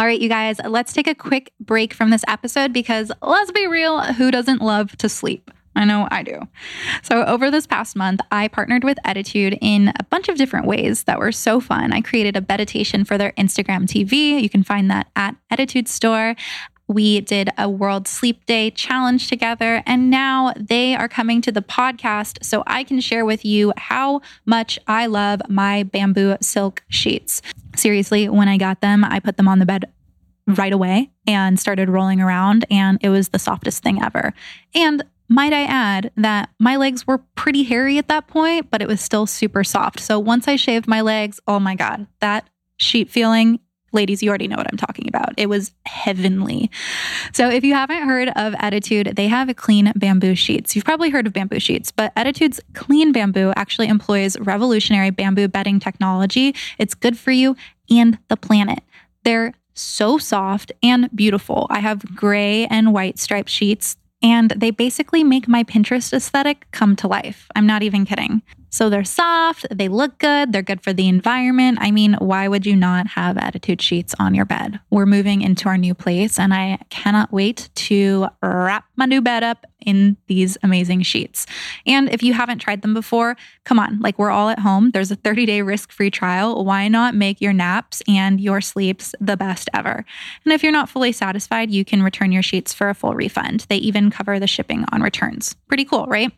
All 0.00 0.06
right, 0.06 0.20
you 0.20 0.28
guys, 0.28 0.60
let's 0.64 0.92
take 0.92 1.08
a 1.08 1.14
quick 1.14 1.52
break 1.58 1.92
from 1.92 2.10
this 2.10 2.22
episode 2.28 2.72
because 2.72 3.10
let's 3.20 3.50
be 3.50 3.66
real, 3.66 4.00
who 4.00 4.30
doesn't 4.30 4.62
love 4.62 4.96
to 4.98 5.08
sleep? 5.08 5.50
I 5.78 5.84
know 5.84 6.08
I 6.10 6.24
do. 6.24 6.40
So, 7.02 7.24
over 7.24 7.52
this 7.52 7.66
past 7.66 7.94
month, 7.94 8.20
I 8.32 8.48
partnered 8.48 8.82
with 8.82 8.98
Ettitude 9.06 9.56
in 9.60 9.92
a 9.98 10.04
bunch 10.10 10.28
of 10.28 10.36
different 10.36 10.66
ways 10.66 11.04
that 11.04 11.20
were 11.20 11.30
so 11.30 11.60
fun. 11.60 11.92
I 11.92 12.00
created 12.00 12.36
a 12.36 12.44
meditation 12.46 13.04
for 13.04 13.16
their 13.16 13.30
Instagram 13.38 13.86
TV. 13.86 14.42
You 14.42 14.50
can 14.50 14.64
find 14.64 14.90
that 14.90 15.08
at 15.14 15.36
Ettitude 15.52 15.86
Store. 15.86 16.34
We 16.88 17.20
did 17.20 17.50
a 17.56 17.68
World 17.68 18.08
Sleep 18.08 18.44
Day 18.46 18.72
challenge 18.72 19.28
together, 19.28 19.82
and 19.86 20.10
now 20.10 20.52
they 20.56 20.96
are 20.96 21.08
coming 21.08 21.40
to 21.42 21.52
the 21.52 21.62
podcast 21.62 22.42
so 22.42 22.64
I 22.66 22.82
can 22.82 23.00
share 23.00 23.24
with 23.24 23.44
you 23.44 23.72
how 23.76 24.22
much 24.46 24.80
I 24.88 25.06
love 25.06 25.42
my 25.48 25.84
bamboo 25.84 26.38
silk 26.40 26.82
sheets. 26.88 27.40
Seriously, 27.76 28.28
when 28.28 28.48
I 28.48 28.56
got 28.56 28.80
them, 28.80 29.04
I 29.04 29.20
put 29.20 29.36
them 29.36 29.46
on 29.46 29.60
the 29.60 29.66
bed 29.66 29.84
right 30.48 30.72
away 30.72 31.10
and 31.26 31.60
started 31.60 31.88
rolling 31.88 32.20
around, 32.20 32.64
and 32.68 32.98
it 33.00 33.10
was 33.10 33.28
the 33.28 33.38
softest 33.38 33.82
thing 33.82 34.02
ever. 34.02 34.32
And 34.74 35.04
might 35.28 35.52
I 35.52 35.64
add 35.64 36.10
that 36.16 36.50
my 36.58 36.76
legs 36.76 37.06
were 37.06 37.18
pretty 37.36 37.62
hairy 37.62 37.98
at 37.98 38.08
that 38.08 38.26
point, 38.26 38.70
but 38.70 38.82
it 38.82 38.88
was 38.88 39.00
still 39.00 39.26
super 39.26 39.64
soft. 39.64 40.00
So 40.00 40.18
once 40.18 40.48
I 40.48 40.56
shaved 40.56 40.88
my 40.88 41.00
legs, 41.00 41.40
oh 41.46 41.60
my 41.60 41.74
God, 41.74 42.06
that 42.20 42.48
sheet 42.78 43.10
feeling 43.10 43.60
Ladies, 43.92 44.22
you 44.22 44.28
already 44.28 44.48
know 44.48 44.56
what 44.56 44.66
I'm 44.70 44.76
talking 44.76 45.08
about. 45.08 45.32
It 45.38 45.48
was 45.48 45.72
heavenly. 45.86 46.70
So, 47.32 47.48
if 47.48 47.64
you 47.64 47.72
haven't 47.72 48.02
heard 48.02 48.28
of 48.28 48.52
Ettitude, 48.54 49.16
they 49.16 49.28
have 49.28 49.54
clean 49.56 49.92
bamboo 49.96 50.34
sheets. 50.34 50.76
You've 50.76 50.84
probably 50.84 51.08
heard 51.08 51.26
of 51.26 51.32
bamboo 51.32 51.58
sheets, 51.58 51.90
but 51.90 52.14
Ettitude's 52.14 52.60
clean 52.74 53.12
bamboo 53.12 53.52
actually 53.56 53.88
employs 53.88 54.38
revolutionary 54.38 55.10
bamboo 55.10 55.48
bedding 55.48 55.80
technology. 55.80 56.54
It's 56.78 56.94
good 56.94 57.16
for 57.16 57.30
you 57.30 57.56
and 57.88 58.18
the 58.28 58.36
planet. 58.36 58.80
They're 59.24 59.54
so 59.72 60.18
soft 60.18 60.70
and 60.82 61.08
beautiful. 61.14 61.66
I 61.70 61.78
have 61.78 62.14
gray 62.14 62.66
and 62.66 62.92
white 62.92 63.18
striped 63.18 63.48
sheets, 63.48 63.96
and 64.22 64.50
they 64.56 64.70
basically 64.70 65.24
make 65.24 65.48
my 65.48 65.64
Pinterest 65.64 66.12
aesthetic 66.12 66.66
come 66.72 66.96
to 66.96 67.08
life. 67.08 67.48
I'm 67.54 67.66
not 67.66 67.82
even 67.82 68.04
kidding. 68.04 68.42
So 68.70 68.90
they're 68.90 69.04
soft, 69.04 69.66
they 69.70 69.88
look 69.88 70.18
good, 70.18 70.52
they're 70.52 70.62
good 70.62 70.82
for 70.82 70.92
the 70.92 71.08
environment. 71.08 71.78
I 71.80 71.90
mean, 71.90 72.14
why 72.14 72.48
would 72.48 72.66
you 72.66 72.76
not 72.76 73.06
have 73.08 73.36
Ettitude 73.36 73.80
sheets 73.80 74.14
on 74.18 74.34
your 74.34 74.44
bed? 74.44 74.80
We're 74.90 75.06
moving 75.06 75.42
into 75.42 75.68
our 75.68 75.78
new 75.78 75.94
place, 75.94 76.38
and 76.38 76.52
I 76.52 76.78
cannot 76.90 77.32
wait 77.32 77.70
to 77.74 78.28
wrap 78.42 78.84
my 78.96 79.06
new 79.06 79.20
bed 79.20 79.42
up 79.42 79.66
in 79.86 80.16
these 80.26 80.58
amazing 80.62 81.02
sheets. 81.02 81.46
And 81.86 82.10
if 82.10 82.22
you 82.22 82.34
haven't 82.34 82.58
tried 82.58 82.82
them 82.82 82.94
before, 82.94 83.36
come 83.64 83.78
on, 83.78 84.00
like 84.00 84.18
we're 84.18 84.30
all 84.30 84.48
at 84.48 84.58
home. 84.58 84.90
There's 84.90 85.10
a 85.10 85.16
30 85.16 85.46
day 85.46 85.62
risk 85.62 85.92
free 85.92 86.10
trial. 86.10 86.64
Why 86.64 86.88
not 86.88 87.14
make 87.14 87.40
your 87.40 87.52
naps 87.52 88.02
and 88.06 88.40
your 88.40 88.60
sleeps 88.60 89.14
the 89.20 89.36
best 89.36 89.70
ever? 89.72 90.04
And 90.44 90.52
if 90.52 90.62
you're 90.62 90.72
not 90.72 90.90
fully 90.90 91.12
satisfied, 91.12 91.70
you 91.70 91.84
can 91.84 92.02
return 92.02 92.32
your 92.32 92.42
sheets 92.42 92.74
for 92.74 92.88
a 92.88 92.94
full 92.94 93.14
refund. 93.14 93.66
They 93.68 93.76
even 93.76 94.10
cover 94.10 94.38
the 94.38 94.46
shipping 94.46 94.84
on 94.92 95.00
returns. 95.00 95.54
Pretty 95.68 95.84
cool, 95.84 96.06
right? 96.06 96.32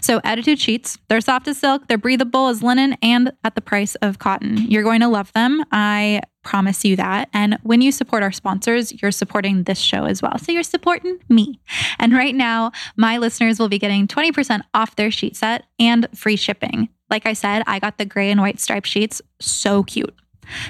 So, 0.00 0.20
Ettitude 0.20 0.60
sheets, 0.60 0.98
they're 1.08 1.20
soft 1.20 1.48
as 1.48 1.58
silk, 1.58 1.88
they're 1.88 1.98
breathable 1.98 2.48
as 2.48 2.62
linen, 2.62 2.96
and 3.02 3.32
at 3.44 3.54
the 3.54 3.60
price 3.60 3.94
of 3.96 4.18
cotton. 4.18 4.56
You're 4.70 4.82
going 4.82 5.00
to 5.00 5.08
love 5.08 5.32
them. 5.32 5.64
I 5.72 6.22
promise 6.42 6.84
you 6.84 6.96
that. 6.96 7.28
And 7.32 7.58
when 7.62 7.80
you 7.80 7.92
support 7.92 8.22
our 8.22 8.32
sponsors, 8.32 9.00
you're 9.02 9.10
supporting 9.10 9.64
this 9.64 9.78
show 9.78 10.04
as 10.04 10.22
well. 10.22 10.38
So, 10.38 10.52
you're 10.52 10.62
supporting 10.62 11.18
me. 11.28 11.60
And 11.98 12.12
right 12.12 12.34
now, 12.34 12.72
my 12.96 13.18
listeners 13.18 13.58
will 13.58 13.68
be 13.68 13.78
getting 13.78 14.06
20% 14.06 14.62
off 14.74 14.96
their 14.96 15.10
sheet 15.10 15.36
set 15.36 15.64
and 15.78 16.08
free 16.14 16.36
shipping. 16.36 16.88
Like 17.10 17.26
I 17.26 17.32
said, 17.32 17.62
I 17.66 17.78
got 17.78 17.98
the 17.98 18.04
gray 18.04 18.30
and 18.30 18.40
white 18.40 18.60
striped 18.60 18.86
sheets. 18.86 19.20
So 19.40 19.82
cute. 19.82 20.14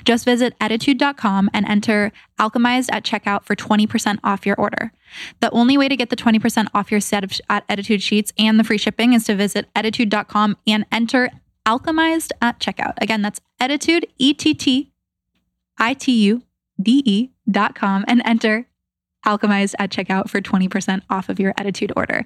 Just 0.05 0.24
visit 0.24 0.59
ettitude.com 0.59 1.51
and 1.53 1.66
enter 1.66 2.12
alchemized 2.39 2.89
at 2.93 3.05
checkout 3.05 3.45
for 3.45 3.57
20% 3.57 4.18
off 4.24 4.47
your 4.47 4.57
order. 4.57 4.93
The 5.41 5.51
only 5.51 5.76
way 5.76 5.89
to 5.89 5.97
get 5.97 6.11
the 6.11 6.16
20% 6.16 6.68
off 6.74 6.91
your 6.91 7.01
set 7.01 7.24
of 7.24 7.33
at 7.49 7.66
Ettitude 7.68 8.03
sheets 8.03 8.33
and 8.39 8.59
the 8.59 8.64
free 8.64 8.78
shipping 8.78 9.12
is 9.12 9.24
to 9.24 9.35
visit 9.35 9.68
ettitude.com 9.74 10.57
and 10.66 10.87
enter 10.93 11.31
alchemized 11.66 12.33
at 12.41 12.59
checkout. 12.59 12.95
Again, 13.01 13.22
that's 13.22 13.41
ettitude, 13.61 14.05
E 14.18 14.35
T 14.35 14.55
T 14.55 14.93
I 15.78 15.95
T 15.95 16.12
U 16.24 16.43
D 16.81 17.03
E 17.05 17.31
dot 17.51 17.74
com 17.74 18.05
and 18.07 18.22
enter 18.24 18.66
alchemized 19.26 19.74
at 19.78 19.91
checkout 19.91 20.28
for 20.31 20.41
20% 20.41 21.03
off 21.11 21.28
of 21.28 21.39
your 21.39 21.53
Ettitude 21.55 21.93
order. 21.97 22.24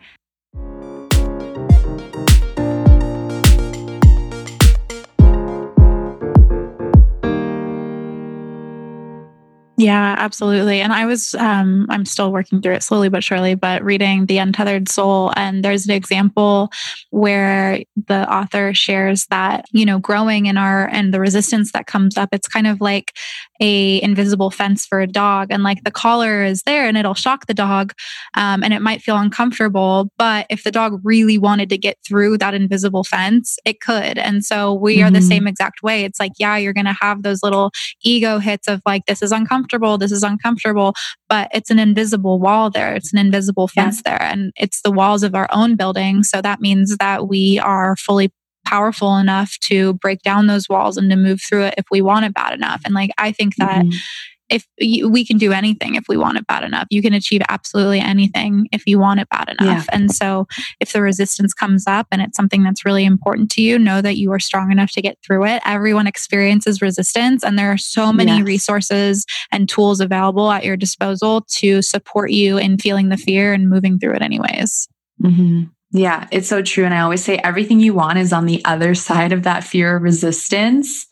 Yeah, 9.77 10.15
absolutely. 10.19 10.81
And 10.81 10.93
I 10.93 11.05
was, 11.05 11.35
um, 11.35 11.87
I'm 11.91 12.05
still 12.05 12.31
working 12.31 12.63
through 12.63 12.75
it 12.75 12.85
slowly 12.85 13.09
but 13.09 13.25
surely, 13.25 13.57
but 13.57 13.83
reading 13.83 14.27
The 14.27 14.39
Untethered 14.39 14.89
Soul. 14.89 15.33
And 15.35 15.65
there's 15.65 15.85
an 15.85 15.91
example 15.91 16.71
where 17.11 17.83
the 18.07 18.33
author 18.33 18.73
shares 18.73 19.27
that, 19.31 19.65
you 19.73 19.85
know, 19.85 19.99
growing 19.99 20.47
in 20.47 20.57
our, 20.57 20.87
and 20.87 21.13
the 21.13 21.19
resistance 21.19 21.73
that 21.73 21.89
comes 21.89 22.17
up, 22.17 22.29
it's 22.31 22.47
kind 22.47 22.69
of 22.69 22.81
like 22.81 23.17
a 23.61 24.01
invisible 24.01 24.53
fence 24.53 24.87
for 24.87 25.01
a 25.01 25.09
dog. 25.09 25.49
And 25.51 25.65
like 25.65 25.83
the 25.83 25.91
collar 25.91 26.45
is 26.45 26.63
there 26.63 26.87
and 26.87 26.97
it'll 26.97 27.15
shock 27.15 27.47
the 27.47 27.55
dog 27.55 27.95
um, 28.35 28.63
and 28.63 28.73
it 28.73 28.81
might 28.81 29.03
feel 29.03 29.17
uncomfortable. 29.17 30.09
But 30.19 30.47
if 30.51 30.63
the 30.63 30.71
dog 30.71 31.01
really 31.03 31.37
wanted 31.37 31.69
to 31.71 31.79
get 31.79 31.99
through 32.07 32.39
that 32.39 32.55
invisible 32.55 33.03
fence, 33.03 33.59
it 33.65 33.81
could. 33.81 34.19
And 34.19 34.45
so 34.45 34.73
we 34.73 34.99
mm-hmm. 34.99 35.09
are 35.09 35.11
the 35.11 35.19
mm-hmm. 35.19 35.29
same 35.29 35.47
exact 35.49 35.83
way. 35.83 36.05
It's 36.05 36.21
like, 36.21 36.33
yeah, 36.39 36.57
you're 36.57 36.73
going 36.73 36.87
to 36.87 36.97
have 37.01 37.25
those 37.25 37.43
little 37.43 37.73
ego 38.05 38.39
hits 38.39 38.69
of 38.69 38.81
like, 38.87 39.07
this 39.07 39.21
is 39.21 39.33
uncomfortable 39.33 39.64
This 39.99 40.13
is 40.13 40.23
uncomfortable. 40.23 40.95
But 41.29 41.49
it's 41.53 41.71
an 41.71 41.79
invisible 41.79 42.41
wall 42.41 42.71
there. 42.71 42.95
It's 42.95 43.13
an 43.13 43.19
invisible 43.19 43.69
fence 43.69 44.03
yeah. 44.05 44.19
there. 44.19 44.23
And 44.23 44.53
it's 44.57 44.81
the 44.83 44.93
walls 44.93 45.23
of 45.23 45.35
our 45.35 45.49
own 45.53 45.77
building. 45.77 46.23
So 46.23 46.41
that 46.43 46.61
means 46.61 46.97
that 46.97 47.29
we 47.29 47.59
are 47.59 47.97
fully 47.97 48.33
powerful 48.65 49.17
enough 49.17 49.59
to 49.61 49.95
break 49.95 50.23
down 50.23 50.47
those 50.47 50.69
walls 50.69 50.97
and 50.97 51.11
to 51.11 51.17
move 51.17 51.41
through 51.47 51.65
it 51.65 51.75
if 51.77 51.85
we 51.91 52.01
want 52.01 52.25
it 52.25 52.35
bad 52.35 52.55
enough. 52.55 52.81
And 52.85 52.95
like, 52.95 53.11
I 53.19 53.33
think 53.33 53.57
that. 53.57 53.85
Mm-hmm 53.85 53.97
if 54.49 54.67
we 54.79 55.25
can 55.25 55.39
do 55.39 55.53
anything 55.53 55.95
if 55.95 56.05
we 56.09 56.17
want 56.17 56.37
it 56.37 56.47
bad 56.47 56.63
enough 56.63 56.87
you 56.91 57.01
can 57.01 57.15
achieve 57.15 57.41
absolutely 57.49 58.01
anything 58.01 58.69
if 58.73 58.87
you 58.87 58.99
want 58.99 59.21
it 59.21 59.29
bad 59.29 59.49
enough 59.59 59.87
yeah. 59.89 59.97
and 59.97 60.13
so 60.13 60.47
if 60.81 60.93
the 60.93 61.01
resistance 61.01 61.55
comes 61.55 61.87
up 61.87 62.07
and 62.11 62.21
it's 62.21 62.37
something 62.37 62.63
that's 62.63 62.85
really 62.85 63.05
important 63.05 63.51
to 63.51 63.63
you 63.63 63.79
know 63.79 64.03
that 64.03 64.17
you 64.17 64.33
are 64.33 64.39
strong 64.39 64.71
enough 64.71 64.91
to 64.91 65.03
get 65.03 65.19
through 65.25 65.45
it 65.45 65.63
everyone 65.65 66.07
experiences 66.07 66.83
resistance 66.83 67.43
and 67.43 67.59
there 67.59 67.73
are 67.73 67.79
so 67.79 68.13
many 68.13 68.37
yes. 68.39 68.47
resources 68.47 69.25
and 69.51 69.69
tools 69.69 70.01
available 70.01 70.51
at 70.51 70.65
your 70.65 70.77
disposal 70.77 71.45
to 71.49 71.81
support 71.83 72.31
you 72.31 72.59
in 72.59 72.79
feeling 72.79 73.09
the 73.09 73.17
fear 73.17 73.53
and 73.53 73.69
moving 73.71 73.99
through 73.99 74.15
it 74.15 74.23
anyways 74.23 74.89
mm-hmm. 75.23 75.65
Yeah, 75.97 76.27
it's 76.33 76.49
so 76.49 76.61
true. 76.61 76.85
And 76.85 76.93
I 76.93 77.03
always 77.03 77.23
say 77.23 77.37
everything 77.37 77.79
you 77.79 77.95
want 77.95 78.19
is 78.19 78.33
on 78.33 78.47
the 78.47 78.61
other 78.65 78.97
side 78.97 79.33
of 79.33 79.45
that 79.45 79.63
fear 79.63 79.95
of 79.95 80.03
resistance. 80.03 81.07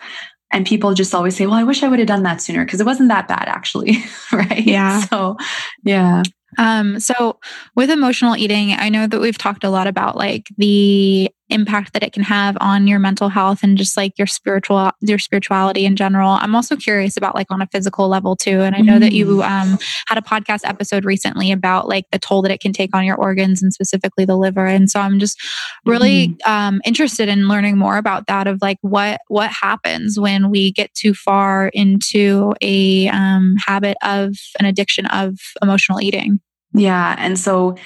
And 0.53 0.67
people 0.67 0.95
just 0.95 1.15
always 1.15 1.37
say, 1.37 1.47
well, 1.47 1.57
I 1.57 1.65
wish 1.65 1.83
I 1.83 1.89
would 1.89 1.99
have 1.99 2.09
done 2.09 2.23
that 2.25 2.43
sooner 2.43 2.65
because 2.65 2.81
it 2.81 2.87
wasn't 2.87 3.09
that 3.09 3.29
bad, 3.29 3.49
actually. 3.49 3.99
right. 4.33 4.65
Yeah. 4.65 5.01
So, 5.07 5.37
yeah. 5.83 6.23
Um, 6.59 7.01
so 7.01 7.39
with 7.75 7.91
emotional 7.91 8.37
eating, 8.37 8.73
I 8.73 8.89
know 8.91 9.07
that 9.07 9.21
we've 9.21 9.39
talked 9.39 9.65
a 9.65 9.71
lot 9.71 9.87
about 9.87 10.17
like 10.17 10.49
the 10.59 11.31
impact 11.53 11.93
that 11.93 12.03
it 12.03 12.13
can 12.13 12.23
have 12.23 12.57
on 12.61 12.87
your 12.87 12.99
mental 12.99 13.29
health 13.29 13.63
and 13.63 13.77
just 13.79 13.97
like 13.97 14.17
your 14.19 14.27
spiritual 14.27 14.91
your 15.01 15.19
spirituality 15.19 15.85
in 15.85 15.97
general. 15.97 16.31
I'm 16.31 16.55
also 16.55 16.77
curious 16.77 17.17
about 17.17 17.35
like 17.35 17.51
on 17.51 17.63
a 17.63 17.67
physical 17.67 18.09
level 18.09 18.37
too. 18.37 18.61
And 18.61 18.75
I 18.75 18.81
know 18.81 18.97
mm. 18.97 19.01
that 19.01 19.13
you 19.13 19.27
mm. 19.27 19.43
um, 19.49 19.79
had 20.07 20.19
a 20.19 20.23
podcast 20.23 20.61
episode 20.65 21.05
recently 21.05 21.53
about 21.53 21.89
like 21.89 22.07
the 22.11 22.19
toll 22.19 22.43
that 22.43 22.51
it 22.51 22.61
can 22.61 22.73
take 22.73 22.95
on 22.95 23.05
your 23.05 23.17
organs 23.17 23.63
and 23.63 23.73
specifically 23.73 24.25
the 24.25 24.37
liver. 24.37 24.67
And 24.67 24.91
so 24.91 25.01
I'm 25.01 25.19
just 25.19 25.41
really 25.85 26.29
mm. 26.29 26.47
um, 26.47 26.81
interested 26.85 27.29
in 27.29 27.49
learning 27.49 27.79
more 27.79 27.97
about 27.97 28.27
that 28.27 28.47
of 28.47 28.59
like 28.63 28.79
what 28.81 29.21
what 29.29 29.51
happens 29.51 30.19
when 30.19 30.51
we 30.51 30.73
get 30.73 30.93
too 30.95 31.15
far 31.15 31.69
into 31.69 32.55
a 32.61 33.09
um, 33.09 33.57
habit 33.67 33.97
of 34.03 34.35
an 34.59 34.67
addiction 34.67 35.07
of 35.07 35.37
emotional 35.61 36.01
eating. 36.01 36.41
Yeah. 36.75 37.15
And 37.19 37.39
so, 37.39 37.77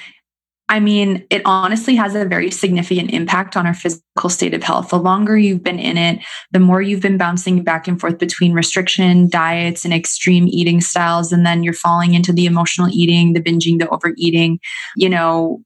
I 0.69 0.81
mean, 0.81 1.25
it 1.29 1.41
honestly 1.45 1.95
has 1.95 2.13
a 2.13 2.25
very 2.25 2.51
significant 2.51 3.11
impact 3.11 3.55
on 3.55 3.65
our 3.65 3.73
physical 3.73 4.29
state 4.29 4.53
of 4.53 4.63
health. 4.63 4.89
The 4.89 4.99
longer 4.99 5.37
you've 5.37 5.63
been 5.63 5.79
in 5.79 5.97
it, 5.97 6.19
the 6.51 6.59
more 6.59 6.81
you've 6.81 7.01
been 7.01 7.17
bouncing 7.17 7.63
back 7.63 7.87
and 7.87 7.99
forth 7.99 8.17
between 8.17 8.53
restriction, 8.53 9.29
diets, 9.29 9.85
and 9.85 9.93
extreme 9.93 10.45
eating 10.49 10.81
styles. 10.81 11.31
And 11.31 11.45
then 11.45 11.63
you're 11.63 11.73
falling 11.73 12.15
into 12.15 12.33
the 12.33 12.45
emotional 12.45 12.89
eating, 12.91 13.31
the 13.31 13.41
binging, 13.41 13.79
the 13.79 13.87
overeating. 13.89 14.59
You 14.97 15.09
know, 15.09 15.61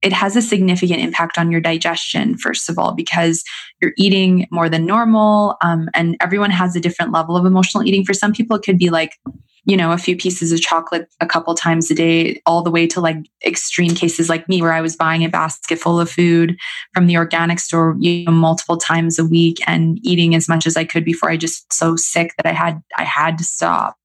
it 0.00 0.14
has 0.14 0.34
a 0.34 0.42
significant 0.42 1.00
impact 1.00 1.36
on 1.36 1.50
your 1.50 1.60
digestion, 1.60 2.38
first 2.38 2.70
of 2.70 2.78
all, 2.78 2.94
because 2.94 3.42
you're 3.82 3.92
eating 3.98 4.46
more 4.50 4.70
than 4.70 4.86
normal. 4.86 5.56
Um, 5.62 5.90
and 5.92 6.16
everyone 6.20 6.52
has 6.52 6.74
a 6.74 6.80
different 6.80 7.12
level 7.12 7.36
of 7.36 7.44
emotional 7.44 7.84
eating. 7.84 8.04
For 8.04 8.14
some 8.14 8.32
people, 8.32 8.56
it 8.56 8.62
could 8.62 8.78
be 8.78 8.88
like, 8.90 9.12
you 9.68 9.76
know, 9.76 9.92
a 9.92 9.98
few 9.98 10.16
pieces 10.16 10.50
of 10.50 10.62
chocolate 10.62 11.06
a 11.20 11.26
couple 11.26 11.54
times 11.54 11.90
a 11.90 11.94
day, 11.94 12.40
all 12.46 12.62
the 12.62 12.70
way 12.70 12.86
to 12.86 13.02
like 13.02 13.18
extreme 13.44 13.94
cases 13.94 14.30
like 14.30 14.48
me, 14.48 14.62
where 14.62 14.72
I 14.72 14.80
was 14.80 14.96
buying 14.96 15.24
a 15.24 15.28
basket 15.28 15.78
full 15.78 16.00
of 16.00 16.10
food 16.10 16.56
from 16.94 17.06
the 17.06 17.18
organic 17.18 17.60
store, 17.60 17.94
you 18.00 18.24
know, 18.24 18.32
multiple 18.32 18.78
times 18.78 19.18
a 19.18 19.26
week 19.26 19.58
and 19.66 19.98
eating 20.02 20.34
as 20.34 20.48
much 20.48 20.66
as 20.66 20.74
I 20.78 20.84
could 20.84 21.04
before 21.04 21.30
I 21.30 21.36
just 21.36 21.70
so 21.70 21.96
sick 21.96 22.32
that 22.38 22.46
I 22.46 22.54
had 22.54 22.82
I 22.96 23.04
had 23.04 23.36
to 23.38 23.44
stop. 23.44 23.98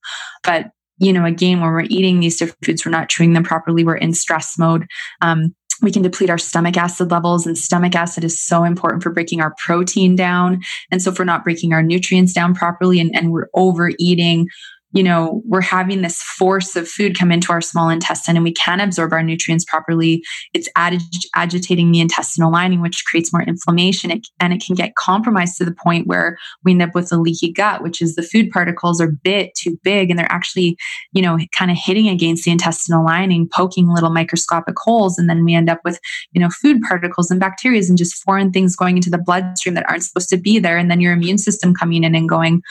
But 0.43 0.72
you 0.97 1.14
know, 1.14 1.24
again, 1.24 1.61
when 1.61 1.72
we're 1.72 1.84
eating 1.84 2.20
these 2.20 2.38
different 2.38 2.66
foods, 2.66 2.86
we're 2.86 2.91
not 2.91 3.07
chewing 3.07 3.32
them 3.32 3.43
properly. 3.43 3.86
We're 3.86 3.95
in 3.95 4.14
stress 4.14 4.59
mode. 4.59 4.86
Um, 5.22 5.55
we 5.82 5.91
can 5.91 6.01
deplete 6.01 6.30
our 6.30 6.38
stomach 6.38 6.76
acid 6.76 7.09
levels 7.09 7.47
and 7.47 7.57
stomach 7.57 7.95
acid 7.95 8.26
is 8.26 8.39
so 8.39 8.66
important 8.66 9.01
for 9.01 9.11
breaking 9.11 9.41
our 9.41 9.55
protein 9.57 10.16
down 10.16 10.61
and 10.91 11.01
so 11.01 11.11
if 11.11 11.18
we're 11.18 11.26
not 11.26 11.43
breaking 11.43 11.74
our 11.74 11.82
nutrients 11.82 12.32
down 12.32 12.53
properly 12.53 12.99
and, 12.99 13.14
and 13.16 13.32
we're 13.32 13.49
overeating 13.55 14.47
you 14.93 15.01
know, 15.01 15.41
we're 15.45 15.61
having 15.61 16.01
this 16.01 16.21
force 16.21 16.75
of 16.75 16.87
food 16.87 17.17
come 17.17 17.31
into 17.31 17.51
our 17.51 17.61
small 17.61 17.89
intestine 17.89 18.35
and 18.35 18.43
we 18.43 18.53
can't 18.53 18.81
absorb 18.81 19.11
our 19.11 19.23
nutrients 19.23 19.65
properly. 19.65 20.23
It's 20.53 20.69
ag- 20.75 21.01
agitating 21.35 21.91
the 21.91 21.99
intestinal 21.99 22.51
lining, 22.51 22.79
which 22.79 23.03
creates 23.05 23.33
more 23.33 23.41
inflammation. 23.41 24.11
It, 24.11 24.27
and 24.39 24.53
it 24.53 24.63
can 24.63 24.75
get 24.75 24.95
compromised 24.95 25.57
to 25.57 25.65
the 25.65 25.73
point 25.73 26.05
where 26.05 26.37
we 26.63 26.71
end 26.71 26.83
up 26.83 26.93
with 26.93 27.11
a 27.11 27.17
leaky 27.17 27.51
gut, 27.51 27.81
which 27.81 28.01
is 28.03 28.15
the 28.15 28.21
food 28.21 28.51
particles 28.51 29.01
are 29.01 29.11
bit 29.11 29.55
too 29.55 29.79
big 29.83 30.11
and 30.11 30.19
they're 30.19 30.31
actually, 30.31 30.77
you 31.11 31.23
know, 31.23 31.39
kind 31.57 31.71
of 31.71 31.77
hitting 31.77 32.07
against 32.07 32.45
the 32.45 32.51
intestinal 32.51 33.03
lining, 33.03 33.49
poking 33.51 33.89
little 33.89 34.11
microscopic 34.11 34.75
holes. 34.77 35.17
And 35.17 35.27
then 35.27 35.43
we 35.43 35.55
end 35.55 35.71
up 35.71 35.79
with, 35.83 35.99
you 36.33 36.39
know, 36.39 36.49
food 36.49 36.81
particles 36.81 37.31
and 37.31 37.39
bacteria 37.39 37.73
and 37.73 37.97
just 37.97 38.21
foreign 38.23 38.51
things 38.51 38.75
going 38.75 38.97
into 38.97 39.09
the 39.09 39.17
bloodstream 39.17 39.73
that 39.73 39.89
aren't 39.89 40.03
supposed 40.03 40.29
to 40.29 40.37
be 40.37 40.59
there. 40.59 40.77
And 40.77 40.91
then 40.91 41.01
your 41.01 41.13
immune 41.13 41.39
system 41.39 41.73
coming 41.73 42.03
in 42.03 42.13
and 42.13 42.29
going, 42.29 42.61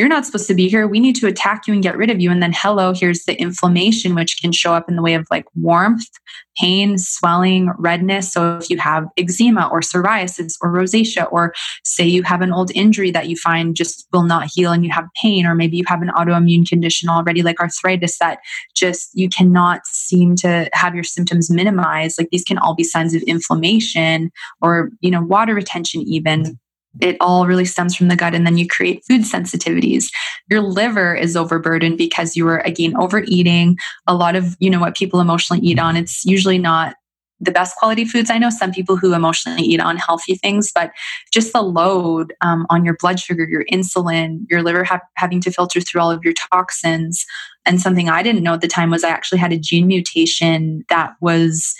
you're 0.00 0.08
not 0.08 0.24
supposed 0.24 0.46
to 0.46 0.54
be 0.54 0.66
here. 0.66 0.88
We 0.88 0.98
need 0.98 1.14
to 1.16 1.26
attack 1.26 1.66
you 1.66 1.74
and 1.74 1.82
get 1.82 1.94
rid 1.94 2.08
of 2.08 2.20
you. 2.20 2.30
And 2.30 2.42
then, 2.42 2.54
hello, 2.56 2.94
here's 2.94 3.24
the 3.24 3.38
inflammation, 3.38 4.14
which 4.14 4.40
can 4.40 4.50
show 4.50 4.72
up 4.72 4.88
in 4.88 4.96
the 4.96 5.02
way 5.02 5.12
of 5.12 5.26
like 5.30 5.44
warmth, 5.54 6.08
pain, 6.56 6.96
swelling, 6.96 7.70
redness. 7.76 8.32
So 8.32 8.56
if 8.56 8.70
you 8.70 8.78
have 8.78 9.04
eczema 9.18 9.68
or 9.70 9.80
psoriasis 9.80 10.54
or 10.62 10.72
rosacea, 10.72 11.30
or 11.30 11.52
say 11.84 12.06
you 12.06 12.22
have 12.22 12.40
an 12.40 12.50
old 12.50 12.70
injury 12.74 13.10
that 13.10 13.28
you 13.28 13.36
find 13.36 13.76
just 13.76 14.08
will 14.10 14.22
not 14.22 14.48
heal 14.50 14.72
and 14.72 14.86
you 14.86 14.90
have 14.90 15.04
pain, 15.20 15.44
or 15.44 15.54
maybe 15.54 15.76
you 15.76 15.84
have 15.86 16.00
an 16.00 16.10
autoimmune 16.16 16.66
condition 16.66 17.10
already, 17.10 17.42
like 17.42 17.60
arthritis, 17.60 18.18
that 18.20 18.38
just 18.74 19.10
you 19.12 19.28
cannot 19.28 19.86
seem 19.86 20.34
to 20.36 20.70
have 20.72 20.94
your 20.94 21.04
symptoms 21.04 21.50
minimized, 21.50 22.16
like 22.18 22.30
these 22.32 22.44
can 22.44 22.56
all 22.56 22.74
be 22.74 22.84
signs 22.84 23.12
of 23.12 23.20
inflammation 23.24 24.30
or, 24.62 24.88
you 25.02 25.10
know, 25.10 25.20
water 25.20 25.54
retention, 25.54 26.00
even 26.06 26.58
it 27.00 27.16
all 27.20 27.46
really 27.46 27.64
stems 27.64 27.94
from 27.94 28.08
the 28.08 28.16
gut 28.16 28.34
and 28.34 28.46
then 28.46 28.58
you 28.58 28.66
create 28.66 29.04
food 29.06 29.22
sensitivities. 29.22 30.06
Your 30.50 30.60
liver 30.60 31.14
is 31.14 31.36
overburdened 31.36 31.98
because 31.98 32.36
you 32.36 32.44
were 32.44 32.58
again 32.58 32.96
overeating. 32.96 33.78
A 34.06 34.14
lot 34.14 34.34
of 34.34 34.56
you 34.58 34.70
know 34.70 34.80
what 34.80 34.96
people 34.96 35.20
emotionally 35.20 35.64
eat 35.64 35.78
on 35.78 35.96
it's 35.96 36.24
usually 36.24 36.58
not 36.58 36.96
the 37.42 37.52
best 37.52 37.74
quality 37.76 38.04
foods. 38.04 38.28
I 38.28 38.36
know 38.36 38.50
some 38.50 38.70
people 38.70 38.98
who 38.98 39.14
emotionally 39.14 39.62
eat 39.62 39.80
on 39.80 39.96
healthy 39.96 40.34
things 40.34 40.72
but 40.74 40.90
just 41.32 41.52
the 41.52 41.62
load 41.62 42.34
um, 42.42 42.66
on 42.70 42.84
your 42.84 42.96
blood 42.96 43.20
sugar 43.20 43.46
your 43.48 43.64
insulin 43.72 44.44
your 44.50 44.62
liver 44.62 44.84
ha- 44.84 45.00
having 45.16 45.40
to 45.42 45.52
filter 45.52 45.80
through 45.80 46.00
all 46.00 46.10
of 46.10 46.24
your 46.24 46.34
toxins. 46.34 47.24
And 47.66 47.80
something 47.80 48.08
i 48.08 48.22
didn't 48.22 48.42
know 48.42 48.54
at 48.54 48.62
the 48.62 48.68
time 48.68 48.90
was 48.90 49.04
i 49.04 49.10
actually 49.10 49.38
had 49.38 49.52
a 49.52 49.58
gene 49.58 49.86
mutation 49.86 50.84
that 50.88 51.12
was 51.20 51.74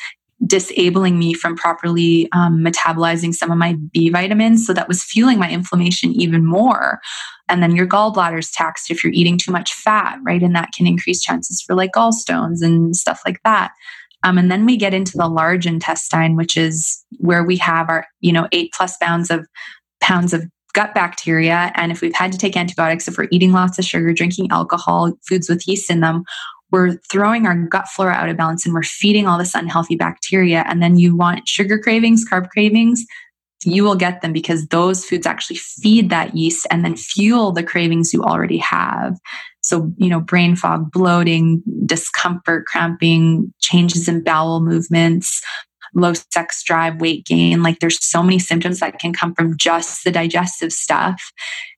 disabling 0.47 1.18
me 1.18 1.34
from 1.34 1.55
properly 1.55 2.28
um, 2.32 2.61
metabolizing 2.61 3.34
some 3.34 3.51
of 3.51 3.59
my 3.59 3.76
B 3.93 4.09
vitamins. 4.09 4.66
So 4.66 4.72
that 4.72 4.88
was 4.88 5.05
fueling 5.05 5.38
my 5.38 5.51
inflammation 5.51 6.12
even 6.12 6.47
more. 6.47 6.99
And 7.49 7.62
then 7.62 7.76
your 7.76 7.86
gallbladder's 7.86 8.51
taxed 8.51 8.91
if 8.91 9.05
you're 9.05 9.12
eating 9.12 9.36
too 9.36 9.53
much 9.53 9.74
fat, 9.74 10.18
right? 10.24 10.43
And 10.43 10.55
that 10.57 10.70
can 10.74 10.86
increase 10.86 11.20
chances 11.20 11.61
for 11.61 11.74
like 11.74 11.93
gallstones 11.93 12.62
and 12.62 12.97
stuff 12.97 13.20
like 13.26 13.41
that. 13.45 13.72
Um, 14.22 14.38
and 14.38 14.51
then 14.51 14.66
we 14.66 14.76
get 14.76 14.95
into 14.95 15.16
the 15.16 15.28
large 15.28 15.66
intestine, 15.66 16.36
which 16.36 16.57
is 16.57 17.05
where 17.18 17.45
we 17.45 17.57
have 17.57 17.88
our, 17.88 18.07
you 18.20 18.32
know, 18.32 18.49
eight 18.53 18.72
plus 18.74 18.97
pounds 18.99 19.30
of 19.30 19.47
pounds 20.01 20.32
of 20.32 20.45
gut 20.72 20.95
bacteria. 20.95 21.72
And 21.74 21.91
if 21.91 22.01
we've 22.01 22.14
had 22.14 22.32
to 22.32 22.38
take 22.38 22.57
antibiotics, 22.57 23.09
if 23.09 23.18
we're 23.18 23.28
eating 23.30 23.53
lots 23.53 23.78
of 23.78 23.84
sugar, 23.84 24.12
drinking 24.12 24.49
alcohol, 24.51 25.12
foods 25.28 25.49
with 25.49 25.66
yeast 25.66 25.91
in 25.91 26.01
them, 26.01 26.22
we're 26.71 26.97
throwing 27.11 27.47
our 27.47 27.57
gut 27.57 27.89
flora 27.89 28.12
out 28.12 28.29
of 28.29 28.37
balance 28.37 28.64
and 28.64 28.75
we're 28.75 28.83
feeding 28.83 29.27
all 29.27 29.39
this 29.39 29.55
unhealthy 29.55 29.97
bacteria. 29.97 30.64
And 30.66 30.83
then 30.83 30.99
you 30.99 31.16
want 31.16 31.49
sugar 31.49 31.79
cravings, 31.79 32.25
carb 32.29 32.49
cravings, 32.51 33.05
you 33.64 33.85
will 33.85 33.97
get 33.97 34.23
them 34.23 34.33
because 34.33 34.66
those 34.68 35.05
foods 35.05 35.27
actually 35.27 35.57
feed 35.57 36.11
that 36.11 36.35
yeast 36.35 36.66
and 36.71 36.85
then 36.85 36.97
fuel 36.97 37.53
the 37.53 37.62
cravings 37.62 38.12
you 38.12 38.23
already 38.23 38.59
have. 38.59 39.18
So, 39.62 39.93
you 39.99 40.09
know, 40.09 40.21
brain 40.21 40.57
fog, 40.57 40.91
bloating, 40.91 41.62
discomfort, 41.85 42.64
cramping, 42.66 43.53
changes 43.61 44.09
in 44.09 44.25
bowel 44.25 44.61
movements, 44.61 45.43
low 45.95 46.14
sex 46.14 46.62
drive, 46.62 47.01
weight 47.01 47.27
gain. 47.27 47.62
Like 47.62 47.81
there's 47.81 48.03
so 48.05 48.23
many 48.23 48.39
symptoms 48.39 48.81
that 48.81 48.99
can 48.99 49.12
come 49.12 49.35
from 49.35 49.57
just 49.59 50.05
the 50.05 50.11
digestive 50.11 50.73
stuff. 50.73 51.33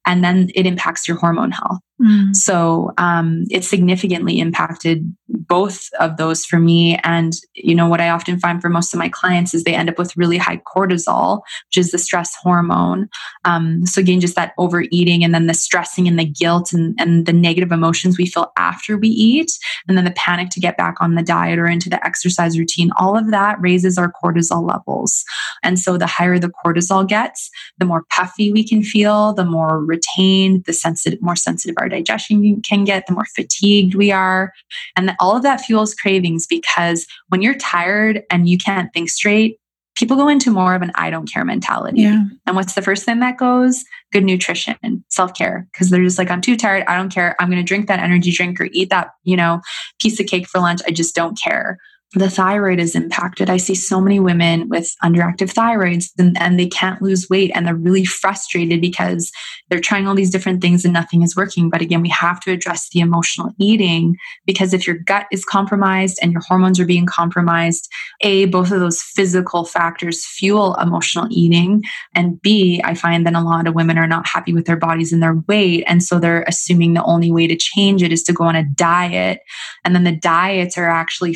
And 0.07 0.25
then 0.25 0.51
it 0.55 0.67
impacts 0.67 1.07
your 1.07 1.17
hormone 1.17 1.53
health. 1.53 1.79
Mm. 2.01 2.35
So 2.35 2.93
um, 2.99 3.45
it 3.51 3.65
significantly 3.65 4.41
impacted 4.41 5.15
both 5.29 5.89
of 6.01 6.17
those 6.17 6.45
for 6.45 6.59
me. 6.59 6.99
And, 7.05 7.33
you 7.55 7.75
know, 7.75 7.87
what 7.87 8.01
I 8.01 8.09
often 8.09 8.41
find 8.41 8.61
for 8.61 8.69
most 8.69 8.93
of 8.93 8.99
my 8.99 9.09
clients 9.09 9.55
is 9.55 9.63
they 9.63 9.75
end 9.75 9.89
up 9.89 9.99
with 9.99 10.17
really 10.17 10.39
high 10.39 10.61
cortisol, 10.75 11.43
which 11.69 11.79
is 11.79 11.93
the 11.93 11.99
stress 11.99 12.35
hormone. 12.43 13.09
Um, 13.45 13.87
so 13.87 14.01
again, 14.01 14.19
just 14.19 14.35
that 14.35 14.53
overeating 14.59 15.23
and 15.23 15.33
then 15.33 15.47
the 15.47 15.55
stressing 15.55 16.09
and 16.09 16.19
the 16.19 16.25
guilt 16.25 16.73
and, 16.73 16.97
and 16.99 17.27
the 17.27 17.33
negative 17.33 17.71
emotions 17.71 18.19
we 18.19 18.27
feel 18.27 18.53
after 18.57 18.97
we 18.97 19.09
eat, 19.09 19.53
and 19.87 19.97
then 19.97 20.05
the 20.05 20.13
panic 20.13 20.51
to 20.51 20.61
get 20.61 20.77
back 20.77 20.97
on 21.01 21.15
the 21.15 21.23
diet 21.23 21.59
or 21.59 21.67
into 21.67 21.89
the 21.89 22.05
exercise 22.05 22.59
routine, 22.59 22.91
all 22.99 23.17
of 23.17 23.31
that 23.31 23.61
raises 23.61 23.97
our 23.97 24.13
cortisol 24.23 24.69
levels. 24.69 25.25
And 25.63 25.79
so 25.79 25.97
the 25.97 26.07
higher 26.07 26.39
the 26.39 26.53
cortisol 26.65 27.07
gets, 27.07 27.49
the 27.79 27.87
more 27.87 28.05
puffy 28.11 28.53
we 28.53 28.67
can 28.67 28.83
feel, 28.83 29.35
the 29.35 29.45
more 29.45 29.85
retained, 29.93 30.65
the 30.65 30.73
sensitive, 30.73 31.21
more 31.23 31.37
sensitive 31.37 31.77
our 31.79 31.89
digestion 31.89 32.63
can 32.63 32.85
get, 32.85 33.07
the 33.07 33.13
more 33.13 33.27
fatigued 33.37 33.95
we 33.95 34.11
are. 34.11 34.53
And 34.97 35.09
that 35.09 35.17
all 35.21 35.37
of 35.37 35.43
that 35.43 35.61
fuels 35.61 35.95
cravings 35.95 36.47
because 36.47 37.07
when 37.29 37.43
you're 37.43 37.55
tired 37.55 38.23
and 38.31 38.49
you 38.49 38.59
can't 38.59 38.93
think 38.93 39.11
straight, 39.11 39.59
people 39.95 40.17
go 40.17 40.29
into 40.29 40.51
more 40.51 40.75
of 40.75 40.83
an 40.83 40.93
I 40.95 41.11
don't 41.11 41.31
care 41.31 41.45
mentality. 41.45 42.03
Yeah. 42.03 42.25
And 42.47 42.57
what's 42.57 42.75
the 42.75 42.83
first 42.83 43.05
thing 43.05 43.21
that 43.21 43.37
goes? 43.37 43.85
Good 44.13 44.25
nutrition, 44.25 45.05
self 45.09 45.35
care. 45.35 45.69
Cause 45.77 45.91
they're 45.91 46.03
just 46.03 46.19
like, 46.19 46.31
I'm 46.31 46.41
too 46.41 46.57
tired. 46.57 46.85
I 46.87 46.97
don't 46.97 47.13
care. 47.13 47.37
I'm 47.39 47.49
going 47.49 47.63
to 47.63 47.67
drink 47.67 47.89
that 47.89 48.01
energy 48.01 48.33
drink 48.33 48.61
or 48.61 48.69
eat 48.73 48.91
that, 48.91 49.11
you 49.25 49.37
know, 49.37 49.61
piece 50.01 50.19
of 50.19 50.27
cake 50.27 50.49
for 50.49 50.61
lunch. 50.61 50.81
I 50.87 50.91
just 50.91 51.15
don't 51.15 51.39
care 51.39 51.79
the 52.15 52.29
thyroid 52.29 52.79
is 52.79 52.95
impacted. 52.95 53.49
I 53.49 53.57
see 53.57 53.75
so 53.75 54.01
many 54.01 54.21
women 54.21 54.69
with 54.69 54.95
underactive 55.03 55.53
thyroids 55.53 56.07
and, 56.19 56.37
and, 56.41 56.59
they 56.59 56.67
can't 56.67 57.01
lose 57.01 57.31
weight 57.31 57.51
and 57.55 57.67
they're 57.67 57.75
really 57.75 58.05
frustrated 58.05 58.83
because 58.83 59.33
they're 59.71 59.81
trying 59.81 60.07
all 60.07 60.15
these 60.15 60.31
different 60.31 60.61
things 60.61 60.85
and 60.85 60.93
nothing 60.93 61.23
is 61.23 61.35
working. 61.35 61.71
But 61.71 61.81
again, 61.81 62.03
we 62.03 62.11
have 62.11 62.41
to 62.41 62.53
address 62.53 62.91
the 62.91 63.01
emotional 63.01 63.53
eating 63.59 64.17
because 64.45 64.75
if 64.75 64.87
your 64.87 64.97
gut 64.97 65.27
is 65.33 65.47
compromised 65.47 66.19
and 66.21 66.33
your 66.33 66.43
hormones 66.47 66.79
are 66.79 66.85
being 66.85 67.07
compromised, 67.07 67.89
A, 68.21 68.45
both 68.47 68.71
of 68.71 68.81
those 68.81 69.01
physical 69.01 69.65
factors 69.65 70.27
fuel 70.27 70.75
emotional 70.75 71.27
eating. 71.31 71.83
And 72.15 72.41
B, 72.43 72.83
I 72.85 72.95
find 72.95 73.27
that 73.27 73.35
a 73.35 73.41
lot 73.41 73.67
of 73.67 73.75
women 73.75 73.97
are 73.97 74.07
not 74.07 74.29
happy 74.29 74.53
with 74.53 74.67
their 74.67 74.77
bodies 74.77 75.13
and 75.13 75.23
their 75.23 75.43
weight. 75.49 75.85
And 75.87 76.03
so 76.03 76.19
they're 76.19 76.45
assuming 76.47 76.93
the 76.93 77.05
only 77.05 77.33
way 77.33 77.47
to 77.47 77.57
change 77.57 78.03
it 78.03 78.13
is 78.13 78.23
to 78.25 78.35
go 78.35 78.45
on 78.45 78.57
a 78.57 78.65
diet. 78.65 79.41
And 79.85 79.95
then 79.95 80.05
the 80.05 80.13
diets 80.13 80.77
are 80.77 80.89
actually 80.89 81.33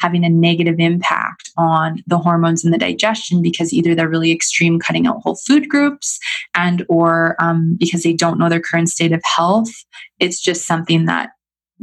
having 0.00 0.24
a 0.24 0.28
negative 0.28 0.76
impact 0.78 1.50
on 1.56 2.02
the 2.06 2.18
hormones 2.18 2.64
and 2.64 2.72
the 2.72 2.78
digestion 2.78 3.42
because 3.42 3.72
either 3.72 3.94
they're 3.94 4.08
really 4.08 4.32
extreme 4.32 4.78
cutting 4.78 5.06
out 5.06 5.20
whole 5.22 5.36
food 5.36 5.68
groups 5.68 6.18
and 6.54 6.84
or 6.88 7.36
um, 7.38 7.76
because 7.78 8.02
they 8.02 8.12
don't 8.12 8.38
know 8.38 8.48
their 8.48 8.60
current 8.60 8.88
state 8.88 9.12
of 9.12 9.22
health 9.24 9.70
it's 10.20 10.40
just 10.40 10.66
something 10.66 11.06
that 11.06 11.30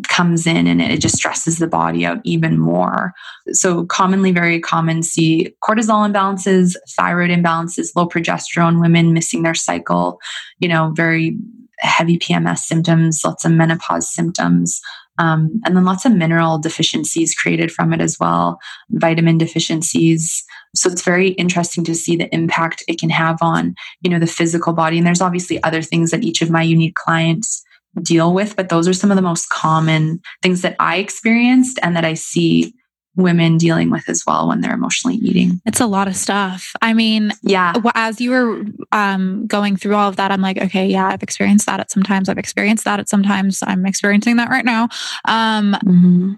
comes 0.08 0.48
in 0.48 0.68
and 0.68 0.82
it 0.82 1.02
just 1.02 1.18
stresses 1.18 1.60
the 1.60 1.68
body 1.68 2.06
out 2.06 2.20
even 2.24 2.58
more. 2.58 3.14
So, 3.52 3.86
commonly, 3.86 4.32
very 4.32 4.60
common, 4.60 5.04
see 5.04 5.54
cortisol 5.64 6.10
imbalances, 6.10 6.76
thyroid 6.96 7.30
imbalances, 7.30 7.90
low 7.96 8.08
progesterone, 8.08 8.80
women 8.80 9.14
missing 9.14 9.44
their 9.44 9.54
cycle, 9.54 10.20
you 10.60 10.68
know, 10.68 10.94
very 10.96 11.38
heavy 11.80 12.18
PMS 12.18 12.60
symptoms, 12.60 13.22
lots 13.26 13.44
of 13.44 13.52
menopause 13.52 14.12
symptoms, 14.12 14.80
um, 15.22 15.62
and 15.64 15.78
then 15.78 15.86
lots 15.86 16.04
of 16.04 16.14
mineral 16.14 16.58
deficiencies 16.58 17.36
created 17.36 17.72
from 17.72 17.94
it 17.94 18.02
as 18.02 18.18
well, 18.20 18.60
vitamin 18.90 19.38
deficiencies. 19.38 20.44
So 20.76 20.90
it's 20.90 21.04
very 21.04 21.30
interesting 21.34 21.84
to 21.84 21.94
see 21.94 22.16
the 22.16 22.34
impact 22.34 22.84
it 22.88 23.00
can 23.00 23.12
have 23.12 23.38
on, 23.40 23.76
you 24.02 24.10
know, 24.10 24.18
the 24.18 24.26
physical 24.26 24.74
body. 24.74 24.98
And 24.98 25.06
there's 25.06 25.22
obviously 25.22 25.62
other 25.62 25.84
things 25.84 26.10
that 26.10 26.24
each 26.24 26.42
of 26.42 26.50
my 26.50 26.64
unique 26.64 26.96
clients 26.96 27.64
deal 28.02 28.34
with, 28.34 28.56
but 28.56 28.70
those 28.70 28.88
are 28.88 28.94
some 28.94 29.12
of 29.12 29.16
the 29.16 29.22
most 29.22 29.48
common 29.50 30.20
things 30.42 30.64
that 30.64 30.76
I 30.80 30.98
experienced 30.98 31.78
and 31.84 31.96
that 31.96 32.06
I 32.06 32.16
see 32.16 32.74
women 33.16 33.58
dealing 33.58 33.90
with 33.90 34.08
as 34.08 34.24
well 34.26 34.48
when 34.48 34.62
they're 34.62 34.74
emotionally 34.74 35.18
eating. 35.18 35.62
It's 35.66 35.82
a 35.82 35.86
lot 35.86 36.08
of 36.08 36.16
stuff. 36.16 36.74
I 36.82 36.94
mean, 36.94 37.32
yeah. 37.44 37.74
As 37.94 38.22
you 38.22 38.32
were 38.32 38.66
um, 38.92 39.48
going 39.48 39.76
through 39.76 39.96
all 39.96 40.08
of 40.08 40.16
that, 40.16 40.32
I'm 40.32 40.42
like, 40.42 40.58
okay, 40.58 40.88
yeah, 40.88 41.08
I've 41.08 41.24
experienced 41.24 41.66
that 41.66 41.80
at 41.80 41.92
sometimes. 41.92 42.30
I've 42.30 42.38
experienced 42.38 42.86
that 42.86 43.00
at 43.00 43.10
sometimes. 43.10 43.60
I'm 43.66 43.86
experiencing 43.86 44.38
that 44.38 44.50
right 44.50 44.66
now. 44.66 44.84
Um, 45.26 45.76
mm-hmm. 45.86 46.34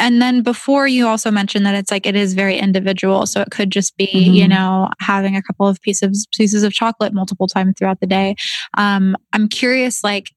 And 0.00 0.22
then 0.22 0.42
before 0.42 0.88
you 0.88 1.06
also 1.06 1.30
mentioned 1.30 1.66
that 1.66 1.74
it's 1.74 1.90
like 1.90 2.06
it 2.06 2.16
is 2.16 2.32
very 2.32 2.56
individual, 2.56 3.26
so 3.26 3.42
it 3.42 3.50
could 3.50 3.70
just 3.70 3.96
be 3.98 4.06
mm-hmm. 4.06 4.32
you 4.32 4.48
know 4.48 4.88
having 4.98 5.36
a 5.36 5.42
couple 5.42 5.68
of 5.68 5.80
pieces 5.82 6.26
pieces 6.34 6.62
of 6.62 6.72
chocolate 6.72 7.12
multiple 7.12 7.46
times 7.46 7.74
throughout 7.78 8.00
the 8.00 8.06
day. 8.06 8.34
Um, 8.78 9.14
I'm 9.34 9.46
curious, 9.46 10.02
like 10.02 10.32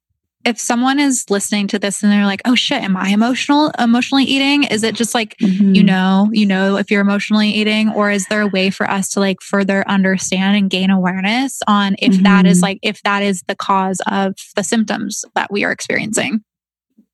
if 0.45 0.59
someone 0.59 0.99
is 0.99 1.29
listening 1.29 1.67
to 1.67 1.79
this 1.79 2.03
and 2.03 2.11
they're 2.11 2.25
like, 2.25 2.41
"Oh 2.45 2.55
shit, 2.55 2.83
am 2.83 2.97
I 2.97 3.09
emotional 3.09 3.71
emotionally 3.79 4.25
eating?" 4.25 4.63
Is 4.63 4.83
it 4.83 4.95
just 4.95 5.13
like 5.13 5.37
mm-hmm. 5.37 5.73
you 5.73 5.83
know, 5.83 6.29
you 6.31 6.45
know 6.45 6.77
if 6.77 6.91
you're 6.91 7.01
emotionally 7.01 7.49
eating 7.49 7.89
or 7.89 8.11
is 8.11 8.27
there 8.27 8.41
a 8.41 8.47
way 8.47 8.69
for 8.69 8.89
us 8.89 9.09
to 9.09 9.19
like 9.19 9.41
further 9.41 9.83
understand 9.87 10.57
and 10.57 10.69
gain 10.69 10.89
awareness 10.89 11.61
on 11.67 11.95
if 11.99 12.13
mm-hmm. 12.13 12.23
that 12.23 12.45
is 12.45 12.57
mm-hmm. 12.57 12.63
like 12.63 12.79
if 12.81 13.01
that 13.03 13.23
is 13.23 13.43
the 13.47 13.55
cause 13.55 14.01
of 14.07 14.35
the 14.55 14.63
symptoms 14.63 15.25
that 15.35 15.51
we 15.51 15.63
are 15.63 15.71
experiencing? 15.71 16.43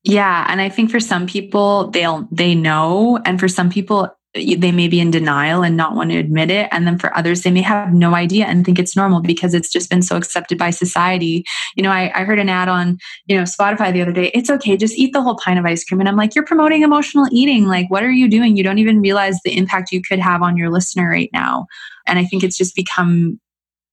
Yeah, 0.02 0.46
and 0.48 0.60
I 0.60 0.68
think 0.68 0.90
for 0.90 1.00
some 1.00 1.26
people 1.26 1.90
they'll 1.90 2.26
they 2.30 2.54
know 2.54 3.18
and 3.24 3.38
for 3.38 3.48
some 3.48 3.70
people 3.70 4.14
they 4.34 4.70
may 4.70 4.86
be 4.86 5.00
in 5.00 5.10
denial 5.10 5.64
and 5.64 5.76
not 5.76 5.96
want 5.96 6.10
to 6.10 6.16
admit 6.16 6.50
it. 6.50 6.68
And 6.70 6.86
then 6.86 6.98
for 6.98 7.16
others, 7.16 7.42
they 7.42 7.50
may 7.50 7.62
have 7.62 7.92
no 7.92 8.14
idea 8.14 8.46
and 8.46 8.64
think 8.64 8.78
it's 8.78 8.94
normal 8.94 9.20
because 9.20 9.54
it's 9.54 9.72
just 9.72 9.90
been 9.90 10.02
so 10.02 10.16
accepted 10.16 10.56
by 10.56 10.70
society. 10.70 11.44
You 11.74 11.82
know, 11.82 11.90
I, 11.90 12.12
I, 12.14 12.22
heard 12.22 12.38
an 12.38 12.48
ad 12.48 12.68
on, 12.68 12.98
you 13.26 13.36
know, 13.36 13.42
Spotify 13.42 13.92
the 13.92 14.02
other 14.02 14.12
day. 14.12 14.30
It's 14.32 14.48
okay, 14.48 14.76
just 14.76 14.96
eat 14.96 15.12
the 15.12 15.22
whole 15.22 15.36
pint 15.36 15.58
of 15.58 15.66
ice 15.66 15.82
cream. 15.82 15.98
And 15.98 16.08
I'm 16.08 16.16
like, 16.16 16.36
you're 16.36 16.44
promoting 16.44 16.82
emotional 16.82 17.26
eating. 17.32 17.66
Like, 17.66 17.90
what 17.90 18.04
are 18.04 18.10
you 18.10 18.28
doing? 18.28 18.56
You 18.56 18.62
don't 18.62 18.78
even 18.78 19.00
realize 19.00 19.38
the 19.44 19.56
impact 19.56 19.90
you 19.90 20.00
could 20.00 20.20
have 20.20 20.42
on 20.42 20.56
your 20.56 20.70
listener 20.70 21.10
right 21.10 21.30
now. 21.32 21.66
And 22.06 22.18
I 22.18 22.24
think 22.24 22.44
it's 22.44 22.56
just 22.56 22.76
become 22.76 23.40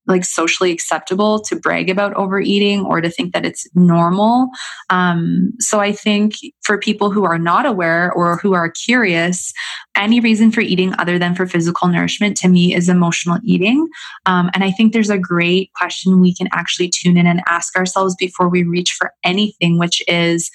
like 0.07 0.23
socially 0.25 0.71
acceptable 0.71 1.39
to 1.41 1.55
brag 1.55 1.89
about 1.89 2.13
overeating 2.15 2.85
or 2.85 3.01
to 3.01 3.09
think 3.09 3.33
that 3.33 3.45
it's 3.45 3.67
normal. 3.75 4.49
Um, 4.89 5.53
so 5.59 5.79
I 5.79 5.91
think 5.91 6.35
for 6.61 6.77
people 6.77 7.11
who 7.11 7.25
are 7.25 7.37
not 7.37 7.65
aware 7.65 8.11
or 8.13 8.37
who 8.37 8.53
are 8.53 8.69
curious, 8.69 9.53
any 9.95 10.19
reason 10.19 10.51
for 10.51 10.61
eating 10.61 10.93
other 10.97 11.19
than 11.19 11.35
for 11.35 11.45
physical 11.45 11.87
nourishment 11.87 12.37
to 12.37 12.47
me 12.47 12.73
is 12.73 12.89
emotional 12.89 13.39
eating. 13.43 13.87
Um, 14.25 14.49
and 14.53 14.63
I 14.63 14.71
think 14.71 14.93
there's 14.93 15.09
a 15.09 15.17
great 15.17 15.71
question 15.73 16.19
we 16.19 16.33
can 16.33 16.47
actually 16.51 16.89
tune 16.89 17.17
in 17.17 17.27
and 17.27 17.41
ask 17.47 17.75
ourselves 17.75 18.15
before 18.15 18.49
we 18.49 18.63
reach 18.63 18.91
for 18.91 19.13
anything, 19.23 19.77
which 19.77 20.01
is, 20.07 20.49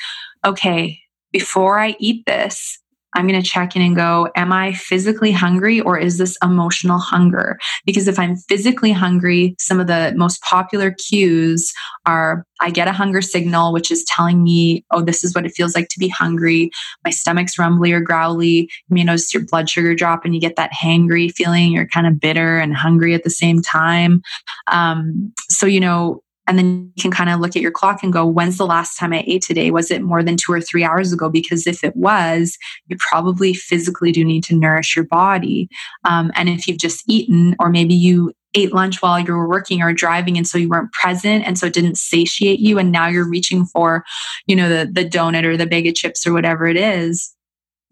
okay, 0.44 0.98
before 1.32 1.78
I 1.78 1.96
eat 1.98 2.24
this, 2.26 2.78
I'm 3.14 3.26
going 3.26 3.40
to 3.40 3.48
check 3.48 3.76
in 3.76 3.82
and 3.82 3.96
go, 3.96 4.28
Am 4.36 4.52
I 4.52 4.72
physically 4.72 5.32
hungry 5.32 5.80
or 5.80 5.98
is 5.98 6.18
this 6.18 6.36
emotional 6.42 6.98
hunger? 6.98 7.58
Because 7.84 8.08
if 8.08 8.18
I'm 8.18 8.36
physically 8.36 8.92
hungry, 8.92 9.54
some 9.58 9.80
of 9.80 9.86
the 9.86 10.12
most 10.16 10.42
popular 10.42 10.92
cues 10.92 11.72
are 12.06 12.44
I 12.60 12.70
get 12.70 12.88
a 12.88 12.92
hunger 12.92 13.22
signal, 13.22 13.72
which 13.72 13.90
is 13.90 14.04
telling 14.04 14.42
me, 14.42 14.84
Oh, 14.90 15.02
this 15.02 15.24
is 15.24 15.34
what 15.34 15.46
it 15.46 15.52
feels 15.54 15.74
like 15.74 15.88
to 15.88 15.98
be 15.98 16.08
hungry. 16.08 16.70
My 17.04 17.10
stomach's 17.10 17.58
rumbly 17.58 17.92
or 17.92 18.00
growly. 18.00 18.70
You 18.88 18.94
may 18.94 19.04
notice 19.04 19.32
your 19.34 19.44
blood 19.44 19.68
sugar 19.68 19.94
drop 19.94 20.24
and 20.24 20.34
you 20.34 20.40
get 20.40 20.56
that 20.56 20.72
hangry 20.72 21.32
feeling. 21.32 21.72
You're 21.72 21.88
kind 21.88 22.06
of 22.06 22.20
bitter 22.20 22.58
and 22.58 22.74
hungry 22.74 23.14
at 23.14 23.24
the 23.24 23.30
same 23.30 23.62
time. 23.62 24.22
Um, 24.70 25.32
so, 25.48 25.66
you 25.66 25.80
know, 25.80 26.22
and 26.52 26.58
then 26.58 26.92
you 26.94 27.02
can 27.02 27.10
kind 27.10 27.30
of 27.30 27.40
look 27.40 27.56
at 27.56 27.62
your 27.62 27.70
clock 27.70 28.02
and 28.02 28.12
go, 28.12 28.26
when's 28.26 28.58
the 28.58 28.66
last 28.66 28.98
time 28.98 29.14
I 29.14 29.24
ate 29.26 29.42
today? 29.42 29.70
Was 29.70 29.90
it 29.90 30.02
more 30.02 30.22
than 30.22 30.36
two 30.36 30.52
or 30.52 30.60
three 30.60 30.84
hours 30.84 31.10
ago? 31.10 31.30
Because 31.30 31.66
if 31.66 31.82
it 31.82 31.96
was, 31.96 32.58
you 32.88 32.96
probably 32.98 33.54
physically 33.54 34.12
do 34.12 34.22
need 34.22 34.44
to 34.44 34.54
nourish 34.54 34.94
your 34.94 35.06
body. 35.06 35.70
Um, 36.04 36.30
and 36.34 36.50
if 36.50 36.68
you've 36.68 36.76
just 36.76 37.04
eaten, 37.08 37.56
or 37.58 37.70
maybe 37.70 37.94
you 37.94 38.34
ate 38.52 38.74
lunch 38.74 39.00
while 39.00 39.18
you 39.18 39.32
were 39.32 39.48
working 39.48 39.80
or 39.80 39.94
driving 39.94 40.36
and 40.36 40.46
so 40.46 40.58
you 40.58 40.68
weren't 40.68 40.92
present 40.92 41.42
and 41.46 41.58
so 41.58 41.64
it 41.64 41.72
didn't 41.72 41.96
satiate 41.96 42.60
you 42.60 42.78
and 42.78 42.92
now 42.92 43.08
you're 43.08 43.26
reaching 43.26 43.64
for 43.64 44.04
you 44.46 44.54
know 44.54 44.68
the 44.68 44.92
the 44.92 45.08
donut 45.08 45.44
or 45.44 45.56
the 45.56 45.64
bag 45.64 45.86
of 45.86 45.94
chips 45.94 46.26
or 46.26 46.34
whatever 46.34 46.66
it 46.66 46.76
is 46.76 47.34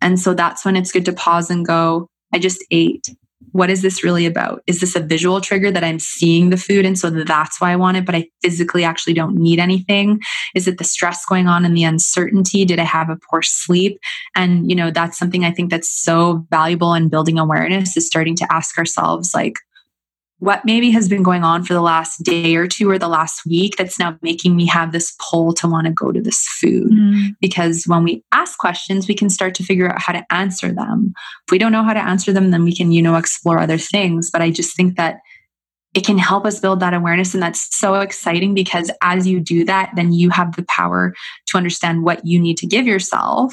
and 0.02 0.20
so 0.20 0.34
that's 0.34 0.62
when 0.62 0.76
it's 0.76 0.92
good 0.92 1.06
to 1.06 1.14
pause 1.14 1.48
and 1.48 1.64
go 1.64 2.06
i 2.34 2.38
just 2.38 2.62
ate 2.70 3.08
what 3.52 3.70
is 3.70 3.82
this 3.82 4.04
really 4.04 4.26
about? 4.26 4.62
Is 4.66 4.80
this 4.80 4.94
a 4.94 5.00
visual 5.00 5.40
trigger 5.40 5.70
that 5.70 5.82
I'm 5.82 5.98
seeing 5.98 6.50
the 6.50 6.56
food 6.56 6.84
and 6.84 6.98
so 6.98 7.10
that's 7.10 7.60
why 7.60 7.72
I 7.72 7.76
want 7.76 7.96
it, 7.96 8.04
but 8.04 8.14
I 8.14 8.28
physically 8.42 8.84
actually 8.84 9.14
don't 9.14 9.34
need 9.34 9.58
anything? 9.58 10.20
Is 10.54 10.68
it 10.68 10.78
the 10.78 10.84
stress 10.84 11.24
going 11.24 11.48
on 11.48 11.64
and 11.64 11.76
the 11.76 11.84
uncertainty? 11.84 12.64
Did 12.64 12.78
I 12.78 12.84
have 12.84 13.10
a 13.10 13.18
poor 13.30 13.42
sleep? 13.42 13.98
And, 14.34 14.68
you 14.70 14.76
know, 14.76 14.90
that's 14.90 15.18
something 15.18 15.44
I 15.44 15.50
think 15.50 15.70
that's 15.70 15.90
so 15.90 16.46
valuable 16.50 16.94
in 16.94 17.08
building 17.08 17.38
awareness 17.38 17.96
is 17.96 18.06
starting 18.06 18.36
to 18.36 18.52
ask 18.52 18.78
ourselves, 18.78 19.32
like, 19.34 19.56
what 20.40 20.64
maybe 20.64 20.90
has 20.90 21.08
been 21.08 21.22
going 21.22 21.44
on 21.44 21.62
for 21.62 21.74
the 21.74 21.82
last 21.82 22.22
day 22.22 22.56
or 22.56 22.66
two 22.66 22.90
or 22.90 22.98
the 22.98 23.08
last 23.08 23.44
week 23.46 23.76
that's 23.76 23.98
now 23.98 24.18
making 24.22 24.56
me 24.56 24.66
have 24.66 24.90
this 24.90 25.14
pull 25.20 25.52
to 25.52 25.68
want 25.68 25.86
to 25.86 25.92
go 25.92 26.10
to 26.10 26.20
this 26.20 26.46
food. 26.60 26.90
Mm. 26.90 27.36
Because 27.40 27.84
when 27.86 28.02
we 28.04 28.24
ask 28.32 28.58
questions, 28.58 29.06
we 29.06 29.14
can 29.14 29.28
start 29.28 29.54
to 29.56 29.62
figure 29.62 29.88
out 29.88 30.00
how 30.00 30.14
to 30.14 30.24
answer 30.32 30.72
them. 30.72 31.12
If 31.46 31.52
we 31.52 31.58
don't 31.58 31.72
know 31.72 31.84
how 31.84 31.92
to 31.92 32.02
answer 32.02 32.32
them, 32.32 32.50
then 32.50 32.64
we 32.64 32.74
can, 32.74 32.90
you 32.90 33.02
know, 33.02 33.16
explore 33.16 33.58
other 33.58 33.76
things. 33.78 34.30
But 34.30 34.40
I 34.40 34.50
just 34.50 34.74
think 34.74 34.96
that 34.96 35.18
it 35.92 36.06
can 36.06 36.18
help 36.18 36.46
us 36.46 36.60
build 36.60 36.80
that 36.80 36.94
awareness. 36.94 37.34
And 37.34 37.42
that's 37.42 37.76
so 37.76 37.96
exciting 37.96 38.54
because 38.54 38.90
as 39.02 39.26
you 39.26 39.40
do 39.40 39.64
that, 39.66 39.90
then 39.94 40.12
you 40.12 40.30
have 40.30 40.56
the 40.56 40.64
power 40.64 41.14
to 41.48 41.56
understand 41.58 42.02
what 42.02 42.24
you 42.24 42.40
need 42.40 42.56
to 42.58 42.66
give 42.66 42.86
yourself 42.86 43.52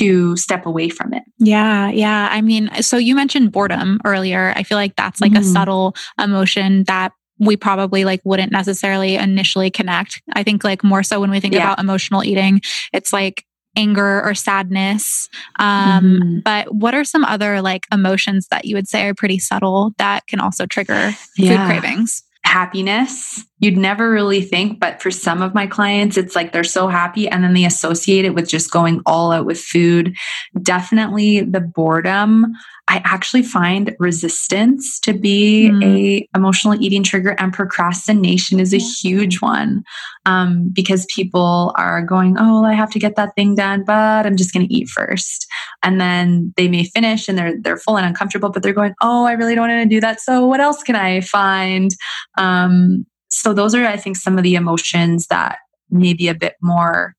to 0.00 0.34
step 0.36 0.64
away 0.64 0.88
from 0.88 1.12
it. 1.12 1.22
Yeah, 1.38 1.90
yeah. 1.90 2.28
I 2.30 2.40
mean, 2.40 2.70
so 2.80 2.96
you 2.96 3.14
mentioned 3.14 3.52
boredom 3.52 4.00
earlier. 4.04 4.54
I 4.56 4.62
feel 4.62 4.78
like 4.78 4.96
that's 4.96 5.20
like 5.20 5.32
mm. 5.32 5.36
a 5.36 5.40
mm-hmm. 5.40 5.52
subtle 5.52 5.94
emotion 6.18 6.84
that 6.84 7.12
we 7.38 7.56
probably 7.56 8.04
like 8.06 8.20
wouldn't 8.24 8.50
necessarily 8.50 9.16
initially 9.16 9.70
connect. 9.70 10.22
I 10.32 10.42
think 10.42 10.64
like 10.64 10.82
more 10.82 11.02
so 11.02 11.20
when 11.20 11.30
we 11.30 11.38
think 11.38 11.54
yeah. 11.54 11.64
about 11.64 11.78
emotional 11.78 12.24
eating, 12.24 12.62
it's 12.94 13.12
like 13.12 13.44
anger 13.76 14.22
or 14.22 14.34
sadness. 14.34 15.28
Um, 15.58 16.04
mm-hmm. 16.04 16.38
But 16.44 16.74
what 16.74 16.94
are 16.94 17.04
some 17.04 17.24
other 17.24 17.60
like 17.60 17.86
emotions 17.92 18.46
that 18.50 18.64
you 18.64 18.76
would 18.76 18.88
say 18.88 19.06
are 19.06 19.14
pretty 19.14 19.38
subtle 19.38 19.92
that 19.98 20.26
can 20.26 20.40
also 20.40 20.66
trigger 20.66 21.12
yeah. 21.36 21.68
food 21.68 21.80
cravings? 21.80 22.22
Happiness 22.44 23.44
you'd 23.60 23.76
never 23.76 24.10
really 24.10 24.40
think, 24.40 24.80
but 24.80 25.00
for 25.00 25.10
some 25.10 25.42
of 25.42 25.54
my 25.54 25.66
clients, 25.66 26.16
it's 26.16 26.34
like 26.34 26.52
they're 26.52 26.64
so 26.64 26.88
happy 26.88 27.28
and 27.28 27.44
then 27.44 27.52
they 27.52 27.66
associate 27.66 28.24
it 28.24 28.34
with 28.34 28.48
just 28.48 28.70
going 28.70 29.00
all 29.04 29.32
out 29.32 29.44
with 29.44 29.60
food. 29.60 30.16
Definitely 30.62 31.42
the 31.42 31.60
boredom. 31.60 32.46
I 32.90 33.00
actually 33.04 33.44
find 33.44 33.94
resistance 33.98 34.98
to 35.00 35.12
be 35.12 35.70
mm. 35.72 35.84
a 35.84 36.28
emotional 36.36 36.74
eating 36.82 37.02
trigger 37.02 37.36
and 37.38 37.52
procrastination 37.52 38.60
is 38.60 38.74
a 38.74 38.78
huge 38.78 39.40
one 39.40 39.84
um, 40.26 40.70
because 40.72 41.06
people 41.14 41.72
are 41.76 42.02
going, 42.02 42.36
oh, 42.36 42.60
well, 42.60 42.70
I 42.70 42.74
have 42.74 42.90
to 42.90 42.98
get 42.98 43.16
that 43.16 43.34
thing 43.36 43.54
done, 43.54 43.84
but 43.86 44.26
I'm 44.26 44.36
just 44.36 44.52
going 44.52 44.66
to 44.66 44.74
eat 44.74 44.88
first, 44.88 45.46
and 45.82 46.00
then 46.00 46.52
they 46.56 46.68
may 46.68 46.84
finish 46.84 47.28
and 47.28 47.38
they're 47.38 47.54
they're 47.62 47.78
full 47.78 47.96
and 47.96 48.06
uncomfortable, 48.06 48.50
but 48.50 48.62
they're 48.62 48.72
going, 48.72 48.94
oh, 49.00 49.24
I 49.24 49.32
really 49.32 49.54
don't 49.54 49.68
want 49.68 49.88
to 49.88 49.94
do 49.94 50.00
that. 50.00 50.20
So 50.20 50.44
what 50.44 50.60
else 50.60 50.82
can 50.82 50.96
I 50.96 51.20
find? 51.20 51.94
Um, 52.36 53.06
so 53.30 53.54
those 53.54 53.74
are 53.74 53.86
i 53.86 53.96
think 53.96 54.16
some 54.16 54.36
of 54.36 54.44
the 54.44 54.54
emotions 54.54 55.26
that 55.28 55.58
may 55.88 56.12
be 56.12 56.28
a 56.28 56.34
bit 56.34 56.54
more 56.60 57.14